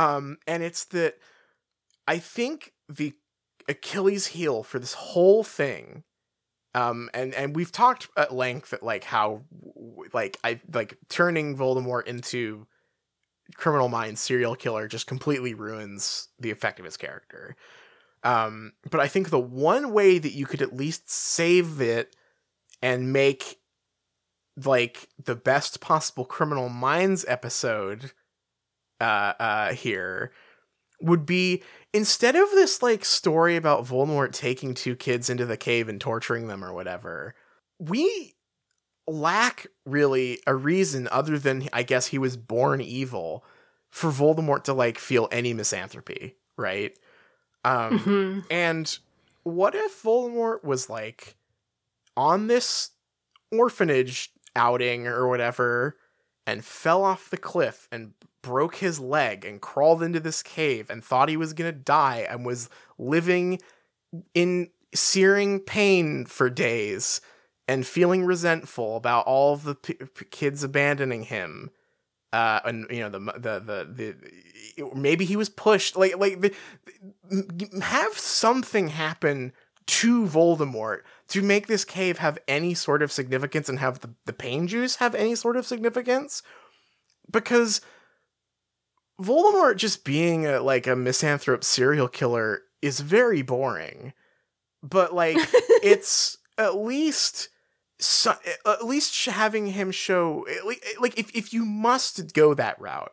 [0.00, 1.16] Um, and it's that
[2.08, 3.12] I think the
[3.68, 6.04] Achilles heel for this whole thing,
[6.74, 9.42] um, and and we've talked at length at like how
[10.14, 12.66] like I like turning Voldemort into
[13.56, 17.54] criminal mind serial killer just completely ruins the effect of his character.
[18.22, 22.16] Um, but I think the one way that you could at least save it
[22.80, 23.58] and make
[24.64, 28.12] like the best possible criminal minds episode
[29.00, 30.32] uh, uh, here
[31.00, 31.62] would be
[31.94, 36.46] instead of this like story about Voldemort taking two kids into the cave and torturing
[36.48, 37.34] them or whatever,
[37.78, 38.34] we
[39.06, 43.44] lack really a reason other than I guess he was born evil
[43.90, 46.96] for Voldemort to like feel any misanthropy, right?
[47.64, 48.44] Um, Mhm.
[48.50, 48.98] and
[49.42, 51.36] what if Voldemort was like
[52.16, 52.90] on this
[53.52, 55.96] orphanage outing or whatever
[56.46, 61.04] and fell off the cliff and broke his leg and crawled into this cave and
[61.04, 62.68] thought he was going to die and was
[62.98, 63.60] living
[64.34, 67.20] in searing pain for days
[67.68, 71.70] and feeling resentful about all the p- p- kids abandoning him.
[72.32, 74.14] Uh and you know the the the,
[74.76, 76.54] the maybe he was pushed like like the,
[77.80, 79.52] have something happen
[79.86, 84.32] to Voldemort to make this cave have any sort of significance and have the, the
[84.32, 86.44] pain juice have any sort of significance?
[87.28, 87.80] Because
[89.20, 94.12] Voldemort just being a, like a misanthrope serial killer is very boring.
[94.82, 95.36] But like
[95.82, 97.48] it's at least
[97.98, 98.34] so,
[98.66, 100.46] at least having him show
[101.00, 103.12] like if, if you must go that route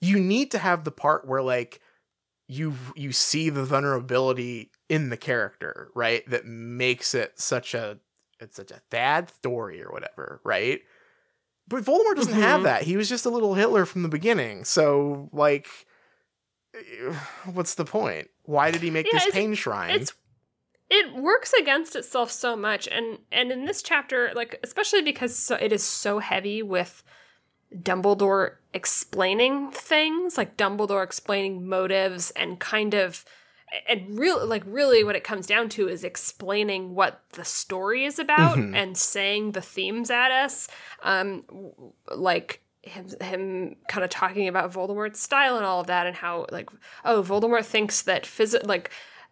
[0.00, 1.80] you need to have the part where like
[2.48, 7.98] you you see the vulnerability in the character right that makes it such a
[8.40, 10.80] it's such a bad story or whatever right
[11.72, 12.64] but voldemort doesn't have Mhm.
[12.64, 12.82] that.
[12.82, 14.64] He was just a little hitler from the beginning.
[14.64, 15.66] So like
[17.52, 18.28] what's the point?
[18.44, 19.90] Why did he make Yeah, this pain shrine?
[19.96, 20.12] it's
[20.90, 22.86] it works against itself so much.
[22.88, 27.02] And and in this chapter like especially because so, it is so heavy with
[27.74, 33.24] dumbledore explaining things like dumbledore explaining motives and kind of
[33.88, 38.18] and real like really what it comes down to is explaining what the story is
[38.18, 38.76] about Mhm.
[38.76, 40.68] and saying the themes at us
[41.02, 41.44] um
[42.14, 46.46] like him, him kind of talking about Voldemort's style and all of that, and how
[46.50, 46.68] like
[47.04, 48.90] oh Voldemort thinks that phys- like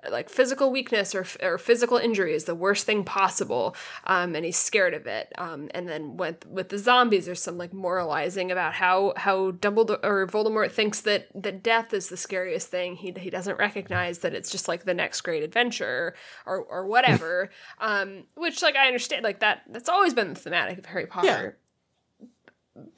[0.08, 3.74] like physical weakness or, or physical injury is the worst thing possible
[4.04, 5.32] um, and he's scared of it.
[5.36, 10.02] Um, and then with with the zombies there's some like moralizing about how how Dumbledore
[10.02, 12.96] or Voldemort thinks that that death is the scariest thing.
[12.96, 16.14] He, he doesn't recognize that it's just like the next great adventure
[16.46, 17.50] or or whatever.
[17.78, 21.58] Um, which like I understand like that that's always been the thematic of Harry Potter.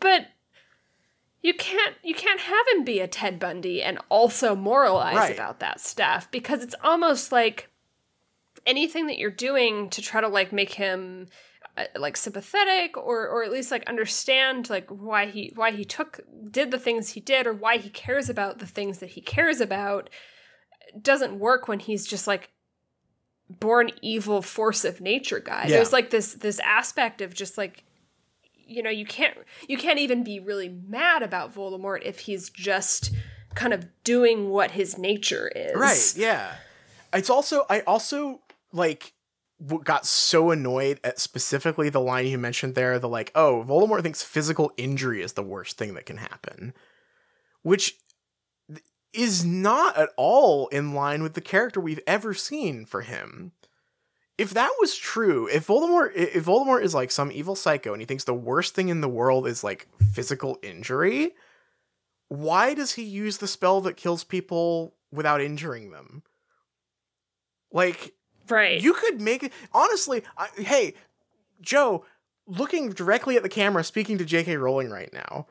[0.00, 0.28] But
[1.42, 5.34] you can't you can't have him be a Ted Bundy and also moralize Right.
[5.34, 7.68] about that stuff because it's almost like
[8.66, 11.26] anything that you're doing to try to like make him
[11.76, 16.20] uh, like sympathetic or or at least like understand like why he why he took
[16.50, 19.60] did the things he did or why he cares about the things that he cares
[19.60, 20.08] about
[21.00, 22.50] doesn't work when he's just like
[23.48, 25.62] born evil force of nature guy.
[25.62, 25.76] Yeah.
[25.76, 27.84] There's like this this aspect of just like
[28.72, 29.36] you know, you can't
[29.68, 33.12] you can't even be really mad about Voldemort if he's just
[33.54, 35.74] kind of doing what his nature is.
[35.76, 36.14] Right.
[36.16, 36.54] Yeah.
[37.12, 38.40] It's also I also
[38.72, 39.12] like
[39.84, 42.98] got so annoyed at specifically the line you mentioned there.
[42.98, 46.72] The like, oh, Voldemort thinks physical injury is the worst thing that can happen,
[47.62, 47.96] which
[49.12, 53.52] is not at all in line with the character we've ever seen for him.
[54.42, 58.06] If that was true, if Voldemort if Voldemort is like some evil psycho and he
[58.06, 61.32] thinks the worst thing in the world is like physical injury,
[62.28, 66.22] why does he use the spell that kills people without injuring them?
[67.72, 68.14] Like
[68.48, 68.80] Right.
[68.82, 70.22] you could make it honestly.
[70.36, 70.94] I, hey,
[71.60, 72.04] Joe,
[72.46, 74.56] looking directly at the camera, speaking to J.K.
[74.56, 75.46] Rowling right now.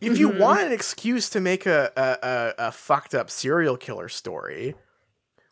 [0.00, 0.38] If you Mhm.
[0.38, 4.74] want an excuse to make a, a a a fucked up serial killer story,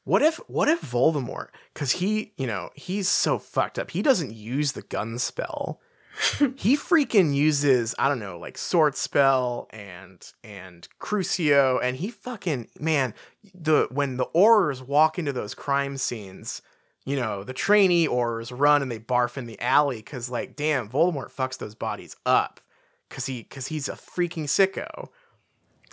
[0.05, 1.49] what if what if Voldemort?
[1.73, 3.91] Because he, you know, he's so fucked up.
[3.91, 5.81] He doesn't use the gun spell.
[6.57, 12.69] he freaking uses I don't know like sword spell and and crucio and he fucking
[12.79, 13.15] man
[13.55, 16.61] the when the Aurors walk into those crime scenes
[17.07, 20.87] you know the trainee Aurors run and they barf in the alley because like damn
[20.87, 22.61] Voldemort fucks those bodies up
[23.09, 25.09] because he because he's a freaking sicko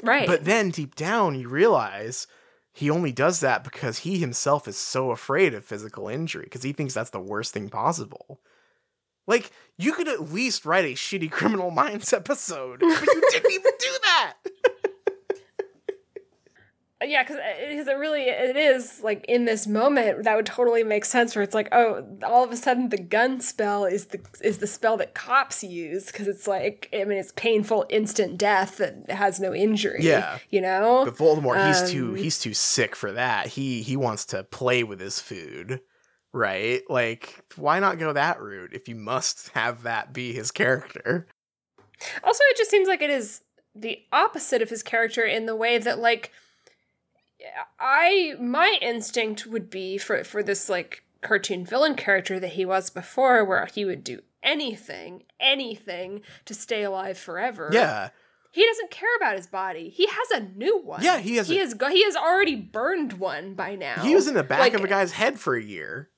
[0.03, 0.27] right.
[0.27, 2.27] but then deep down you realize
[2.79, 6.71] he only does that because he himself is so afraid of physical injury because he
[6.71, 8.39] thinks that's the worst thing possible.
[9.27, 13.71] Like you could at least write a shitty criminal minds episode, but you didn't even
[13.79, 14.33] do that.
[17.01, 17.37] yeah, because
[17.87, 21.33] it really it is like in this moment that would totally make sense.
[21.33, 24.67] Where it's like, oh, all of a sudden the gun spell is the is the
[24.67, 29.39] spell that cops use because it's like I mean it's painful instant death that has
[29.39, 29.99] no injury.
[30.01, 30.39] Yeah.
[30.49, 31.05] you know.
[31.05, 33.47] But Voldemort, he's too Um, he's too sick for that.
[33.47, 35.79] He he wants to play with his food,
[36.33, 36.81] right?
[36.89, 41.27] Like why not go that route if you must have that be his character?
[42.25, 43.41] Also, it just seems like it is
[43.73, 46.31] the opposite of his character in the way that like
[47.79, 52.89] I my instinct would be for for this like cartoon villain character that he was
[52.89, 57.69] before where he would do anything anything to stay alive forever.
[57.73, 58.09] Yeah.
[58.51, 59.89] He doesn't care about his body.
[59.89, 61.03] He has a new one.
[61.03, 64.01] Yeah, he has He a- has he has already burned one by now.
[64.01, 66.09] He was in the back Like, of a guy's head for a year.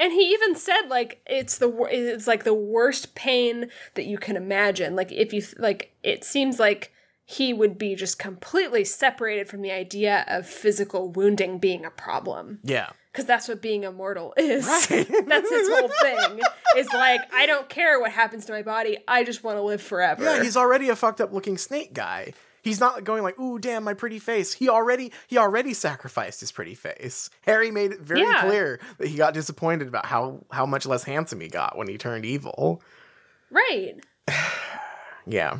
[0.00, 4.36] and he even said like it's the it's like the worst pain that you can
[4.36, 4.96] imagine.
[4.96, 6.92] Like if you like, it seems like
[7.30, 12.58] he would be just completely separated from the idea of physical wounding being a problem.
[12.64, 12.88] Yeah.
[13.12, 14.66] because that's what being immortal is.
[14.66, 14.88] Right.
[15.26, 16.40] that's his whole thing.
[16.78, 18.96] Is like I don't care what happens to my body.
[19.06, 20.24] I just want to live forever.
[20.24, 22.32] Yeah, he's already a fucked up looking snake guy.
[22.62, 26.50] He's not going like, "Ooh, damn, my pretty face." He already he already sacrificed his
[26.50, 27.28] pretty face.
[27.42, 28.40] Harry made it very Yeah.
[28.42, 31.98] clear that he got disappointed about how how much less handsome he got when he
[31.98, 32.82] turned evil.
[33.50, 33.94] right.
[35.26, 35.58] Yeah.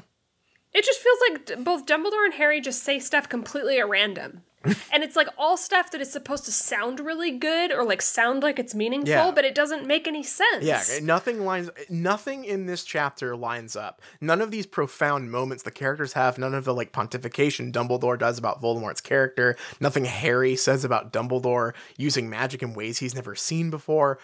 [0.79, 4.43] It just feels like both Dumbledore and Harry just say stuff completely at random.
[4.93, 8.43] and it's like all stuff that is supposed to sound really good or like sound
[8.45, 9.31] like it's meaningful, Yeah.
[9.33, 10.65] but it doesn't make any sense.
[10.65, 14.03] Yeah, eh, nothing lines eh, nothing in this chapter lines up.
[14.21, 18.37] None of these profound moments the characters have, none of the like pontification Dumbledore does
[18.39, 23.71] about Voldemort's character, nothing Harry says about Dumbledore using magic in ways he's never seen
[23.71, 24.19] before.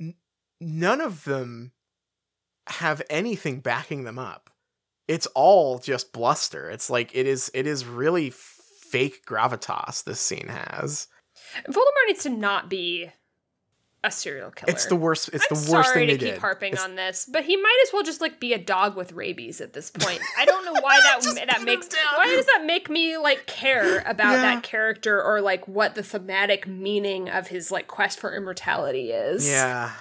[0.00, 0.14] N-
[0.60, 1.72] none of them
[2.68, 4.50] have anything backing them up.
[5.08, 6.70] It's all just bluster.
[6.70, 11.08] It's like it is it is really fake gravitas this scene has.
[11.68, 13.10] Voldemort needs to not be
[14.04, 14.72] a serial killer.
[14.72, 16.40] It's the worst it's I'm the worst sorry thing to they keep did.
[16.40, 19.12] harping It's- on this, but he might as well just like be a dog with
[19.12, 20.20] rabies at this point.
[20.38, 24.32] I don't know why that that makes why does that make me like care about
[24.32, 24.42] Yeah.
[24.42, 29.48] that character or like what the thematic meaning of his like quest for immortality is.
[29.48, 29.92] Yeah,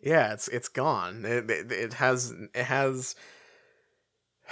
[0.00, 1.24] yeah, it's it's gone.
[1.24, 3.16] It, it, it has it has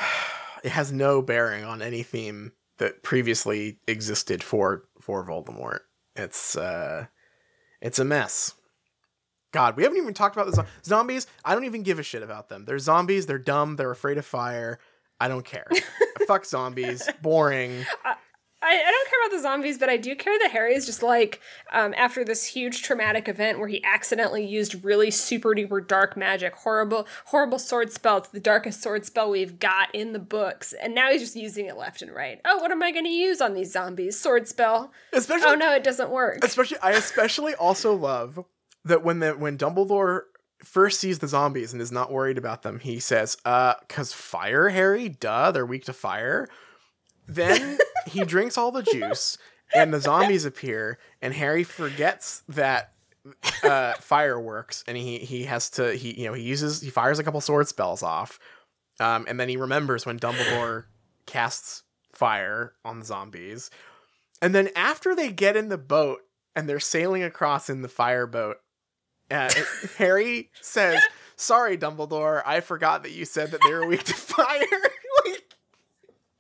[0.64, 5.80] it has no bearing on any theme that previously existed for for Voldemort.
[6.16, 7.06] It's uh,
[7.80, 8.54] it's a mess.
[9.52, 11.26] God, we haven't even talked about the zo- zombies.
[11.44, 12.64] I don't even give a shit about them.
[12.64, 13.26] They're zombies.
[13.26, 13.76] They're dumb.
[13.76, 14.78] They're afraid of fire.
[15.18, 15.66] I don't care.
[16.26, 17.08] Fuck zombies.
[17.20, 17.84] Boring.
[18.04, 18.14] I,
[18.62, 18.99] I
[19.30, 21.40] about the zombies, but I do care that Harry is just like,
[21.72, 26.54] um, after this huge traumatic event where he accidentally used really super duper dark magic,
[26.54, 28.18] horrible, horrible sword spell.
[28.18, 30.72] It's the darkest sword spell we've got in the books.
[30.72, 32.40] And now he's just using it left and right.
[32.44, 34.18] Oh, what am I going to use on these zombies?
[34.18, 34.92] Sword spell.
[35.12, 36.44] Especially Oh no, it doesn't work.
[36.44, 38.44] especially I especially also love
[38.84, 40.22] that when the when Dumbledore
[40.62, 44.68] first sees the zombies and is not worried about them, he says, "Uh, cause fire,
[44.68, 45.08] Harry.
[45.08, 46.48] Duh, they're weak to fire."
[47.34, 49.38] Then he drinks all the juice,
[49.74, 52.92] and the zombies appear, and Harry forgets that
[53.62, 57.22] uh fireworks and he he has to he you know he uses he fires a
[57.22, 58.38] couple sword spells off
[58.98, 60.84] um and then he remembers when dumbledore
[61.26, 61.82] casts
[62.14, 63.70] fire on the zombies
[64.42, 66.20] and then after they get in the boat
[66.56, 68.56] and they're sailing across in the fireboat,
[69.30, 69.50] uh,
[69.98, 71.02] Harry says,
[71.36, 74.90] "Sorry, Dumbledore, I forgot that you said that they were weak to fire."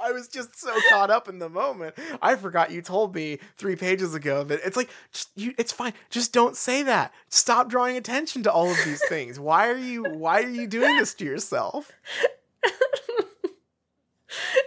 [0.02, 1.94] I was just so caught up in the moment.
[2.22, 5.92] I forgot you told me three pages ago that it's like, just, you, it's fine.
[6.08, 7.12] Just don't say that.
[7.28, 9.38] Stop drawing attention to all of these things.
[9.38, 10.04] Why are you?
[10.04, 11.92] Why are you doing this to yourself?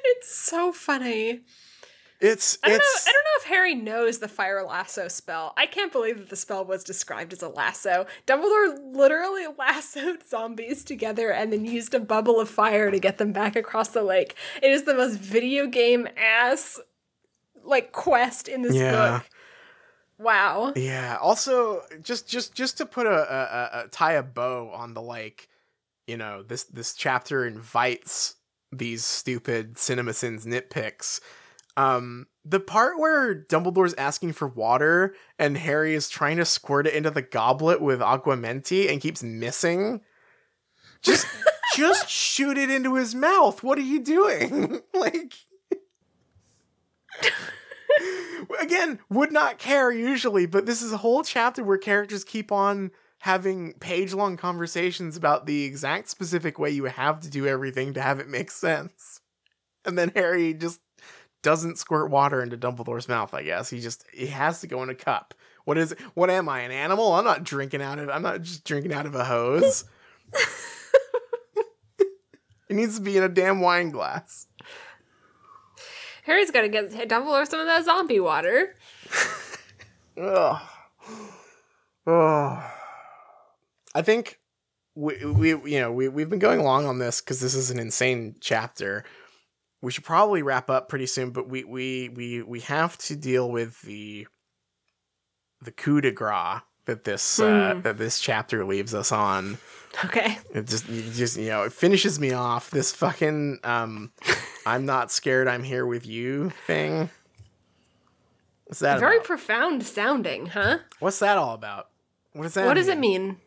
[0.05, 1.41] it's so funny.
[2.23, 2.83] It's I don't know.
[2.83, 5.53] I don't know if Harry knows the fire lasso spell.
[5.57, 8.05] I can't believe that the spell was described as a lasso.
[8.25, 13.33] Dumbledore literally lassoed zombies together and then used a bubble of fire to get them
[13.33, 14.35] back across the lake.
[14.61, 16.79] It is the most video game ass
[17.63, 18.91] like quest in this Yeah.
[19.19, 19.29] book.
[20.17, 20.73] Wow.
[20.75, 21.17] Yeah.
[21.21, 25.01] Also, just just just to put a, a, a, a tie a bow on the
[25.01, 25.49] like,
[26.07, 28.35] you know, this this chapter invites
[28.71, 31.19] these stupid CinemaSins nitpicks.
[31.75, 36.93] Um, the part where Dumbledore's asking for water and Harry is trying to squirt it
[36.93, 40.01] into the goblet with Aquamenti and keeps missing.
[41.01, 41.25] Just
[41.75, 43.63] just shoot it into his mouth.
[43.63, 44.81] What are you doing?
[44.93, 45.33] like
[48.61, 52.91] again, would not care usually, but this is a whole chapter where characters keep on
[53.19, 58.01] having page long conversations about the exact specific way you have to do everything to
[58.01, 59.21] have it make sense.
[59.85, 60.81] And then Harry just
[61.43, 63.69] doesn't squirt water into Dumbledore's mouth, I guess.
[63.69, 65.35] He just he has to go in a cup.
[65.65, 65.95] What is?
[66.15, 67.13] What am I, an animal?
[67.13, 69.85] I'm not drinking out of I'm not just drinking out of a hose.
[71.99, 72.07] it
[72.69, 74.47] needs to be in a damn wine glass.
[76.23, 78.75] Harry's got to get Dumbledore some of that zombie water.
[80.17, 80.61] Ugh.
[82.07, 82.71] Oh.
[83.95, 84.39] I think
[84.95, 87.79] we, we you know we we've been going along on this because this is an
[87.79, 89.03] insane chapter.
[89.83, 93.51] We should probably wrap up pretty soon, but we we we we have to deal
[93.51, 94.27] with the
[95.61, 97.81] the coup de grace that this uh, Hmm.
[97.81, 99.57] that this chapter leaves us on.
[100.05, 100.37] Okay.
[100.53, 102.71] It just you just you know it finishes me off.
[102.71, 104.13] This fucking um
[104.65, 107.09] I'm not scared, I'm here with you thing.
[108.65, 109.25] What's that Very about?
[109.25, 110.77] profound sounding, huh?
[110.99, 111.89] What's that all about?
[112.31, 113.37] What does that What does it mean?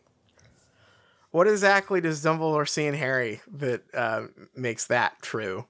[1.30, 5.66] What exactly does Dumbledore see in Harry that uh, makes that true?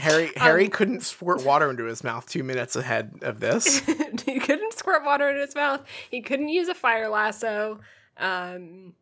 [0.00, 3.78] Harry Harry Um, couldn't squirt water into his mouth two minutes ahead of this.
[4.26, 5.82] he couldn't squirt water in his mouth.
[6.10, 7.80] He couldn't use a fire lasso.
[8.16, 8.94] Um,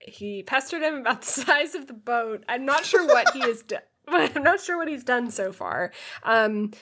[0.00, 2.44] he pestered him about the size of the boat.
[2.48, 3.80] I'm not sure what he has done.
[4.08, 5.92] I'm not sure what he's done so far.
[6.24, 6.72] Um,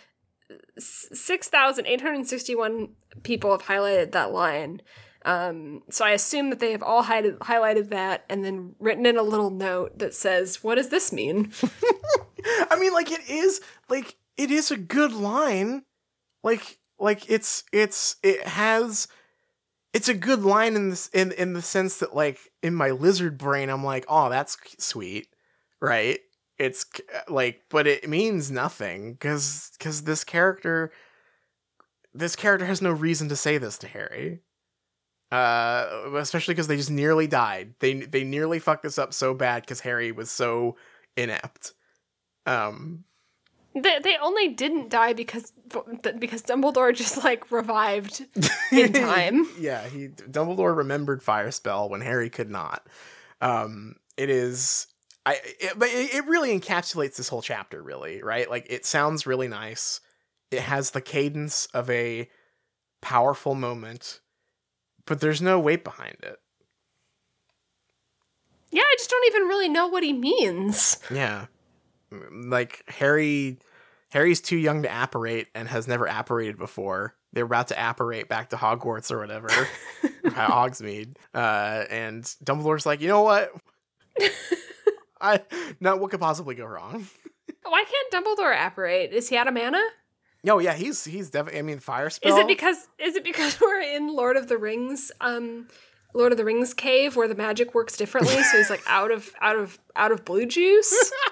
[0.78, 2.88] six thousand eight hundred sixty-one
[3.22, 4.82] people have highlighted that line.
[5.24, 9.22] Um, so I assume that they have all highlighted that and then written in a
[9.22, 11.52] little note that says, "What does this mean?"
[12.70, 15.82] I mean, like it is like it is a good line.
[16.42, 19.08] Like like it's it's it has
[19.92, 23.36] it's a good line in this in in the sense that like in my lizard
[23.36, 25.28] brain I'm like, "Oh, that's sweet."
[25.80, 26.20] Right?
[26.58, 26.86] It's
[27.28, 30.92] like but it means nothing cuz cuz this character
[32.14, 34.40] this character has no reason to say this to Harry.
[35.32, 37.74] Uh especially cuz they just nearly died.
[37.80, 40.76] They they nearly fucked this up so bad cuz Harry was so
[41.16, 41.72] inept.
[42.46, 43.04] Um
[43.74, 45.52] They, they only didn't die because
[46.18, 48.26] because Dumbledore just like revived
[48.72, 49.46] in time.
[49.58, 52.86] yeah, he Dumbledore remembered Fire Spell when Harry could not.
[53.40, 54.86] Um, it is,
[55.24, 58.50] I, it, but it, it really encapsulates this whole chapter, really, right?
[58.50, 60.00] Like it sounds really nice.
[60.50, 62.28] It has the cadence of a
[63.00, 64.20] powerful moment,
[65.06, 66.38] but there's no weight behind it.
[68.70, 70.98] Yeah, I just don't even really know what he means.
[71.10, 71.46] Yeah,
[72.32, 73.58] like Harry,
[74.10, 77.16] Harry's too young to apparate and has never apparated before.
[77.32, 79.48] They're about to apparate back to Hogwarts or whatever,
[80.24, 83.52] Hogsmeade, uh, and Dumbledore's like, you know what?
[85.20, 85.40] I
[85.80, 87.06] no, what could possibly go wrong?
[87.64, 89.12] Why can't Dumbledore apparate?
[89.12, 89.82] Is he out of mana?
[90.42, 91.58] No, yeah, he's he's definitely.
[91.58, 92.32] I mean, fire spell.
[92.32, 95.68] Is it because is it because we're in Lord of the Rings, um,
[96.14, 98.42] Lord of the Rings cave where the magic works differently?
[98.42, 101.12] so he's like out of out of out of blue juice.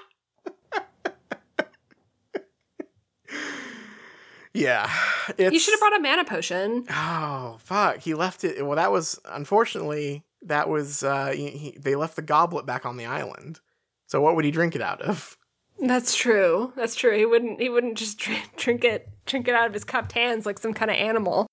[4.53, 4.91] Yeah,
[5.37, 6.85] it's, You should have brought a mana potion.
[6.89, 7.99] Oh fuck!
[7.99, 8.65] He left it.
[8.65, 12.97] Well, that was unfortunately that was uh he, he, they left the goblet back on
[12.97, 13.59] the island.
[14.07, 15.37] So what would he drink it out of?
[15.81, 16.73] That's true.
[16.75, 17.17] That's true.
[17.17, 17.61] He wouldn't.
[17.61, 20.73] He wouldn't just drink, drink it, drink it out of his cupped hands like some
[20.73, 21.47] kind of animal.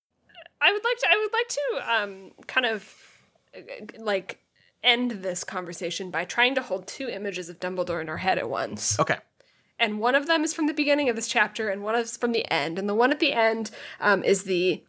[0.60, 1.06] I would like to.
[1.10, 2.94] I would like to um kind of
[3.56, 3.60] uh,
[4.02, 4.40] like
[4.82, 8.48] end this conversation by trying to hold two images of Dumbledore in our head at
[8.48, 8.98] once.
[9.00, 9.16] Okay.
[9.78, 12.32] and one of them is from the beginning of this chapter and one is from
[12.32, 13.70] the end and the one at the end
[14.00, 14.82] um, is the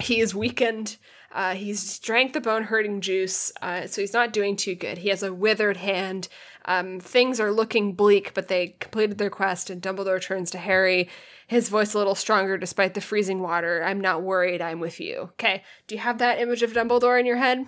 [0.00, 0.96] he is weakened
[1.32, 5.08] uh, he's drank the bone hurting juice uh, so he's not doing too good he
[5.08, 6.28] has a withered hand
[6.66, 11.08] um, things are looking bleak but they completed their quest and dumbledore turns to harry
[11.46, 13.82] his voice a little stronger despite the freezing water.
[13.84, 15.30] I'm not worried i'm with you.
[15.34, 17.66] Okay do you have that image of dumbledore in your head?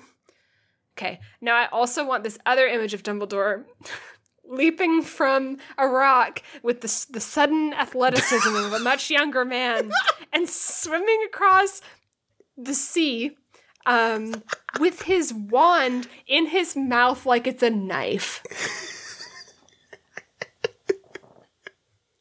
[0.97, 3.65] Okay now i also want this other image of dumbledore
[4.49, 9.91] leaping from a rock with the, the sudden athleticism of a much younger man
[10.33, 11.81] and swimming across
[12.57, 13.37] the sea
[13.87, 14.43] um,
[14.79, 18.43] with his wand in his mouth like it's a knife.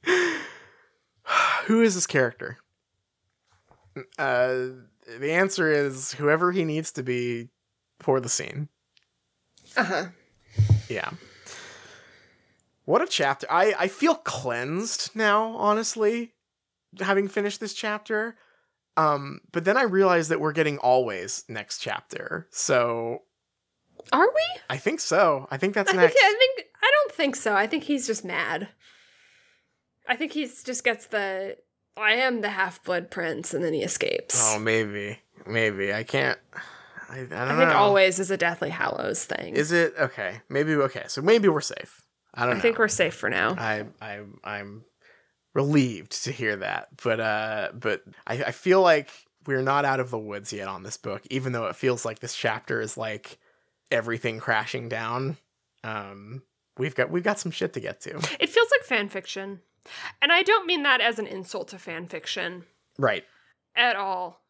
[1.66, 2.60] Who is this character?
[4.18, 4.68] Uh,
[5.20, 7.50] the answer is whoever he needs to be
[8.00, 8.70] for the scene.
[9.76, 10.06] Uh huh.
[10.88, 11.12] Yeah.
[12.86, 13.48] What a chapter.
[13.50, 16.34] I, I feel cleansed now, honestly,
[17.00, 18.36] having finished this chapter.
[18.98, 22.48] Um, but then I realized that we're getting always next chapter.
[22.52, 23.24] So
[24.14, 24.60] Are we?
[24.70, 25.48] I think so.
[25.52, 26.18] I think that's I think, next.
[26.24, 27.56] I think I don't think so.
[27.56, 28.70] I think he's just mad.
[30.08, 31.58] I think he's just gets the
[31.98, 34.40] I am the half blood prince and then he escapes.
[34.42, 35.20] Oh, maybe.
[35.48, 35.94] Maybe.
[35.94, 36.40] I can't.
[37.10, 37.78] I, I don't I think know.
[37.78, 39.56] always is a Deathly Hallows thing.
[39.56, 39.94] Is it?
[40.00, 40.42] Okay.
[40.50, 40.74] Maybe.
[40.74, 41.04] Okay.
[41.08, 42.02] So maybe we're safe.
[42.34, 42.52] I don't know.
[42.54, 42.62] I know.
[42.62, 43.56] think we're safe for now.
[43.58, 44.84] I I I'm
[45.56, 49.10] relieved to hear that, but uh, but I, I feel like
[49.48, 52.20] we're not out of the woods yet on this book, even though it feels like
[52.20, 53.40] this chapter is like
[53.90, 55.38] everything crashing down.
[55.84, 56.44] Um,
[56.78, 58.18] we've got we've got some shit to get to.
[58.40, 59.62] It feels like fan fiction.
[60.22, 62.66] And I don't mean that as an insult to fan fiction
[62.98, 63.24] Right.
[63.76, 64.42] at all.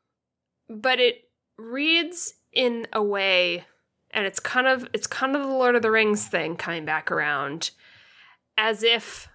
[0.70, 1.26] But it
[1.58, 3.66] reads in a way
[4.12, 7.12] and it's kind of it's kind of the Lord of the Rings thing coming back
[7.12, 7.72] around
[8.58, 9.28] as if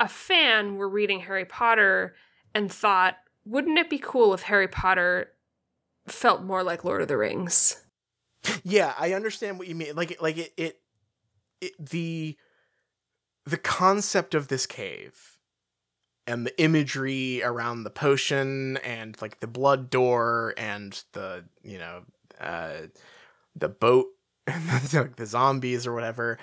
[0.00, 2.14] a fan were reading Harry Potter
[2.54, 5.32] and thought, wouldn't it be cool if Harry Potter
[6.06, 7.82] felt more like Lord of the Rings?
[8.62, 9.96] Yeah, I understand what you mean.
[9.96, 10.80] Like, like it, it,
[11.60, 12.36] it the
[13.44, 15.38] the concept of this cave
[16.26, 22.02] and the imagery around the potion and like the blood door and the you know
[22.40, 22.78] uh
[23.54, 24.06] the boat
[24.46, 26.38] and like the zombies or whatever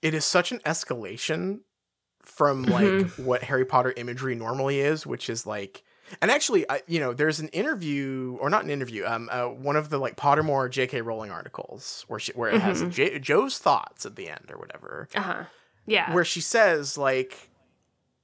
[0.00, 1.60] it is such an escalation
[2.24, 3.12] from like Mhm.
[3.18, 5.82] what harry potter imagery normally is which is like
[6.20, 9.76] and actually I, you know there's an interview or not an interview um uh, one
[9.76, 12.90] of the like pottermore jk rowling articles where she where it has Mhm.
[12.90, 15.44] J- joe's thoughts at the end or whatever Uh huh.
[15.86, 16.12] Yeah.
[16.14, 17.48] where she says like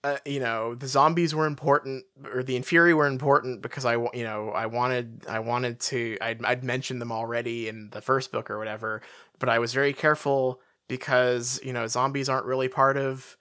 [0.05, 4.23] uh, you know the zombies were important or the inferi were important because i you
[4.23, 8.49] know i wanted i wanted to I'd, I'd mentioned them already in the first book
[8.49, 9.03] or whatever
[9.41, 13.37] but i was very careful because you know zombies aren't really part of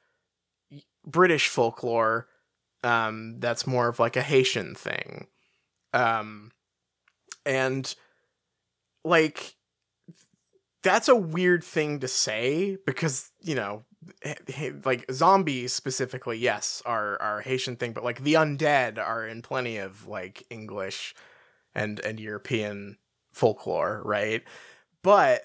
[1.07, 2.27] british folklore
[2.83, 5.27] um that's more of like a haitian thing.
[5.93, 6.51] Um
[7.45, 7.95] and
[9.03, 9.55] like
[10.83, 13.83] that's a weird thing to say because you know
[14.85, 19.77] like zombies specifically yes are are haitian thing but like the undead are in plenty
[19.77, 21.15] of like english
[21.73, 22.97] and and european
[23.37, 24.43] folklore right?
[25.03, 25.43] But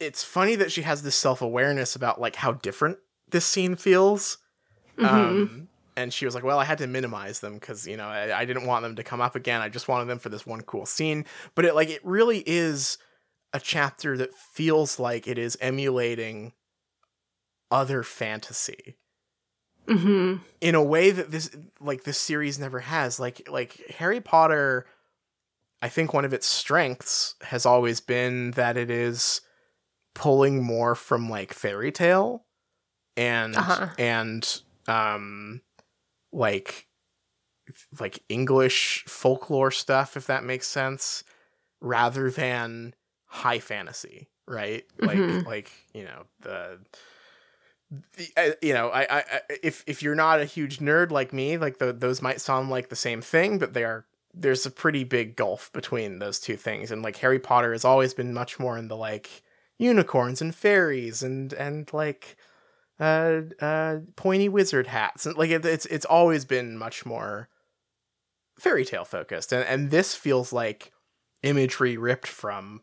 [0.00, 2.98] it's funny that she has this self-awareness about like how different
[3.30, 4.38] this scene feels
[5.00, 5.08] Mhm.
[5.08, 8.40] um, and she was like, "Well, I had to minimize them because you know I,
[8.40, 9.60] I didn't want them to come up again.
[9.60, 11.24] I just wanted them for this one cool scene."
[11.54, 12.96] But it like it really is
[13.52, 16.52] a chapter that feels like it is emulating
[17.70, 18.96] other fantasy
[19.86, 20.40] Mhm.
[20.60, 21.50] in a way that this
[21.80, 23.18] like this series never has.
[23.18, 24.86] Like like Harry Potter,
[25.82, 29.40] I think one of its strengths has always been that it is
[30.14, 32.44] pulling more from like fairy tale
[33.16, 33.88] and Uh-huh.
[33.98, 35.60] and um
[36.32, 36.86] like
[38.00, 41.22] like English folklore stuff if that makes sense
[41.80, 42.94] rather than
[43.26, 44.84] high fantasy, right?
[45.00, 45.46] Like Mhm.
[45.46, 46.80] like, you know, the
[48.16, 51.32] the, uh, you know, I, I, I, if if you're not a huge nerd like
[51.32, 54.06] me, like the, those might sound like the same thing, but they are.
[54.32, 58.14] There's a pretty big gulf between those two things, and like Harry Potter has always
[58.14, 59.42] been much more in the like
[59.76, 62.36] unicorns and fairies and and like
[63.00, 65.26] uh uh pointy wizard hats.
[65.26, 67.48] And like it, it's it's always been much more
[68.58, 70.92] fairy tale focused, and and this feels like
[71.42, 72.82] imagery ripped from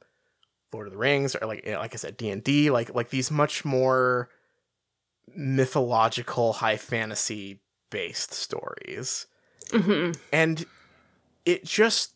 [0.73, 2.94] Lord of the Rings or like you know, like I said D and D, like
[2.95, 4.30] like these much more
[5.35, 9.27] mythological high fantasy based stories.
[9.69, 10.18] Mhm.
[10.31, 10.65] and
[11.45, 12.14] it just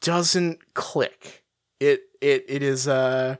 [0.00, 1.44] doesn't click.
[1.80, 3.36] It it it is uh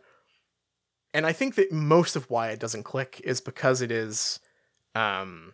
[1.14, 4.40] and i think that most of why it doesn't click is because it is
[4.94, 5.52] um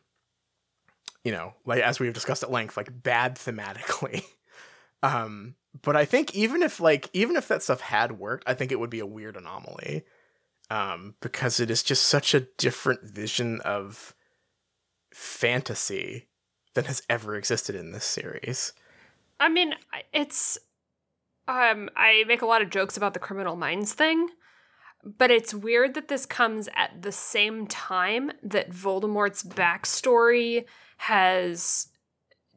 [1.25, 4.25] you know like as we've discussed at length like bad thematically.
[5.01, 8.73] Um but i think even if like even if that stuff had worked i think
[8.73, 10.03] it would be a weird anomaly
[10.71, 14.13] um because it is just such a different vision of
[15.13, 16.27] fantasy
[16.75, 18.73] than has ever existed in this series.
[19.41, 19.75] I mean,
[20.13, 20.59] it's
[21.47, 24.29] um I make a lot of jokes about the criminal minds thing,
[25.05, 30.65] but it's weird that this comes at the same time that Voldemort's backstory
[30.99, 31.89] has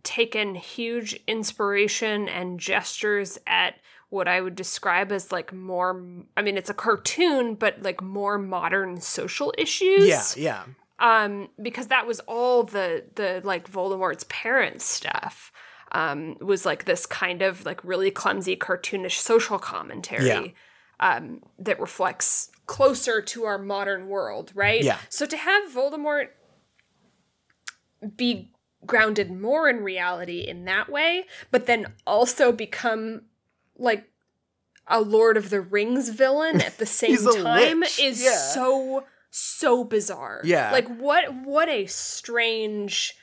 [0.04, 3.76] taken huge inspiration and gestures at
[4.10, 6.04] what I would describe as like more
[6.36, 10.08] I mean it's a cartoon but like more modern social issues.
[10.08, 10.64] Yeah yeah.
[11.00, 15.52] Um because that was all the the like Voldemort's parents stuff
[15.92, 20.28] um was like this kind of like really clumsy cartoonish social commentary.
[20.28, 20.48] Yeah.
[21.02, 24.98] Um that reflects closer to our modern world right Yeah.
[25.10, 26.28] so to have Voldemort
[28.16, 28.52] be
[28.86, 33.24] grounded more in reality in that way but then also become
[33.78, 34.06] like
[34.88, 38.36] a Lord of the Rings villain at the same time lich, is yeah.
[38.36, 40.42] so so bizarre.
[40.44, 40.72] Yeah.
[40.72, 43.14] Like what what a strange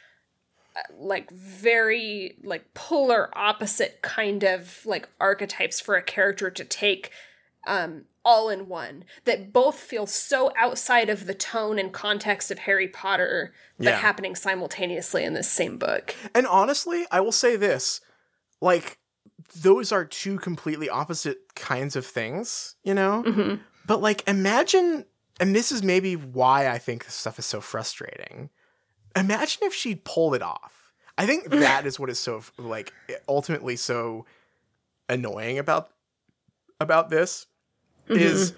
[0.74, 7.10] uh, like very like polar opposite kind of like archetypes for a character to take
[7.68, 12.58] um all in one that both feel so outside of the tone and context of
[12.60, 13.96] Harry Potter but Yeah.
[13.98, 16.14] happening simultaneously in this same book.
[16.34, 18.00] And honestly, I will say this:
[18.60, 18.98] like,
[19.62, 23.22] those are two completely opposite kinds of things, you know.
[23.24, 23.60] Mhm.
[23.86, 25.06] But like, imagine,
[25.40, 28.50] and this is maybe why I think this stuff is so frustrating.
[29.16, 30.92] Imagine if she'd pulled it off.
[31.16, 32.92] I think that is what is so like
[33.28, 34.26] ultimately so
[35.08, 35.90] annoying about
[36.80, 37.46] about this
[38.10, 38.54] is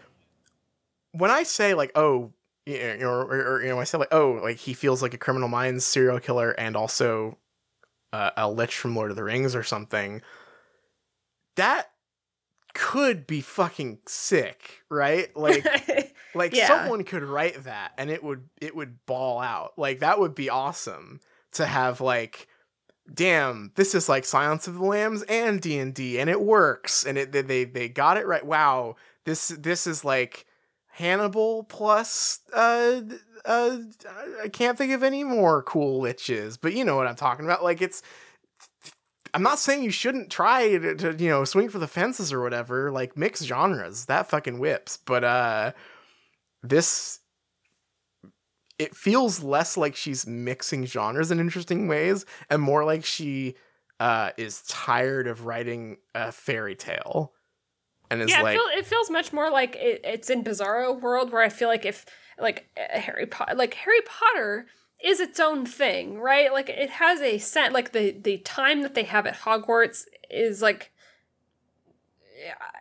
[1.13, 2.33] when I say like, oh,
[2.67, 5.15] you know, or, or, or, you know, I say like, oh, like he feels like
[5.15, 7.39] a criminal minds serial killer and also
[8.13, 10.23] uh, a lich from Lord of the Rings or something.
[11.57, 11.91] That
[12.75, 15.35] could be fucking sick, right?
[15.37, 16.69] Like, like Yeah.
[16.69, 19.73] someone could write that and it would it would ball out.
[19.77, 21.21] Like that would be awesome.
[21.53, 22.47] to have like
[23.13, 27.33] damn this is like silence of the lambs and d&d and it works and it
[27.33, 28.95] they they got it right wow
[29.25, 30.47] this this is like
[30.89, 33.01] hannibal plus uh
[33.45, 33.79] uh
[34.43, 37.65] i can't think of any more cool witches but you know what i'm talking about
[37.65, 38.03] like it's
[39.35, 42.43] i'm not saying you shouldn't try to, to you know swing for the fences or
[42.43, 45.73] whatever like mix genres that fucking whips but uh
[46.63, 47.20] this
[48.81, 53.55] it feels less like she's mixing genres in interesting ways and more like she
[54.01, 57.35] uh, is tired of writing a fairy tale
[58.11, 60.99] and is yeah, like it, feel, it feels much more like it, it's in Bizarro
[60.99, 62.07] world where I feel like if
[62.41, 64.67] like uh, Harry Potter, like Harry Potter
[65.05, 66.51] is its own thing, right?
[66.51, 70.63] Like it has a set, like the the time that they have at Hogwarts is
[70.63, 70.90] like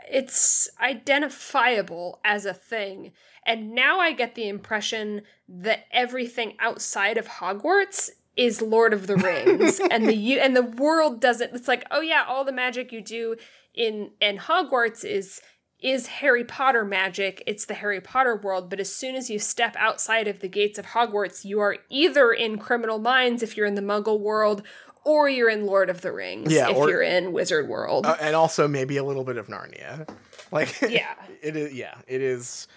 [0.09, 3.11] it's identifiable as a thing.
[3.45, 8.09] And now I get the impression that everything outside of Hogwarts
[8.39, 12.23] is Lord of the Rings and the and the world doesn't it's like oh yeah
[12.27, 13.35] all the magic you do
[13.73, 15.41] in in Hogwarts is
[15.81, 19.75] is Harry Potter magic it's the Harry Potter world but as soon as you step
[19.77, 23.75] outside of the gates of Hogwarts you are either in Criminal Minds if you're in
[23.75, 24.63] the Muggle world
[25.05, 28.05] or you're in Lord of the Rings Yeah, if or- you're in Wizard World.
[28.05, 30.07] Uh, and also maybe a little bit of narnia.
[30.51, 31.13] Like yeah.
[31.43, 32.67] it is yeah it is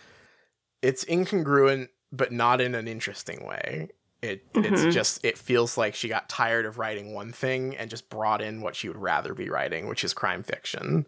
[0.83, 3.89] it's incongruent but not in an interesting way.
[4.21, 4.71] It Mhm.
[4.71, 8.43] it's just it feels like she got tired of writing one thing and just brought
[8.43, 11.07] in what she would rather be writing which is crime fiction.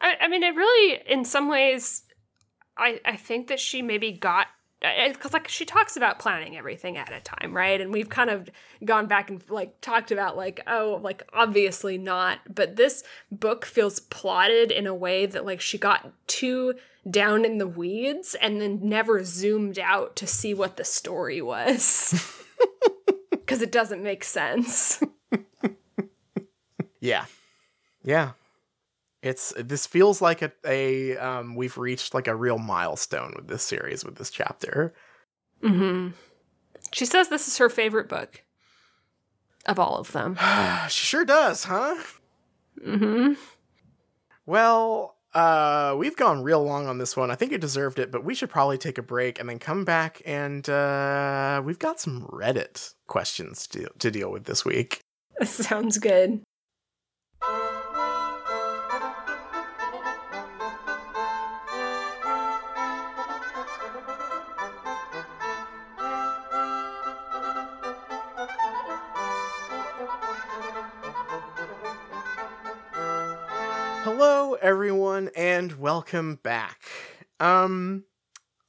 [0.00, 2.02] I, I mean, it really, in some ways,
[2.78, 4.46] I I think that she maybe got
[5.08, 7.80] because like she talks about planning everything at a time, right?
[7.80, 8.50] And we've kind of
[8.84, 14.00] gone back and like talked about like oh, like obviously not, but this book feels
[14.00, 16.74] plotted in a way that like she got too
[17.08, 22.38] down in the weeds and then never zoomed out to see what the story was.
[23.30, 25.02] Because it doesn't make sense.
[27.02, 27.24] Yeah.
[28.04, 28.30] Yeah.
[29.22, 33.62] It's this feels like a, a um we've reached like a real milestone with this
[33.62, 34.92] series with this chapter.
[35.62, 36.08] hmm
[36.92, 38.42] She says this is her favorite book
[39.64, 40.36] of all of them.
[40.88, 41.94] she sure does, huh?
[42.84, 43.34] hmm
[44.44, 47.30] Well, uh we've gone real long on this one.
[47.30, 49.84] I think it deserved it, but we should probably take a break and then come
[49.84, 54.98] back and uh we've got some Reddit questions to to deal with this week.
[55.44, 56.42] Sounds good.
[74.62, 76.84] Everyone and welcome back.
[77.40, 78.04] Um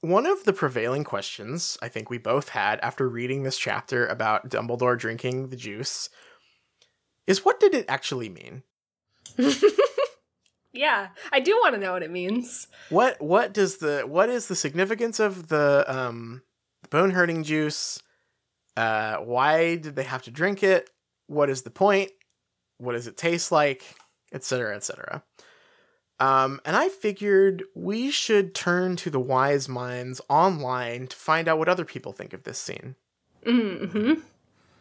[0.01, 4.49] one of the prevailing questions I think we both had after reading this chapter about
[4.49, 6.09] Dumbledore drinking the juice
[7.27, 8.63] is what did it actually mean?
[10.73, 12.67] yeah, I do want to know what it means.
[12.89, 16.41] What what does the what is the significance of the um
[16.89, 18.01] bone hurting juice?
[18.75, 20.89] Uh why did they have to drink it?
[21.27, 22.09] What is the point?
[22.79, 23.83] What does it taste like?
[24.33, 24.75] Etc.
[24.75, 25.23] Etc.
[26.19, 31.57] Um, and I figured we should turn to the wise minds online to find out
[31.57, 32.95] what other people think of this scene.
[33.43, 34.13] hmm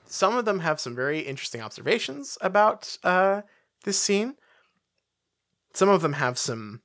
[0.07, 3.43] Some of them have some very interesting observations about uh,
[3.85, 4.37] this scene.
[5.75, 6.83] Some of them have some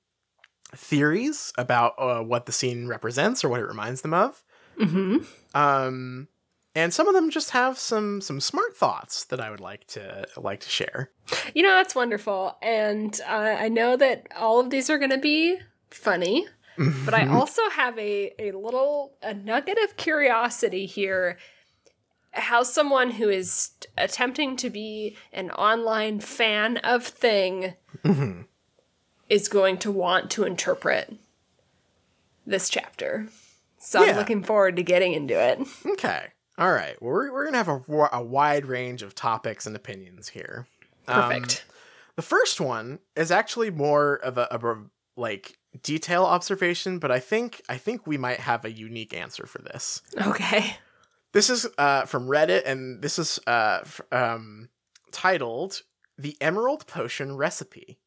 [0.76, 4.44] theories about uh, what the scene represents or what it reminds them of.
[4.78, 5.18] hmm
[5.54, 6.30] Um,
[6.78, 10.26] and some of them just have some some smart thoughts that I would like to
[10.38, 11.10] like to share.
[11.56, 12.56] You know, that's wonderful.
[12.62, 15.58] And uh, I know that all of these are going to be
[15.90, 16.48] funny,
[16.78, 21.38] but I also have a, a little a nugget of curiosity here.
[22.32, 27.74] How someone who is attempting to be an online fan of thing
[28.06, 28.46] Mhm.
[29.28, 31.14] is going to want to interpret
[32.46, 33.28] this chapter.
[33.80, 34.12] So Yeah.
[34.12, 35.60] I'm looking forward to getting into it.
[35.86, 36.28] Okay.
[36.58, 37.00] All right.
[37.02, 40.68] Well, we're, we're going to have a, a wide range of topics and opinions here.
[41.08, 41.66] Um, Perfect.
[42.16, 44.84] the first one is actually more of a, of a
[45.16, 49.60] like detail observation, but I think I think we might have a unique answer for
[49.62, 50.02] this.
[50.20, 50.78] okay.
[51.34, 54.70] This is uh, from Reddit, and this is uh, f- um,
[55.12, 55.82] titled
[56.18, 58.00] "The Emerald Potion Recipe."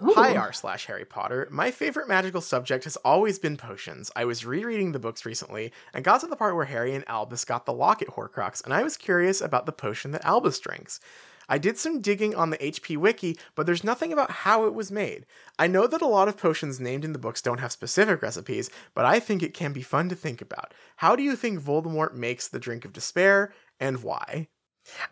[0.00, 1.46] Hi, r slash Harry Potter.
[1.52, 4.10] My favorite magical subject has always been potions.
[4.16, 7.44] I was rereading the books recently and got to the part where Harry and Albus
[7.44, 10.98] got the locket Horcrux, and I was curious about the potion that Albus drinks.
[11.48, 14.90] I did some digging on the HP wiki, but there's nothing about how it was
[14.90, 15.26] made.
[15.60, 18.70] I know that a lot of potions named in the books don't have specific recipes,
[18.94, 20.74] but I think it can be fun to think about.
[20.96, 24.48] How do you think Voldemort makes the drink of despair, and why?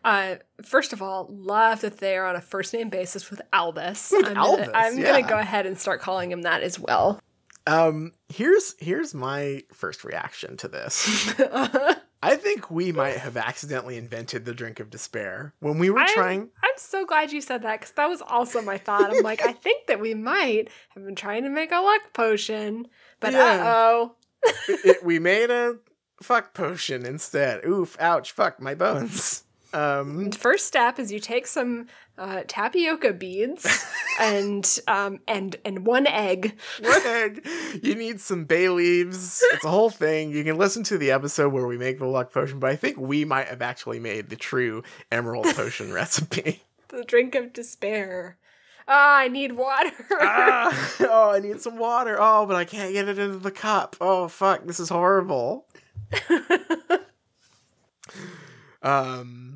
[0.05, 4.11] Uh, first of all, love that they are on a first name basis with Albus.
[4.15, 5.21] With I'm Albus, gonna, I'm yeah.
[5.21, 7.21] gonna go ahead and start calling him that as well.
[7.67, 11.33] Um, here's here's my first reaction to this.
[12.25, 16.09] I think we might have accidentally invented the drink of despair when we were I'm-
[16.15, 16.51] trying.
[16.63, 19.15] I'm so glad you said that because that was also my thought.
[19.15, 22.87] I'm like, I think that we might have been trying to make a luck potion,
[23.21, 23.63] but Yeah.
[23.65, 24.97] uh oh.
[25.05, 25.77] we made a
[26.23, 27.65] fuck potion instead.
[27.65, 27.97] Oof!
[28.01, 28.33] Ouch!
[28.33, 29.45] Fuck my bones.
[29.73, 31.87] Um, First step is you take some
[32.19, 33.67] uh, tapioca beads
[34.21, 36.59] and um and and one egg.
[36.81, 37.47] One egg?
[37.83, 39.43] You need some bay leaves.
[39.53, 40.31] It's a whole thing.
[40.31, 42.99] You can listen to the episode where we make the luck potion, but I think
[42.99, 46.63] we might have actually made the true emerald potion recipe.
[46.89, 48.37] The drink of despair.
[48.89, 49.93] Ah, I need water.
[50.21, 52.17] ah, oh, I need some water.
[52.21, 53.97] Oh, but I can't get it into the cup.
[54.01, 55.67] Oh, fuck, this is horrible.
[58.83, 59.52] Um,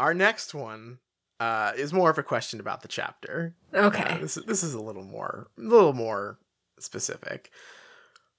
[0.00, 0.98] our next one
[1.40, 3.54] uh, is more of a question about the chapter.
[3.74, 4.14] okay.
[4.14, 6.38] Uh, this is this is a little more a little more
[6.78, 7.50] specific.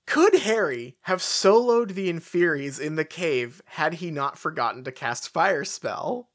[0.06, 5.30] Could Harry have soloed the Infuries in the cave had he not forgotten to cast
[5.30, 6.30] Fire Spell?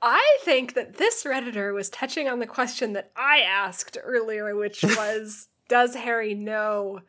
[0.00, 4.82] I think that this Redditor was touching on the question that I asked earlier, which
[4.96, 7.00] was Does Harry know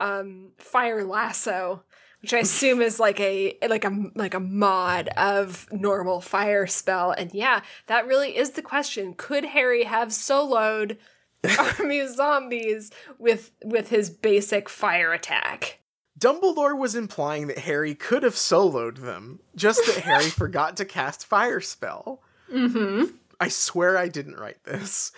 [0.00, 1.84] um, Fire Lasso?
[2.22, 7.10] Which I assume is like a like a like a mod of normal fire spell.
[7.10, 9.14] And yeah, that really is the question.
[9.14, 10.98] Could Harry have soloed
[11.58, 15.80] army of zombies with with his basic fire attack?
[16.18, 21.26] Dumbledore was implying that Harry could have soloed them, just that Harry forgot to cast
[21.26, 22.22] Fire Spell.
[22.52, 23.16] Mm-hmm.
[23.40, 25.10] I swear I didn't write this.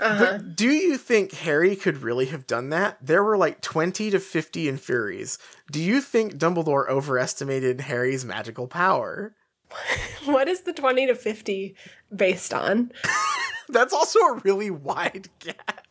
[0.00, 0.38] Uh-huh.
[0.38, 2.98] But do you think Harry could really have done that?
[3.00, 5.38] There were like 20 to 50 Infuries.
[5.70, 9.34] Do you think Dumbledore overestimated Harry's magical power?
[10.24, 11.74] What is the 20 to 50
[12.14, 12.92] based on?
[13.68, 15.86] That's also a really wide gap.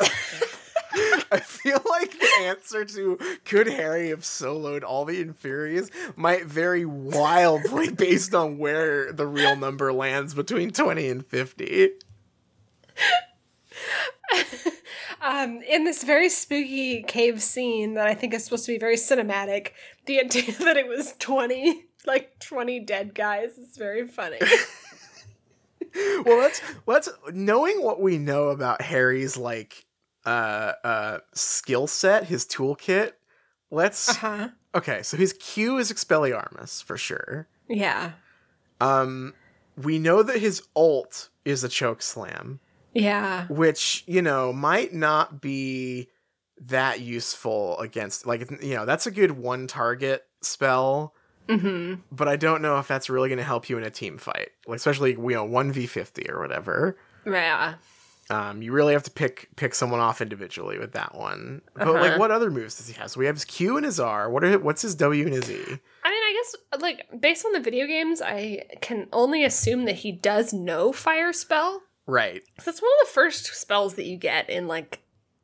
[1.32, 6.86] I feel like the answer to could Harry have soloed all the Infuries might vary
[6.86, 11.90] wildly based on where the real number lands between 20 and 50.
[15.22, 18.96] um, in this very spooky cave scene that I think is supposed to be very
[18.96, 19.70] cinematic,
[20.06, 24.40] the idea that it was 20, like 20 dead guys is very funny.
[26.26, 29.86] well let's let's knowing what we know about harry's like
[30.26, 33.12] uh uh skill set his toolkit
[33.70, 34.50] let's uh-huh.
[34.74, 38.14] okay so his q is expelliarmus for sure Yeah.
[38.82, 39.34] um
[39.78, 42.60] we know that his ult is a choke slam
[42.94, 43.48] Yeah.
[43.48, 46.10] which you know might not be
[46.66, 51.14] that useful against like you know that's a good one target spell
[51.50, 51.96] Mm-hmm.
[52.10, 54.50] but i don't know if that's really going to help you in a team fight
[54.66, 56.96] like especially you know 1v50 or whatever
[57.26, 57.76] Yeah.
[58.30, 61.62] Um, you really have to pick pick someone off individually with that one.
[61.76, 62.00] But Uh-huh.
[62.00, 63.12] like, what other moves does he have?
[63.12, 64.30] So we have his Q and his R.
[64.30, 65.56] What are what's his W and his E?
[65.60, 69.96] I mean, I guess, like, based on the video games, I can only assume that
[69.96, 71.82] he does know Fire Spell.
[72.06, 72.44] Right.
[72.58, 75.00] 'Cause That's one of the first spells that you get in, like,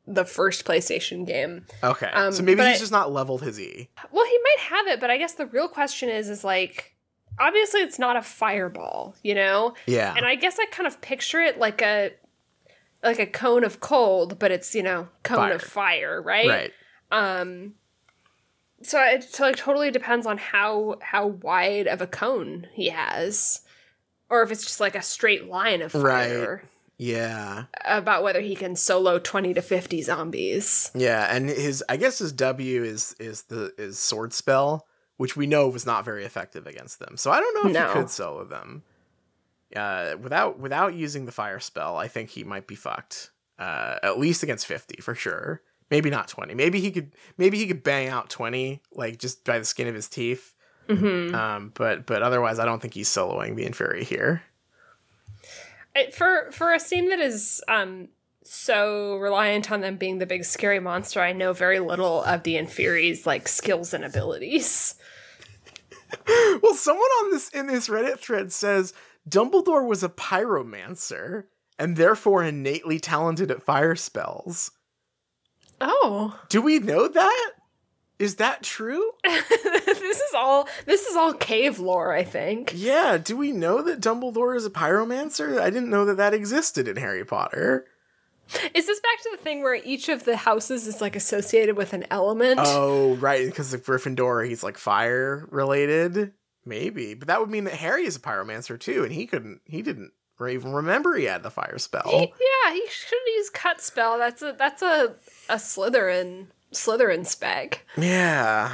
[0.06, 1.66] the first PlayStation game.
[1.84, 2.08] Okay.
[2.08, 3.88] Um, so maybe he's I- just not leveled his E.
[4.10, 6.94] Well, he might have it, but I guess the real question is, is like,
[7.38, 9.74] obviously it's not a fireball, you know?
[9.86, 10.12] Yeah.
[10.16, 12.12] And I guess I kind of picture it like a,
[13.02, 16.48] like a cone of cold, but it's, you know, cone of fire, right?
[16.48, 16.72] right.
[17.12, 17.74] Um,
[18.82, 23.60] so it so like totally depends on how how wide of a cone he has,
[24.30, 26.62] or if it's just like a straight line of fire.
[26.96, 27.64] Yeah.
[27.84, 30.90] About whether he can solo twenty to fifty zombies.
[30.94, 31.26] Yeah.
[31.34, 34.86] And his I guess his W is is the is sword spell,
[35.16, 37.16] which we know was not very effective against them.
[37.16, 37.88] So I don't know if No.
[37.88, 38.82] he could solo them.
[39.74, 43.30] Uh, without without using the fire spell, I think he might be fucked.
[43.58, 45.62] Uh, at least against fifty for sure.
[45.90, 46.54] Maybe not twenty.
[46.54, 47.12] Maybe he could.
[47.38, 50.54] Maybe he could bang out twenty, like just by the skin of his teeth.
[50.88, 54.42] Hmm Um, but but otherwise, I don't think he's soloing the Inferi here.
[55.94, 58.08] It, for for a scene that is um
[58.42, 62.54] so reliant on them being the big scary monster, I know very little of the
[62.56, 64.94] Inferi's like skills and abilities.
[66.62, 68.92] well, someone on this in this Reddit thread says
[69.28, 71.44] Dumbledore was a pyromancer
[71.78, 74.72] and therefore innately talented at fire spells.
[75.80, 77.50] Oh, Do we know that?
[78.20, 79.12] Is that true?
[79.24, 82.74] this is all this is all cave lore, I think.
[82.76, 85.58] Yeah, do we know that Dumbledore is a pyromancer?
[85.58, 87.86] I didn't know that that existed in Harry Potter.
[88.74, 91.94] Is this back to the thing where each of the houses is like associated with
[91.94, 92.60] an element?
[92.62, 96.32] Oh, right, because of Gryffindor, he's like fire related.
[96.66, 99.62] Maybe, but that would mean that Harry is a pyromancer too, and he couldn't.
[99.64, 100.12] He didn't
[100.46, 102.02] even remember he had the fire spell.
[102.06, 104.18] He, yeah, he should use cut spell.
[104.18, 105.14] That's a that's a
[105.48, 107.84] a Slytherin Slytherin spec.
[107.96, 108.72] Yeah.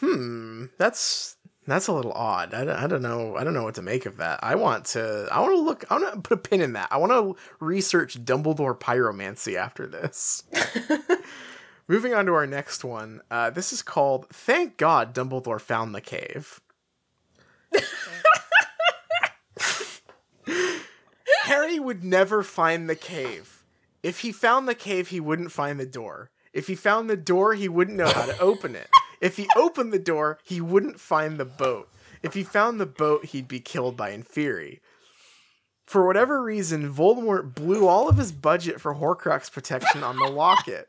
[0.00, 0.66] Hmm.
[0.78, 1.36] That's
[1.66, 2.54] that's a little odd.
[2.54, 3.36] I, don't- I don't know.
[3.36, 4.40] I don't know what to make of that.
[4.42, 5.28] I want to.
[5.30, 5.84] I want to look.
[5.90, 6.88] I want to put a pin in that.
[6.90, 10.42] I want to research Dumbledore pyromancy after this.
[11.88, 13.20] Moving on to our next one.
[13.30, 16.60] Uh, this is called "Thank God Dumbledore Found the Cave."
[21.44, 23.62] Harry would never find the cave.
[24.02, 26.30] If he found the cave, he wouldn't find the door.
[26.52, 28.88] If he found the door, he wouldn't know how to open it.
[29.20, 31.88] If he opened the door, he wouldn't find the boat.
[32.22, 34.80] If he found the boat, he'd be killed by Inferi.
[35.86, 40.88] For whatever reason, Voldemort blew all of his budget for Horcrux protection on the locket.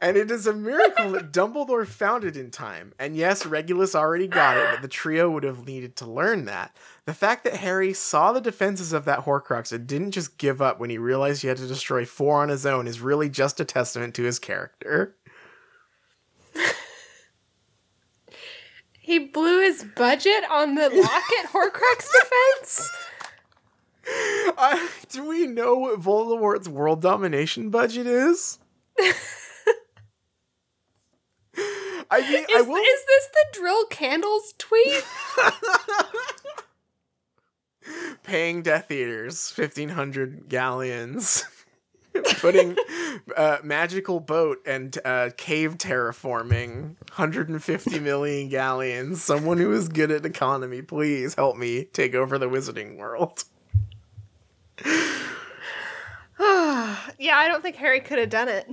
[0.00, 2.92] And it is a miracle that Dumbledore found it in time.
[2.98, 6.76] And yes, Regulus already got it, but the trio would have needed to learn that.
[7.06, 10.78] The fact that Harry saw the defenses of that Horcrux and didn't just give up
[10.78, 13.64] when he realized he had to destroy four on his own is really just a
[13.64, 15.16] testament to his character.
[19.10, 22.90] He blew his budget on the locket Horcrux defense.
[24.56, 28.60] Uh, do we know what Voldemort's world domination budget is?
[32.10, 32.76] I mean, I Is, will.
[32.76, 35.02] is this the dril candles tweet?
[38.24, 41.44] paying Death Eaters 1500 galleons,
[42.40, 42.76] putting
[43.36, 49.22] uh, magical boat and uh, cave terraforming 150 million galleons.
[49.22, 53.44] Someone who is good at economy, please help me take over the wizarding world.
[54.84, 58.68] yeah, I don't think Harry could have done it.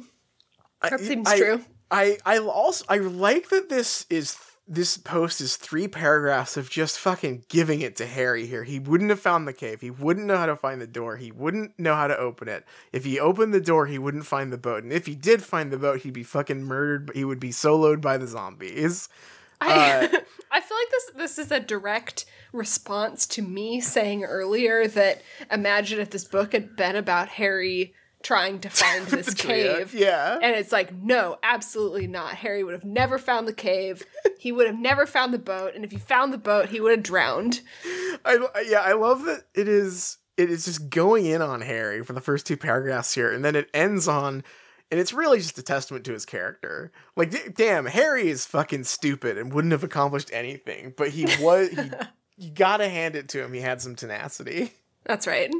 [0.81, 1.63] That I- seems I- true.
[1.91, 4.37] I I also I like that this is
[4.67, 8.65] this post is three paragraphs of just fucking giving it to Harry here.
[8.65, 9.79] He wouldn't have found the cave.
[9.79, 11.15] He wouldn't know how to find the door.
[11.15, 12.65] He wouldn't know how to open it.
[12.91, 14.83] If he opened the door, he wouldn't find the boat.
[14.83, 17.11] And if he did find the boat, he'd be fucking murdered.
[17.15, 19.07] He would be soloed by the zombies.
[19.61, 20.07] I, Uh,
[20.51, 25.99] I feel like this this is a direct response to me saying earlier that imagine
[25.99, 27.93] if this book had been about Harry
[28.23, 29.93] trying to find this cave.
[29.93, 30.39] Yeah.
[30.41, 32.35] And it's like, no, absolutely not.
[32.35, 34.05] Harry would have never found the cave.
[34.39, 35.73] He would have never found the boat.
[35.73, 37.61] And if he found the boat, he would have drowned.
[38.23, 38.37] I
[38.67, 42.21] yeah, I love that it is it is just going in on Harry for the
[42.21, 44.43] first two paragraphs here, and then it ends on,
[44.91, 46.91] and it's really just a testament to his character.
[47.15, 51.69] Like, d- damn, Harry is fucking stupid and wouldn't have accomplished anything, but he was.
[51.69, 51.89] He,
[52.37, 53.51] you gotta hand it to him.
[53.53, 54.71] He had some tenacity.
[55.03, 55.51] That's right.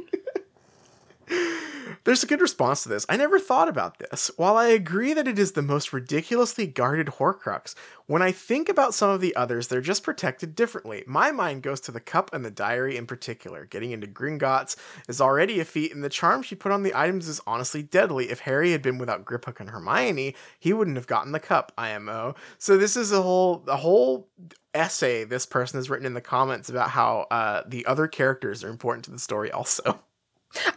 [2.04, 3.04] There's a good response to this.
[3.08, 4.30] I never thought about this.
[4.36, 7.74] While I agree that it is the most ridiculously guarded Horcrux,
[8.06, 11.04] when I think about some of the others, they're just protected differently.
[11.06, 13.66] My mind goes to the cup and the diary in particular.
[13.66, 14.76] Getting into Gringotts
[15.06, 18.30] is already a feat, and the charm she put on the items is honestly deadly.
[18.30, 22.34] If Harry had been without Griphook and Hermione, he wouldn't have gotten the cup, IMO.
[22.56, 24.28] So this is a whole a whole
[24.74, 28.68] essay this person has written in the comments about how uh, the other characters are
[28.70, 30.00] important to the story also.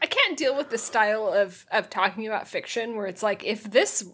[0.02, 3.64] I can't deal with the style of of talking about fiction where it's like if
[3.64, 4.10] this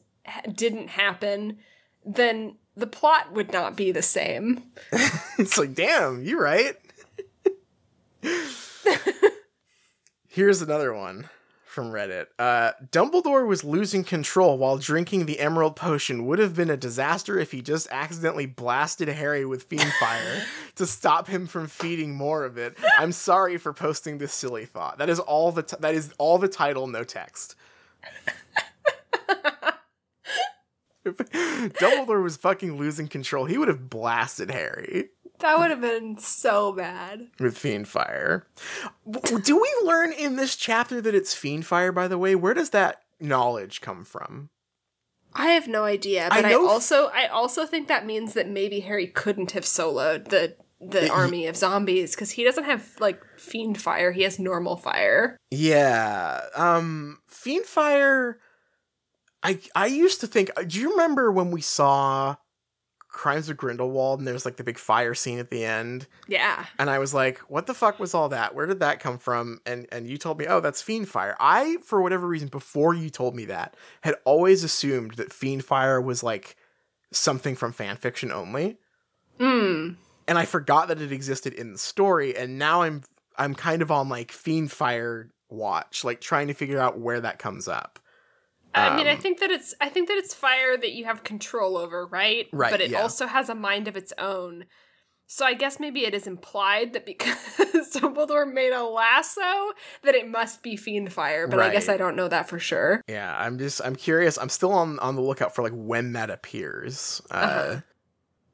[0.51, 1.57] didn't happen,
[2.05, 4.63] then the plot would not be the same.
[5.37, 6.75] it's like, damn, you're right.
[10.27, 11.29] Here's another one
[11.77, 12.25] from Reddit.
[12.39, 16.25] Uh, Dumbledore was losing control while drinking the Emerald Potion.
[16.25, 20.43] Would have been a disaster if he just accidentally blasted Harry with Fiend Fire
[20.75, 22.75] to stop him from feeding more of it.
[22.97, 24.97] I'm sorry for posting this silly thought.
[24.97, 27.55] That is all the t- that is all the title, no text.
[31.07, 31.17] If
[31.73, 35.09] Dumbledore was fucking losing control, he would have blasted Harry
[35.39, 37.27] That would have been so bad.
[37.39, 38.47] with Fiend Fire.
[39.43, 42.35] Do we learn in this chapter that it's Fiend Fire, by the way?
[42.35, 44.49] Where does that knowledge come from?
[45.33, 48.79] I have no idea, but I, f- also I also think that means that maybe
[48.79, 53.21] Harry couldn't have soloed the the He- army of zombies because he doesn't have like
[53.37, 55.37] fiend fire; he has normal fire.
[55.51, 56.41] Yeah.
[56.55, 58.39] Um Fiend Fire
[59.47, 62.35] I I used to think do you remember when we saw
[63.07, 66.05] Crimes of Grindelwald and there's like the big fire scene at the end?
[66.27, 68.53] Yeah, And I was like, what the fuck was all that?
[68.53, 69.61] Where did that come from?
[69.65, 71.37] And and you told me, oh, that's Fiend Fire.
[71.39, 76.01] I, for whatever reason, before you told me that, had always assumed that Fiend Fire
[76.01, 76.57] was like
[77.11, 78.77] something from fan fiction only.
[79.39, 79.95] mm.
[80.27, 83.03] And I forgot that it existed in the story, and now I'm
[83.37, 87.39] I'm kind of on like Fiend Fire watch, like trying to figure out where that
[87.39, 87.99] comes up.
[88.75, 91.23] I mean, I Um, think that it's I think that it's fire that you have
[91.23, 92.47] control over, right?
[92.53, 93.01] Right, But it yeah.
[93.01, 94.65] also has a mind of its own.
[95.29, 97.35] So I guess maybe it is implied that because
[97.93, 99.73] Dumbledore made a lasso,
[100.03, 101.47] that it must be fiend fire.
[101.47, 103.01] But I guess I don't know that for sure.
[103.09, 104.37] Yeah, I'm just I'm curious.
[104.37, 107.21] I'm still on on the lookout for like when that appears.
[107.31, 107.81] Uh, Uh-huh.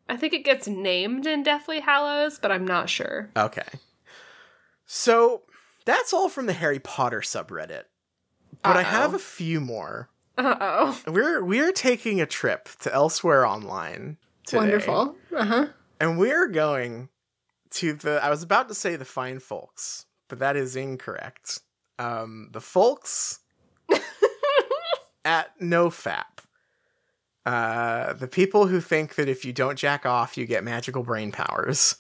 [0.10, 3.30] I think it gets named in Deathly Hallows, but I'm not sure.
[3.38, 3.68] Okay.
[4.86, 5.44] So
[5.86, 7.84] that's all from the Harry Potter subreddit.
[8.64, 10.10] But I have a few more.
[10.38, 11.02] Uh oh.
[11.08, 14.58] We're we're taking a trip to elsewhere online today.
[14.58, 15.16] Wonderful.
[15.36, 15.68] Uh huh.
[16.00, 17.10] And we're going
[17.72, 21.60] to the I was about to say the fine folks, but that is incorrect.
[22.00, 23.40] Um the folks
[25.26, 26.24] at NoFap.
[27.46, 31.32] Uh the people who think that if you don't jack off you get magical brain
[31.32, 31.96] powers.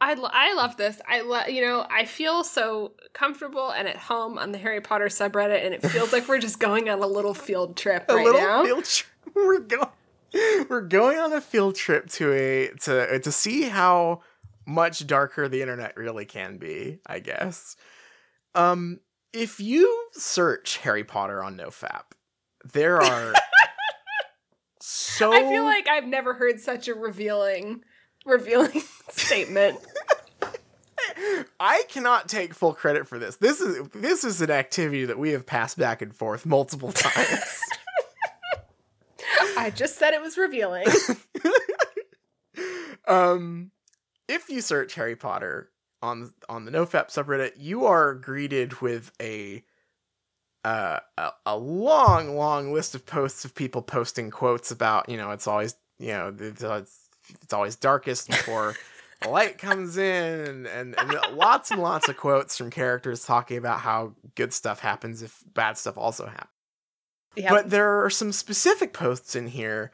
[0.00, 1.00] I, lo- I love this.
[1.08, 5.06] I love you know I feel so comfortable and at home on the Harry Potter
[5.06, 8.24] subreddit, and it feels like we're just going on a little field trip a right
[8.24, 8.64] little now.
[8.64, 9.08] field trip.
[9.34, 9.88] We're going
[10.68, 14.22] we're going on a field trip to a to to see how
[14.66, 17.76] much darker the internet really can be, I guess.
[18.54, 19.00] Um
[19.32, 22.04] if you search Harry Potter on NoFap,
[22.72, 23.32] there are
[24.80, 27.82] so I feel like I've never heard such a revealing
[28.24, 29.78] revealing statement.
[31.60, 33.36] I cannot take full credit for this.
[33.36, 37.60] This is this is an activity that we have passed back and forth multiple times.
[39.56, 40.86] I just said it was revealing.
[43.08, 43.70] um,
[44.28, 45.70] if you search Harry Potter
[46.02, 49.64] on on the NoFap subreddit, you are greeted with a
[50.64, 55.30] uh, a, a long, long list of posts of people posting quotes about you know
[55.30, 57.07] it's always you know it's, it's,
[57.42, 58.74] it's always darkest before
[59.22, 63.80] the light comes in, and, and lots and lots of quotes from characters talking about
[63.80, 66.50] how good stuff happens if bad stuff also happens.
[67.36, 67.50] Yeah.
[67.50, 69.92] But there are some specific posts in here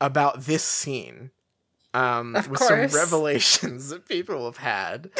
[0.00, 1.30] about this scene.
[1.94, 2.92] Um, with course.
[2.92, 5.10] some revelations that people have had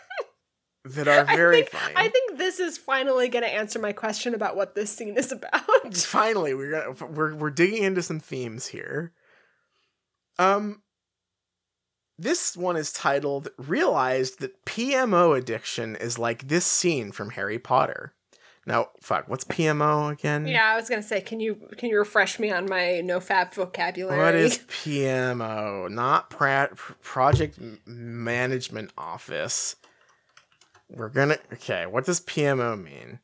[0.84, 1.94] that are I very think, funny.
[1.94, 5.30] I think this is finally going to answer my question about what this scene is
[5.30, 5.94] about.
[5.94, 9.12] Finally, we're gonna we're we're digging into some themes here.
[10.40, 10.82] Um,
[12.18, 18.14] this one is titled "Realized that PMO addiction is like this scene from Harry Potter."
[18.66, 20.46] Now, fuck, what's PMO again?
[20.46, 23.18] yeah, I was going to say, can you can you refresh me on my no
[23.18, 24.18] fap vocabulary?
[24.18, 25.90] What is PMO?
[25.90, 29.76] Not pra- Project Management Office.
[30.88, 31.38] We're gonna.
[31.52, 33.20] Okay, what does PMO mean?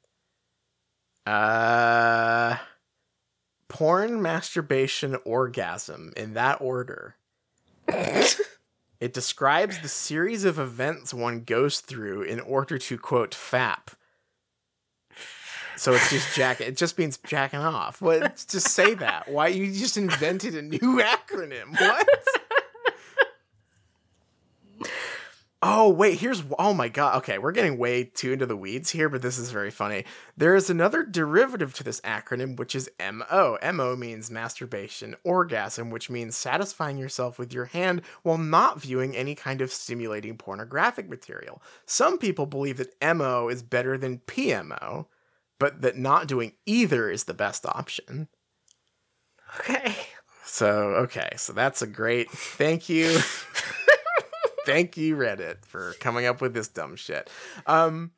[1.27, 2.57] Uh.
[3.69, 7.17] Porn, masturbation, orgasm, in that order.
[8.99, 13.95] It describes the series of events one goes through in order to quote fap.
[15.77, 16.63] So it's just jack.
[16.63, 18.01] It just means jacking off.
[18.01, 19.29] Well, just say that.
[19.31, 21.79] Why you just invented a new acronym?
[21.79, 22.09] What?
[25.69, 27.17] Oh wait, here's oh my god.
[27.17, 30.05] Okay, we're getting way too into the weeds here, but this is very funny.
[30.37, 33.59] There is another derivative to this acronym, which is MO.
[33.73, 39.35] MO means masturbation, orgasm, which means satisfying yourself with your hand while not viewing any
[39.35, 41.61] kind of stimulating pornographic material.
[41.85, 45.07] Some people believe that MO is better than PMO,
[45.59, 48.29] but that not doing either is the best option.
[49.59, 49.97] Okay.
[50.45, 53.19] So, okay, so that's a great thank you.
[54.67, 57.31] thank you, Reddit, for coming up with this dumb shit.
[57.67, 58.11] Um,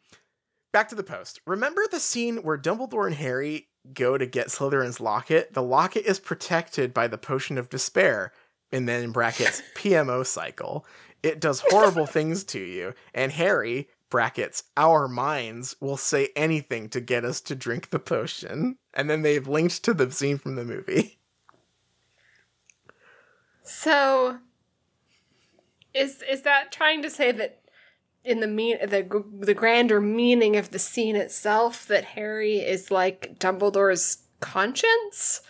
[0.73, 1.41] back to the post.
[1.47, 5.53] Remember the scene where Dumbledore and Harry go to get Slytherin's locket?
[5.53, 8.33] The locket is protected by the potion of despair,
[8.73, 10.85] and then in brackets, PMO cycle.
[11.23, 17.01] It does horrible things to you, and Harry, brackets, our minds, will say anything to
[17.01, 18.79] get us to drink the potion.
[18.95, 21.19] And then they've linked to the scene from the movie.
[23.62, 24.39] So
[25.94, 27.60] is is that trying to say that
[28.24, 33.39] in the mean the the grander meaning of the scene itself that Harry is like
[33.39, 35.43] Dumbledore's conscience?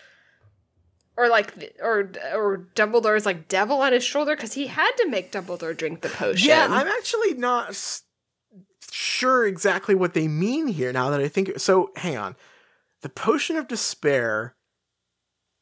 [1.17, 5.33] Or like, or or Dumbledore's like devil on his shoulder because he had to make
[5.33, 6.47] Dumbledore drink the potion.
[6.47, 7.75] Yeah, I'm actually not
[8.89, 11.59] sure exactly what they mean here now that I think.
[11.59, 12.37] So, hang on.
[13.01, 14.55] The potion of despair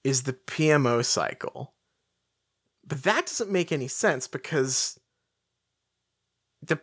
[0.04, 1.74] is the PMO cycle.
[2.88, 5.00] But that doesn't make any sense because
[6.62, 6.80] the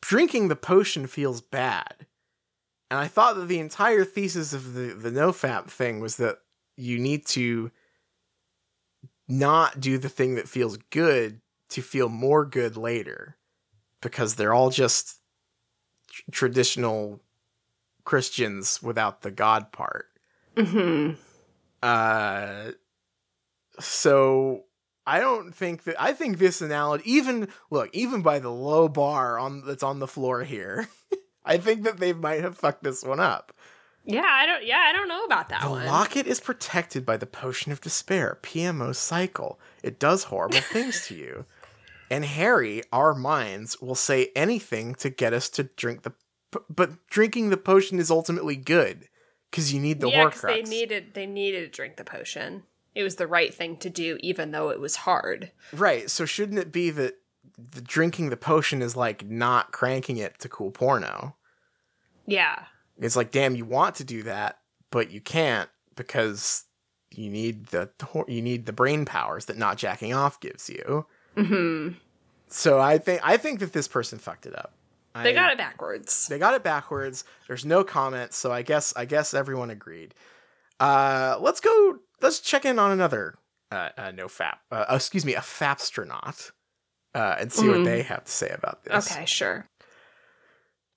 [0.00, 2.06] drinking the potion feels bad.
[2.90, 6.38] And I thought that the entire thesis of the the nofap thing was that
[6.76, 7.70] you need to
[9.26, 11.40] not do the thing that feels good
[11.70, 13.36] to feel more good later
[14.00, 15.18] because they're all just
[16.10, 17.20] tr- traditional
[18.04, 20.06] Christians without the God part.
[20.56, 21.12] hmm
[21.82, 22.72] Uh,
[23.80, 24.63] so
[25.06, 29.38] I don't think that I think this analogy even look, even by the low bar
[29.38, 30.88] on that's on the floor here,
[31.44, 33.52] I think that they might have fucked this one up.
[34.06, 35.86] Yeah, I don't yeah, I don't know about that The one.
[35.86, 39.58] locket is protected by the potion of despair, PMO cycle.
[39.82, 41.44] It does horrible things to you.
[42.10, 46.12] And Harry, our minds, will say anything to get us to drink the
[46.70, 49.08] but drinking the potion is ultimately good
[49.50, 50.42] because you need the yeah, Horcrux.
[50.42, 52.62] they needed they needed to drink the potion.
[52.94, 55.50] It was the right thing to do, even though it was hard.
[55.72, 56.08] Right.
[56.10, 57.14] So shouldn't it be that
[57.72, 61.34] the drinking the potion is like not cranking it to cool porno?
[62.26, 62.64] Yeah.
[62.98, 64.60] It's like, damn, you want to do that,
[64.90, 66.64] but you can't because
[67.10, 67.90] you need the
[68.28, 71.06] you need the brain powers that not jacking off gives you.
[71.36, 71.88] hmm
[72.48, 74.72] So I think I think that this person fucked it up.
[75.22, 76.26] They I- got it backwards.
[76.28, 77.24] They got it backwards.
[77.48, 80.14] There's no comments, so I guess I guess everyone agreed.
[80.80, 81.98] Uh, let's go.
[82.24, 83.34] Let's check in on another
[83.70, 84.56] uh, uh no fap.
[84.72, 86.52] Uh, excuse me, a fapstronaut,
[87.14, 87.84] uh, and see what Mhm.
[87.84, 89.12] they have to say about this.
[89.12, 89.66] Okay, sure.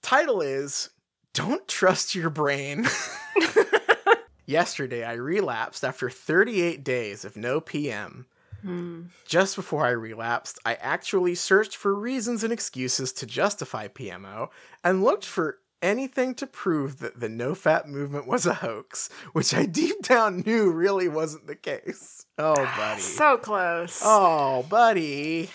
[0.02, 0.90] Title is
[1.34, 2.88] "Don't Trust Your Brain."
[4.46, 8.26] Yesterday, I relapsed after 38 days of no PM.
[8.62, 9.08] Hmm.
[9.26, 14.50] Just before I relapsed, I actually searched for reasons and excuses to justify PMO
[14.82, 19.54] and looked for anything to prove that the no fap movement was a hoax, which
[19.54, 22.26] I deep down knew really wasn't the case.
[22.38, 23.02] Oh, buddy.
[23.02, 24.02] So close.
[24.04, 25.50] Oh, buddy.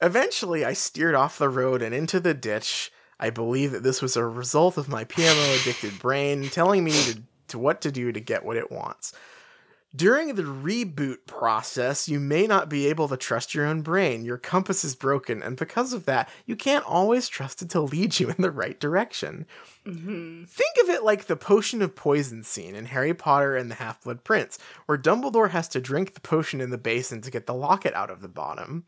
[0.00, 2.92] Eventually, I steered off the road and into the ditch.
[3.18, 7.22] I believe that this was a result of my PMO addicted brain telling me to,
[7.48, 9.12] to what to do to get what it wants.
[9.96, 14.24] During the reboot process, you may not be able to trust your own brain.
[14.24, 18.18] Your compass is broken, and because of that, you can't always trust it to lead
[18.18, 19.46] you in the right direction.
[19.84, 23.76] hmm Think of it like the potion of poison scene in Harry Potter and the
[23.76, 27.46] Half Blood Prince, where Dumbledore has to drink the potion in the basin to get
[27.46, 28.86] the locket out of the bottom.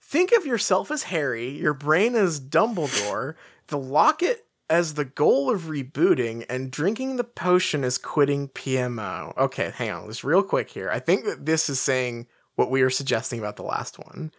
[0.00, 3.34] Think of yourself as Harry, your brain as Dumbledore,
[3.66, 9.36] the locket as the goal of rebooting, and drinking the potion is quitting PMO.
[9.36, 10.90] Okay, hang on, just real quick here.
[10.90, 12.26] I think that this is saying
[12.56, 14.32] what we were suggesting about the last one.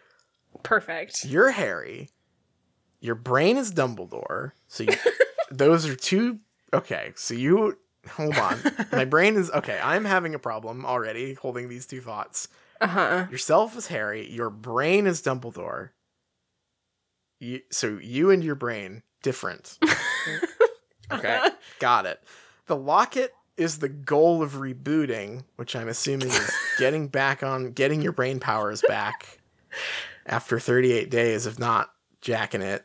[0.62, 1.24] Perfect.
[1.24, 2.10] You're Harry.
[3.00, 4.52] Your brain is Dumbledore.
[4.66, 4.94] So you,
[5.50, 6.40] those are two.
[6.74, 7.78] Okay, so you
[8.10, 8.58] hold on.
[8.92, 9.80] My brain is okay.
[9.82, 12.48] I'm having a problem already holding these two thoughts.
[12.80, 13.26] Uh huh.
[13.30, 14.30] Yourself is Harry.
[14.30, 15.90] Your brain is Dumbledore.
[17.40, 19.78] You, so you and your brain different.
[21.10, 21.40] Okay,
[21.78, 22.22] got it.
[22.66, 28.02] The locket is the goal of rebooting, which I'm assuming is getting back on, getting
[28.02, 29.40] your brain powers back
[30.26, 31.90] after 38 days of not
[32.20, 32.84] jacking it.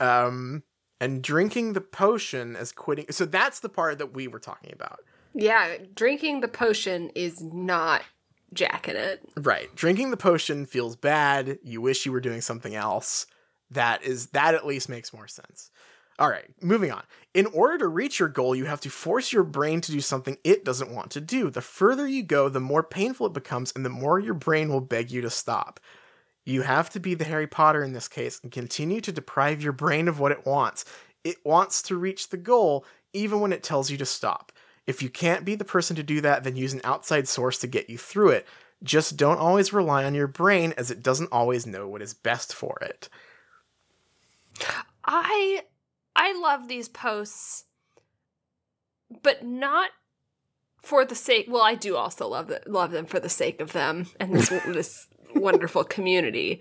[0.00, 0.64] Um,
[1.00, 3.06] and drinking the potion as quitting.
[3.10, 5.00] So that's the part that we were talking about.
[5.34, 8.02] Yeah, drinking the potion is not
[8.52, 9.22] jacking it.
[9.36, 9.74] Right.
[9.74, 11.58] Drinking the potion feels bad.
[11.62, 13.26] You wish you were doing something else.
[13.70, 15.70] That is that at least makes more sense.
[16.22, 17.02] All right, moving on.
[17.34, 20.38] In order to reach your goal, you have to force your brain to do something
[20.44, 21.50] it doesn't want to do.
[21.50, 24.80] The further you go, the more painful it becomes and the more your brain will
[24.80, 25.80] beg you to stop.
[26.44, 29.72] You have to be the Harry Potter in this case and continue to deprive your
[29.72, 30.84] brain of what it wants.
[31.24, 34.52] It wants to reach the goal even when it tells you to stop.
[34.86, 37.66] If you can't be the person to do that, then use an outside source to
[37.66, 38.46] get you through it.
[38.84, 42.54] Just don't always rely on your brain as it doesn't always know what is best
[42.54, 43.08] for it.
[45.04, 45.62] I
[46.14, 47.64] I love these posts,
[49.22, 49.90] but not
[50.82, 51.46] for the sake.
[51.48, 54.48] Well, I do also love the, love them for the sake of them and this
[54.66, 56.60] this wonderful community.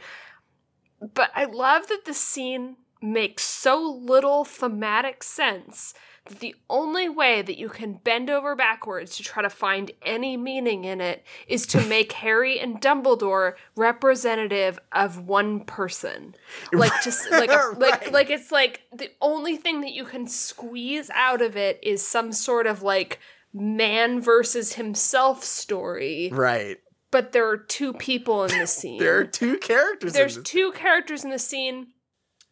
[1.13, 5.93] But I love that the scene makes so little thematic sense
[6.25, 10.37] that the only way that you can bend over backwards to try to find any
[10.37, 16.35] meaning in it is to make Harry and Dumbledore representative of one person.
[16.71, 18.11] Like just like a, like Right.
[18.11, 22.31] like it's like the only thing that you can squeeze out of it is some
[22.31, 23.19] sort of like
[23.53, 26.29] man versus himself story.
[26.31, 26.77] Right.
[27.09, 28.99] But there are two people in the scene.
[28.99, 30.13] There are two characters.
[30.13, 30.43] in There's this.
[30.45, 31.87] two characters in the scene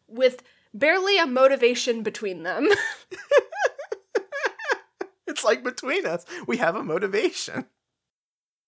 [0.08, 0.42] with
[0.74, 2.68] barely a motivation between them.
[5.30, 7.66] It's like between us, we have a motivation.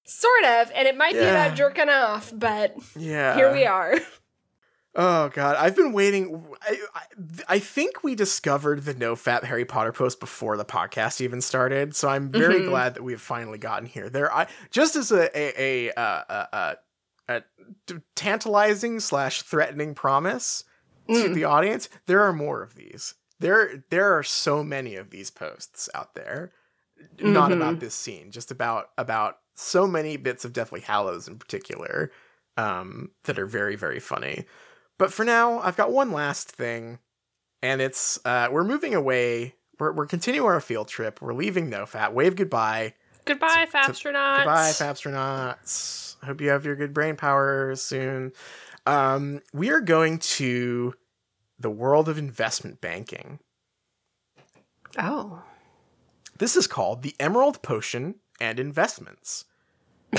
[0.04, 3.34] sort of, and it might be about jerking off, but Yeah.
[3.36, 3.94] here we are.
[4.94, 6.44] Oh god, I've been waiting.
[6.60, 7.00] I, I,
[7.48, 11.96] I think we discovered the no fap Harry Potter post before the podcast even started,
[11.96, 12.68] so I'm very Mhm.
[12.68, 14.10] glad that we've finally gotten here.
[14.10, 16.56] There, I just as a a a, uh, a,
[17.28, 17.42] a, a
[17.86, 20.64] t- tantalizing slash threatening promise
[21.08, 21.34] to Mm.
[21.34, 21.88] the audience.
[22.04, 23.14] There are more of these.
[23.42, 26.52] There there are so many of these posts out there.
[27.20, 27.56] Not Mhm.
[27.56, 32.10] about this scene, just about about so many bits of Deathly Hallows in particular
[32.56, 34.44] um, that are very, very funny.
[34.98, 36.98] But for now, I've got one last thing,
[37.62, 39.56] and it's uh, we're moving away.
[39.80, 41.20] We're, we're continuing our field trip.
[41.20, 42.12] We're leaving NoFap.
[42.12, 42.94] Wave goodbye.
[43.24, 44.36] Goodbye, Fapstronauts.
[44.38, 46.16] Goodbye, Fapstronauts.
[46.24, 48.32] Hope you have your good brain power soon.
[48.86, 50.94] Um, we are going to
[51.62, 53.38] the world of investment banking.
[54.98, 55.42] Oh.
[56.38, 59.44] This is called the Emerald Potion and Investments.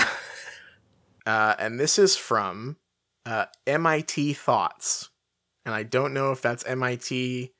[1.25, 2.77] uh, and this is from
[3.25, 5.09] uh, MIT Thoughts.
[5.65, 7.53] And I don't know if that's MIT,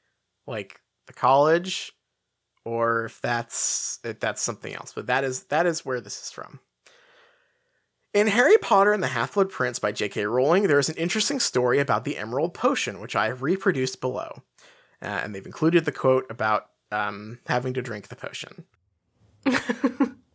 [0.48, 1.94] like the college,
[2.66, 4.92] or if that's if that's something else.
[4.94, 6.60] But that is that is where this is from.
[8.14, 10.26] In Harry Potter and the Half-Blood Prince by J.K.
[10.26, 14.44] Rowling, there is an interesting story about the Emerald Potion, which I have reproduced below.
[15.02, 18.66] Uh, and they've included the quote about um, having to drink the potion.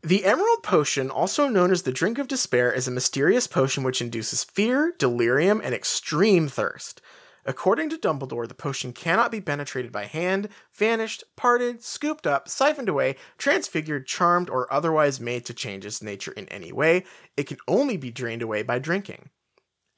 [0.03, 4.03] the Emerald Potion, also known as the Drink of Despair, is a mysterious potion which
[4.03, 7.01] induces fear, delirium, and extreme thirst.
[7.49, 12.91] According to Dumbledore, the potion cannot be penetrated by hand, vanished, parted, scooped up, siphoned
[12.91, 17.07] away, transfigured, charmed, or otherwise made to change its nature in any way.
[17.39, 19.31] It can only be drained away by drinking.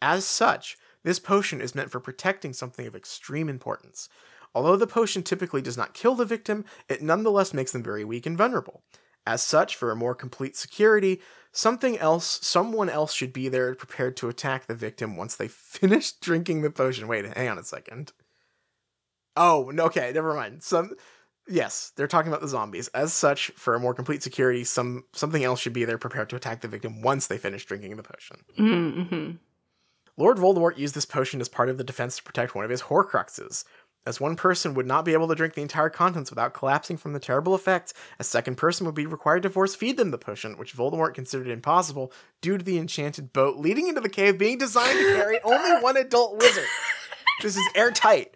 [0.01, 4.09] As such, this potion is meant for protecting something of extreme importance.
[4.55, 8.27] Although the potion typically does not kill the victim, it nonetheless makes them very weak
[8.27, 8.85] and vulnerable.
[9.27, 11.21] As such, for a more complete security,
[11.53, 16.13] something else, someone else should be there prepared to attack the victim once they finish
[16.13, 17.09] drinking the potion.
[17.09, 18.13] Wait, hang on a second.
[19.37, 20.63] Oh, no, okay, never mind.
[20.63, 20.95] Some
[21.51, 22.89] yes, they're talking about the zombies.
[22.89, 26.37] As such, for a more complete security, some something else should be there prepared to
[26.37, 28.37] attack the victim once they finish drinking the potion.
[28.59, 29.31] Mm-hmm.
[30.17, 32.83] Lord Voldemort used this potion as part of the defense to protect one of his
[32.83, 33.65] Horcruxes.
[34.07, 37.13] As one person would not be able to drink the entire contents without collapsing from
[37.13, 40.57] the terrible effects, a second person would be required to force feed them the potion,
[40.57, 42.11] which Voldemort considered impossible
[42.41, 45.99] due to the enchanted boat leading into the cave being designed to carry only one
[45.99, 46.65] adult wizard.
[47.43, 48.35] This is airtight.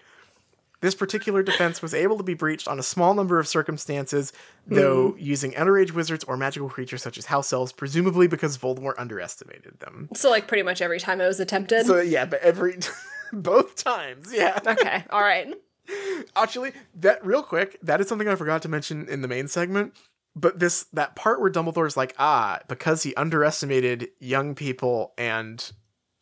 [0.82, 4.34] This particular defense was able to be breached on a small number of circumstances,
[4.66, 5.18] though Hmm.
[5.18, 10.10] using underage wizards or magical creatures such as house elves, presumably because Voldemort underestimated them.
[10.14, 11.86] So, like, pretty much every time it was attempted.
[11.86, 12.76] So yeah, but every
[13.32, 14.58] both times, yeah.
[14.66, 15.52] okay, all right.
[16.36, 19.94] Actually, that real quick, that is something I forgot to mention in the main segment.
[20.36, 25.70] But this that part where Dumbledore's like, ah, because he underestimated young people and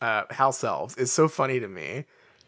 [0.01, 2.05] uh, house elves is so funny to me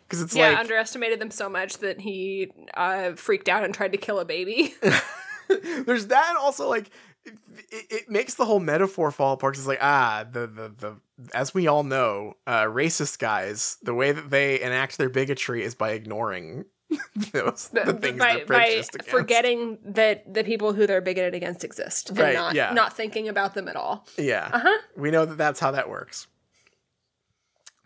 [0.07, 3.93] because it's yeah, like underestimated them so much that he uh, freaked out and tried
[3.93, 4.75] to kill a baby.
[5.87, 6.91] there's that and also like
[7.25, 10.97] it, it makes the whole metaphor fall apart 'cause it's like ah the, the the
[11.33, 15.75] as we all know uh racist guys the way that they enact their bigotry is
[15.75, 16.65] by ignoring
[17.33, 19.11] those the, things by, they're by prejudiced against.
[19.11, 22.73] forgetting that the people who they're bigoted against exist and Right, not yeah.
[22.73, 24.07] not thinking about them at all.
[24.19, 24.79] yeah Uh-huh.
[24.97, 26.27] we know that that's how that works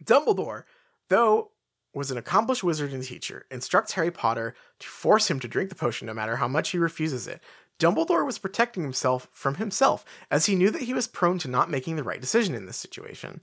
[0.04, 0.64] dumbledore
[1.08, 1.50] though
[1.94, 5.74] was an accomplished wizard and teacher instructs harry potter to force him to drink the
[5.76, 7.42] potion no matter how much he refuses it
[7.78, 11.70] dumbledore was protecting himself from himself as he knew that he was prone to not
[11.70, 13.40] making the right decision in this situation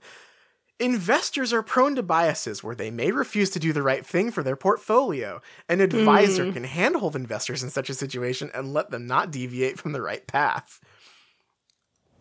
[0.78, 4.42] Investors are prone to biases where they may refuse to do the right thing for
[4.42, 5.40] their portfolio.
[5.70, 6.52] An advisor Hmm.
[6.52, 10.26] can handhold investors in such a situation and let them not deviate from the right
[10.26, 10.78] path.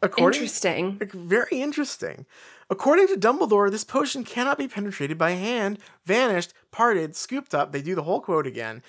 [0.02, 1.00] According, Interesting.
[1.14, 2.26] very interesting.
[2.70, 7.74] According to Dumbledore, this potion cannot be penetrated by hand, vanished, parted, scooped up.
[7.74, 8.84] They do the whole quote again.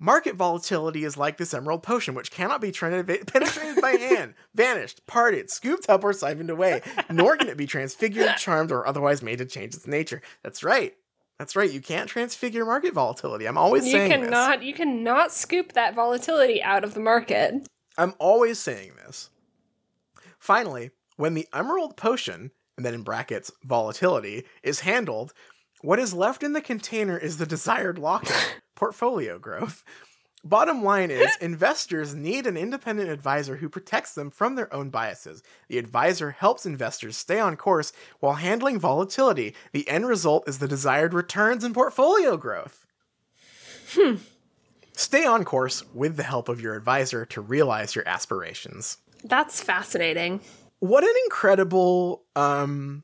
[0.00, 5.50] Market volatility is like this emerald potion, which cannot be penetrated by hand, vanished, parted,
[5.50, 9.44] scooped up, or siphoned away, nor can it be transfigured, charmed, or otherwise made to
[9.44, 10.22] change its nature.
[10.44, 10.94] That's right.
[11.38, 11.70] That's right.
[11.70, 13.46] You can't transfigure market volatility.
[13.46, 14.20] I'm always You saying this.
[14.30, 17.66] cannot you cannot scoop that volatility out of the market.
[17.96, 19.30] I'm always saying this.
[20.38, 25.32] Finally, when the emerald potion, and then in brackets, volatility, is handled,
[25.80, 28.26] what is left in the container is the desired lock
[28.78, 29.84] portfolio growth.
[30.44, 35.42] Bottom line is, investors need an independent advisor who protects them from their own biases.
[35.68, 39.54] The advisor helps investors stay on course while handling volatility.
[39.72, 42.86] The end result is the desired returns and portfolio growth.
[43.90, 44.16] Hmm.
[44.92, 48.98] Stay on course with the help of your advisor to realize your aspirations.
[49.24, 50.40] That's fascinating.
[50.78, 53.02] What an incredible um,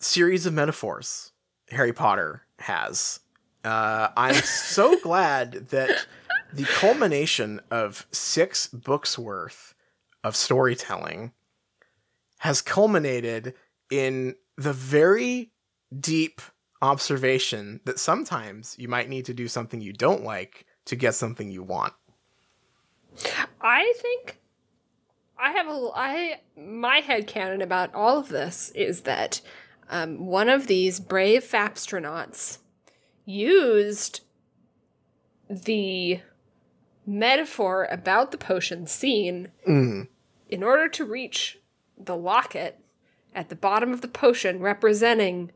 [0.00, 1.32] series of metaphors
[1.70, 3.20] Harry Potter has.
[3.66, 6.06] Uh, I'm so glad that
[6.52, 9.74] the culmination of six books worth
[10.22, 11.32] of storytelling
[12.38, 13.54] has culminated
[13.90, 15.50] in the very
[15.98, 16.40] deep
[16.80, 21.50] observation that sometimes you might need to do something you don't like to get something
[21.50, 21.92] you want.
[23.60, 24.38] I think
[25.36, 29.40] I have a I my head canon about all of this is that
[29.88, 32.58] um, one of these brave Fapstronauts
[33.26, 34.20] used
[35.50, 36.20] the
[37.06, 40.08] metaphor about the potion scene Mm.
[40.48, 41.58] in order to reach
[41.98, 42.80] the locket
[43.34, 45.50] at the bottom of the potion representing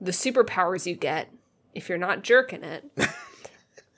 [0.00, 1.28] the superpowers you get
[1.74, 2.84] if you're not jerking it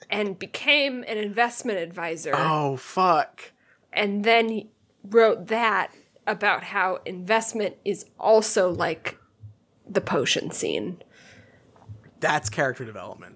[0.09, 3.51] and became an investment advisor Oh fuck.
[3.91, 4.69] and then he
[5.03, 5.91] wrote that
[6.27, 9.17] about how investment is also like
[9.87, 11.01] the potion scene
[12.19, 13.35] That's character development.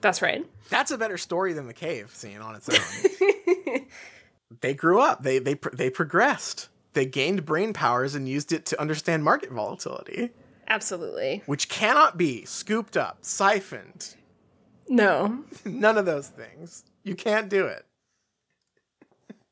[0.00, 3.86] that's right That's a better story than the cave scene on its own.
[4.60, 5.22] they grew up.
[5.22, 6.68] They they they progressed.
[6.92, 10.30] They gained brain powers and used it to understand market volatility,
[10.66, 14.14] absolutely which cannot be scooped up, siphoned.
[14.88, 16.84] no None of those things.
[17.04, 17.84] You can't do it.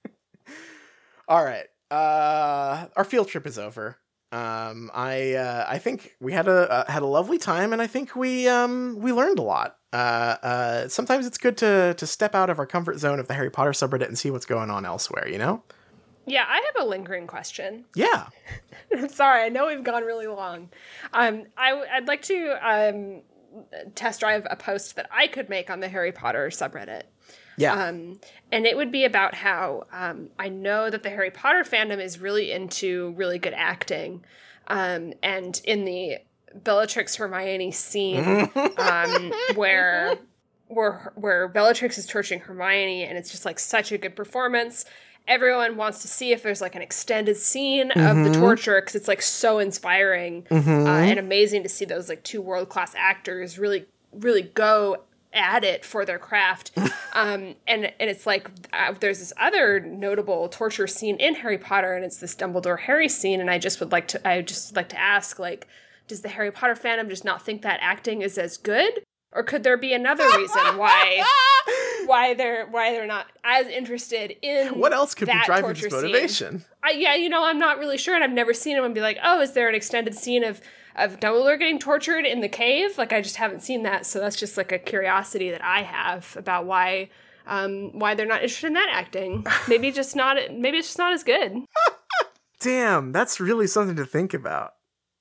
[1.28, 1.66] All right.
[1.90, 3.96] Uh our field trip is over.
[4.32, 7.86] Um I uh I think we had a uh, had a lovely time and I
[7.86, 9.76] think we um we learned a lot.
[9.92, 13.34] Uh uh sometimes it's good to to step out of our comfort zone of the
[13.34, 15.62] Harry Potter subreddit and see what's going on elsewhere, you know?
[16.28, 18.26] yeah i have a lingering question Yeah.
[18.92, 20.68] I'm sorry, I know we've gone really long.
[21.12, 23.22] Um, I, would like to um,
[23.94, 27.02] test drive a post that I could make on the Harry Potter subreddit.
[27.56, 27.72] Yeah.
[27.72, 28.20] Um,
[28.52, 32.18] and it would be about how um, I know that the Harry Potter fandom is
[32.18, 34.24] really into really good acting.
[34.68, 36.18] Um, and in the
[36.54, 40.18] Bellatrix Hermione scene, um, where
[40.68, 44.84] where where Bellatrix is torturing Hermione, and it's just like such a good performance.
[45.28, 49.08] Everyone wants to see if there's like an extended scene of the torture because it's
[49.08, 53.86] like so inspiring uh, and amazing to see those like two world class actors really
[54.12, 54.98] really go
[55.36, 56.72] at it for their craft.
[57.12, 61.94] um, and and it's like uh, there's this other notable torture scene in Harry Potter,
[61.94, 63.40] and it's this Dumbledore Harry scene.
[63.40, 65.68] And I just would like to I would just like to ask like,
[66.08, 69.62] does the Harry Potter fandom just not think that acting is as good, or could
[69.62, 71.22] there be another reason why?
[72.06, 76.64] Why they're why they're not as interested in what else could be driving motivation?
[76.84, 79.00] I, yeah, you know, I'm not really sure, and I've never seen him and be
[79.00, 80.60] like, oh, is there an extended scene of
[80.96, 82.98] of Dumbledore getting tortured in the cave?
[82.98, 86.34] Like, I just haven't seen that, so that's just like a curiosity that I have
[86.38, 87.10] about why
[87.46, 89.46] um why they're not interested in that acting.
[89.68, 90.36] Maybe just not.
[90.52, 91.64] Maybe it's just not as good.
[92.60, 94.72] Damn, that's really something to think about.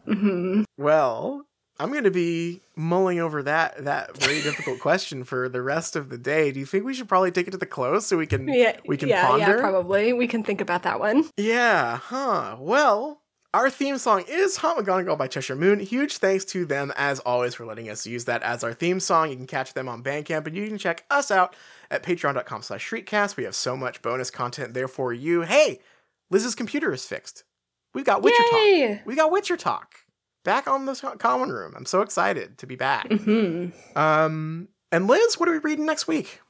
[0.08, 0.64] Mm-hmm.
[0.78, 1.46] Well,
[1.80, 6.10] I'm going to be mulling over that that very difficult question for the rest of
[6.10, 6.52] the day.
[6.52, 8.78] Do you think we should probably take it to the close so we can Yeah,
[8.88, 9.56] we can yeah, ponder?
[9.56, 10.14] yeah, probably.
[10.14, 11.30] We can think about that one.
[11.38, 12.56] Yeah, huh.
[12.60, 13.22] Well,
[13.56, 15.80] our theme song is Hot McGonagall by Cheshire Moon.
[15.80, 19.30] Huge thanks to them, as always, for letting us use that as our theme song.
[19.30, 21.56] You can catch them on Bandcamp, and you can check us out
[21.90, 23.38] at patreon.com slash shriekcast.
[23.38, 25.44] We have so much bonus content there for you.
[25.44, 25.80] Hey,
[26.30, 27.46] Liz's computer is fixed.
[27.94, 28.96] We've got Witcher Yay!
[28.98, 29.06] Talk.
[29.08, 29.96] We got Witcher Talk.
[30.44, 31.76] Back on the common room.
[31.78, 33.10] I'm so excited to be back.
[33.10, 36.42] hmm Um, and Liz, what are we reading next week?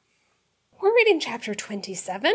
[0.82, 2.34] We're reading chapter 27.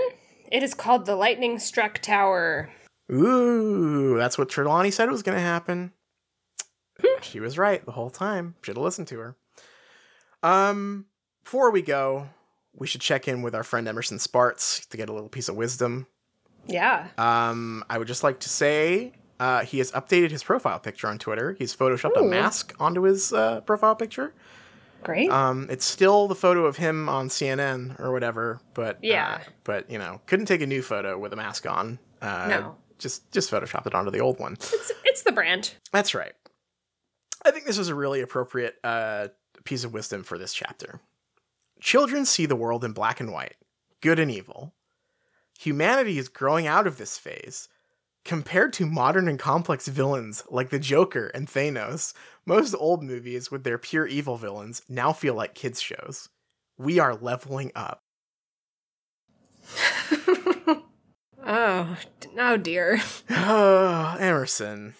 [0.52, 2.70] It is called The Lightning Struck Tower.
[3.10, 5.92] Ooh, that's what Trelawney said was going to happen.
[7.22, 8.54] she was right the whole time.
[8.62, 9.36] Should have listened to her.
[10.42, 11.06] Um,
[11.44, 12.28] before we go,
[12.74, 15.56] we should check in with our friend Emerson Spartz to get a little piece of
[15.56, 16.06] wisdom.
[16.66, 17.08] Yeah.
[17.18, 21.18] Um, I would just like to say uh, he has updated his profile picture on
[21.18, 21.56] Twitter.
[21.58, 24.32] He's photoshopped a mask onto his uh, profile picture.
[25.02, 25.30] Great.
[25.30, 29.38] Um, it's still the photo of him on CNN or whatever, but Yeah.
[29.40, 31.98] uh, but you know, couldn't take a new photo with a mask on.
[32.20, 32.76] Uh, No.
[33.00, 34.52] Just just photoshopped it onto the old one.
[34.52, 35.72] it's, it's the brand.
[35.92, 36.32] That's right.
[37.44, 39.28] I think this is a really appropriate uh,
[39.64, 41.00] piece of wisdom for this chapter.
[41.80, 43.56] Children see the world in black and white,
[44.02, 44.74] good and evil.
[45.58, 47.68] Humanity is growing out of this phase.
[48.22, 52.12] Compared to modern and complex villains like the Joker and Thanos,
[52.44, 56.28] most old movies with their pure evil villains now feel like kids' shows.
[56.76, 58.02] We are leveling up.
[61.46, 63.00] Oh, d- oh dear.
[63.30, 64.94] Oh, Emerson,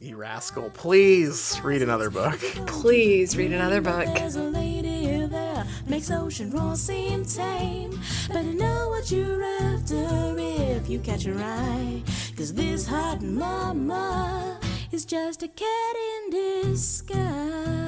[0.00, 2.38] you rascal, please read another book.
[2.66, 4.06] Please read another book.
[4.14, 7.98] There's a lady there makes ocean roar seem tame.
[8.28, 12.02] Better know what you're after if you catch her eye.
[12.36, 14.58] Cause this hot mama
[14.90, 17.81] is just a cat in disguise.